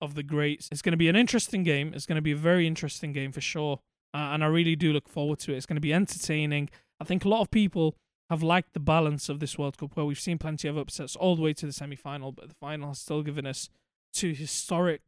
of 0.00 0.14
the 0.14 0.22
greats. 0.22 0.68
It's 0.70 0.82
going 0.82 0.92
to 0.92 0.98
be 0.98 1.08
an 1.08 1.16
interesting 1.16 1.62
game. 1.62 1.92
It's 1.94 2.06
going 2.06 2.16
to 2.16 2.22
be 2.22 2.32
a 2.32 2.36
very 2.36 2.66
interesting 2.66 3.12
game 3.12 3.32
for 3.32 3.40
sure, 3.40 3.80
uh, 4.14 4.30
and 4.32 4.44
I 4.44 4.46
really 4.46 4.76
do 4.76 4.92
look 4.92 5.08
forward 5.08 5.38
to 5.40 5.52
it. 5.52 5.56
It's 5.56 5.66
going 5.66 5.76
to 5.76 5.80
be 5.80 5.92
entertaining. 5.92 6.70
I 7.00 7.04
think 7.04 7.24
a 7.24 7.28
lot 7.28 7.40
of 7.40 7.50
people 7.50 7.96
have 8.30 8.42
liked 8.42 8.74
the 8.74 8.80
balance 8.80 9.28
of 9.28 9.40
this 9.40 9.58
World 9.58 9.78
Cup 9.78 9.96
where 9.96 10.04
we've 10.04 10.20
seen 10.20 10.38
plenty 10.38 10.68
of 10.68 10.76
upsets 10.76 11.16
all 11.16 11.34
the 11.34 11.42
way 11.42 11.52
to 11.54 11.66
the 11.66 11.72
semi 11.72 11.96
final, 11.96 12.32
but 12.32 12.48
the 12.48 12.54
final 12.54 12.88
has 12.88 12.98
still 12.98 13.22
given 13.22 13.46
us 13.46 13.70
two 14.12 14.32
historic, 14.32 15.00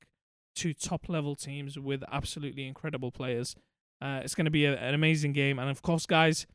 two 0.54 0.72
top 0.72 1.08
level 1.08 1.36
teams 1.36 1.78
with 1.78 2.02
absolutely 2.10 2.66
incredible 2.66 3.10
players. 3.10 3.54
Uh, 4.00 4.20
it's 4.24 4.34
going 4.34 4.46
to 4.46 4.50
be 4.50 4.64
a, 4.64 4.74
an 4.76 4.94
amazing 4.94 5.32
game. 5.32 5.58
And 5.58 5.68
of 5.70 5.82
course, 5.82 6.06
guys, 6.06 6.46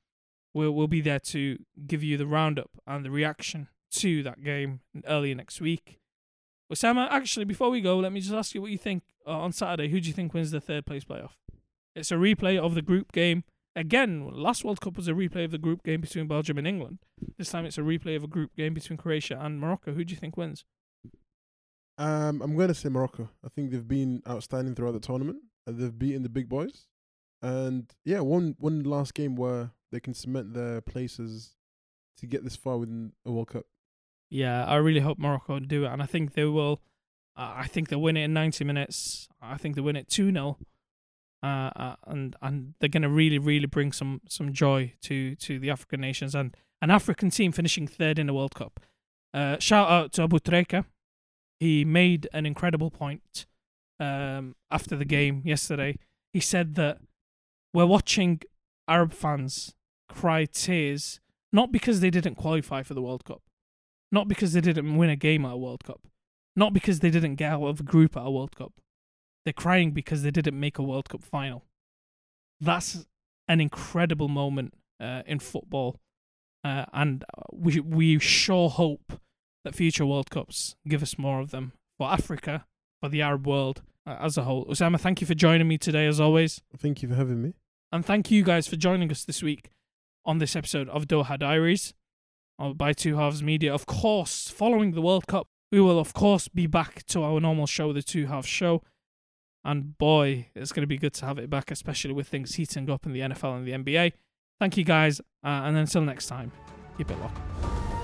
we'll, 0.53 0.71
we'll 0.71 0.87
be 0.87 1.01
there 1.01 1.19
to 1.19 1.59
give 1.85 2.03
you 2.03 2.17
the 2.17 2.25
roundup 2.25 2.71
and 2.87 3.05
the 3.05 3.11
reaction 3.11 3.67
to 3.91 4.23
that 4.23 4.43
game 4.43 4.79
early 5.07 5.35
next 5.35 5.61
week. 5.61 5.99
Osama, 6.73 7.07
actually, 7.11 7.45
before 7.45 7.69
we 7.69 7.81
go, 7.81 7.97
let 7.97 8.11
me 8.11 8.19
just 8.19 8.33
ask 8.33 8.55
you 8.55 8.61
what 8.61 8.71
you 8.71 8.77
think 8.77 9.03
uh, 9.27 9.31
on 9.31 9.51
Saturday. 9.51 9.89
Who 9.89 9.99
do 9.99 10.07
you 10.07 10.13
think 10.13 10.33
wins 10.33 10.51
the 10.51 10.59
third 10.59 10.85
place 10.85 11.03
playoff? 11.03 11.31
It's 11.95 12.11
a 12.11 12.15
replay 12.15 12.57
of 12.57 12.75
the 12.75 12.81
group 12.81 13.11
game 13.11 13.43
Again, 13.75 14.29
last 14.31 14.63
World 14.63 14.79
Cup 14.79 14.95
was 14.95 15.09
a 15.09 15.13
replay 15.13 15.43
of 15.43 15.51
the 15.51 15.57
group 15.57 15.83
game 15.83 15.99
between 15.99 16.27
Belgium 16.27 16.57
and 16.57 16.65
England. 16.65 16.99
This 17.37 17.49
time 17.49 17.65
it's 17.65 17.77
a 17.77 17.81
replay 17.81 18.15
of 18.15 18.23
a 18.23 18.27
group 18.27 18.55
game 18.55 18.73
between 18.73 18.95
Croatia 18.95 19.37
and 19.41 19.59
Morocco. 19.59 19.93
Who 19.93 20.05
do 20.05 20.13
you 20.13 20.19
think 20.19 20.37
wins? 20.37 20.63
Um, 21.97 22.41
I'm 22.41 22.55
going 22.55 22.69
to 22.69 22.73
say 22.73 22.87
Morocco. 22.87 23.29
I 23.43 23.49
think 23.49 23.71
they've 23.71 23.87
been 23.87 24.21
outstanding 24.27 24.75
throughout 24.75 24.93
the 24.93 25.01
tournament. 25.01 25.39
They've 25.67 25.97
beaten 25.97 26.23
the 26.23 26.29
big 26.29 26.47
boys, 26.47 26.85
and 27.41 27.91
yeah, 28.05 28.19
one 28.19 28.55
one 28.59 28.83
last 28.83 29.13
game 29.13 29.35
where 29.35 29.71
they 29.91 29.99
can 29.99 30.13
cement 30.13 30.53
their 30.53 30.79
places 30.79 31.55
to 32.19 32.27
get 32.27 32.43
this 32.43 32.55
far 32.55 32.77
within 32.77 33.13
a 33.25 33.31
World 33.31 33.49
Cup. 33.49 33.65
Yeah, 34.29 34.65
I 34.65 34.75
really 34.75 34.99
hope 34.99 35.19
Morocco 35.19 35.59
do 35.59 35.85
it, 35.85 35.89
and 35.89 36.01
I 36.01 36.05
think 36.05 36.33
they 36.33 36.45
will. 36.45 36.81
Uh, 37.37 37.53
I 37.57 37.67
think 37.67 37.89
they'll 37.89 38.01
win 38.01 38.17
it 38.17 38.23
in 38.23 38.33
90 38.33 38.63
minutes. 38.63 39.27
I 39.41 39.57
think 39.57 39.75
they 39.75 39.81
win 39.81 39.95
it 39.95 40.07
2 40.07 40.31
0. 40.31 40.57
Uh, 41.43 41.45
uh, 41.45 41.95
and 42.07 42.35
and 42.41 42.73
they're 42.79 42.89
going 42.89 43.03
to 43.03 43.09
really, 43.09 43.37
really 43.37 43.67
bring 43.67 43.91
some 43.91 44.21
some 44.27 44.51
joy 44.51 44.93
to 45.01 45.35
to 45.35 45.59
the 45.59 45.69
African 45.69 46.01
nations 46.01 46.33
and 46.33 46.55
an 46.81 46.89
African 46.89 47.29
team 47.29 47.51
finishing 47.51 47.87
third 47.87 48.17
in 48.17 48.27
the 48.27 48.33
World 48.33 48.55
Cup. 48.55 48.79
Uh, 49.33 49.57
shout 49.59 49.89
out 49.89 50.11
to 50.13 50.27
Aboutrika. 50.27 50.85
He 51.59 51.85
made 51.85 52.27
an 52.33 52.45
incredible 52.45 52.89
point 52.89 53.45
um, 53.99 54.55
after 54.71 54.95
the 54.95 55.05
game 55.05 55.41
yesterday. 55.45 55.97
He 56.33 56.39
said 56.39 56.75
that 56.75 56.99
we're 57.73 57.85
watching 57.85 58.41
Arab 58.87 59.13
fans 59.13 59.73
cry 60.09 60.45
tears 60.45 61.19
not 61.51 61.71
because 61.71 61.99
they 61.99 62.09
didn't 62.09 62.35
qualify 62.35 62.83
for 62.83 62.93
the 62.93 63.01
World 63.01 63.23
Cup, 63.23 63.41
not 64.15 64.29
because 64.29 64.53
they 64.53 64.61
didn't 64.61 64.95
win 64.95 65.09
a 65.09 65.15
game 65.17 65.45
at 65.45 65.51
a 65.51 65.57
World 65.57 65.83
Cup, 65.83 66.07
not 66.55 66.71
because 66.73 67.01
they 67.01 67.09
didn't 67.09 67.35
get 67.35 67.51
out 67.51 67.63
of 67.63 67.81
a 67.81 67.83
group 67.83 68.15
at 68.15 68.25
a 68.25 68.31
World 68.31 68.55
Cup. 68.55 68.71
They're 69.43 69.53
crying 69.53 69.91
because 69.91 70.23
they 70.23 70.31
didn't 70.31 70.57
make 70.57 70.79
a 70.79 70.83
World 70.83 71.09
Cup 71.09 71.21
final. 71.21 71.65
That's 72.61 73.05
an 73.49 73.59
incredible 73.59 74.29
moment 74.29 74.73
uh, 75.01 75.23
in 75.27 75.39
football, 75.39 75.99
uh, 76.63 76.85
and 76.93 77.25
we 77.51 77.81
we 77.81 78.17
sure 78.19 78.69
hope 78.69 79.19
that 79.65 79.75
future 79.75 80.05
World 80.05 80.31
Cups 80.31 80.75
give 80.87 81.03
us 81.03 81.19
more 81.19 81.41
of 81.41 81.51
them 81.51 81.73
for 81.97 82.09
Africa, 82.09 82.65
for 83.01 83.09
the 83.09 83.21
Arab 83.21 83.45
world 83.45 83.81
uh, 84.07 84.15
as 84.21 84.37
a 84.37 84.43
whole. 84.43 84.65
Osama, 84.65 84.97
thank 84.97 85.19
you 85.19 85.27
for 85.27 85.35
joining 85.35 85.67
me 85.67 85.77
today, 85.77 86.07
as 86.07 86.21
always. 86.21 86.61
Thank 86.77 87.03
you 87.03 87.09
for 87.09 87.15
having 87.15 87.41
me. 87.41 87.53
And 87.91 88.05
thank 88.05 88.31
you 88.31 88.43
guys 88.43 88.65
for 88.65 88.77
joining 88.77 89.11
us 89.11 89.25
this 89.25 89.43
week 89.43 89.71
on 90.25 90.37
this 90.39 90.55
episode 90.55 90.87
of 90.89 91.05
Doha 91.05 91.37
Diaries 91.37 91.93
uh, 92.59 92.73
by 92.73 92.93
Two 92.93 93.17
Halves 93.17 93.43
Media. 93.43 93.73
Of 93.73 93.85
course, 93.85 94.49
following 94.49 94.91
the 94.91 95.01
World 95.01 95.27
Cup, 95.27 95.47
we 95.71 95.81
will, 95.81 95.99
of 95.99 96.13
course, 96.13 96.47
be 96.47 96.67
back 96.67 97.05
to 97.07 97.23
our 97.23 97.39
normal 97.39 97.67
show, 97.67 97.93
the 97.93 98.01
Two 98.01 98.27
Halves 98.27 98.47
Show. 98.47 98.81
And 99.63 99.97
boy, 99.97 100.49
it's 100.55 100.71
going 100.71 100.83
to 100.83 100.87
be 100.87 100.97
good 100.97 101.13
to 101.15 101.25
have 101.25 101.39
it 101.39 101.49
back, 101.49 101.71
especially 101.71 102.13
with 102.13 102.27
things 102.27 102.55
heating 102.55 102.89
up 102.89 103.05
in 103.05 103.13
the 103.13 103.21
NFL 103.21 103.57
and 103.57 103.67
the 103.67 103.71
NBA. 103.71 104.13
Thank 104.59 104.77
you 104.77 104.83
guys. 104.83 105.19
Uh, 105.43 105.63
and 105.65 105.75
until 105.75 106.01
next 106.01 106.27
time, 106.27 106.51
keep 106.97 107.09
it 107.09 107.19
locked. 107.19 107.94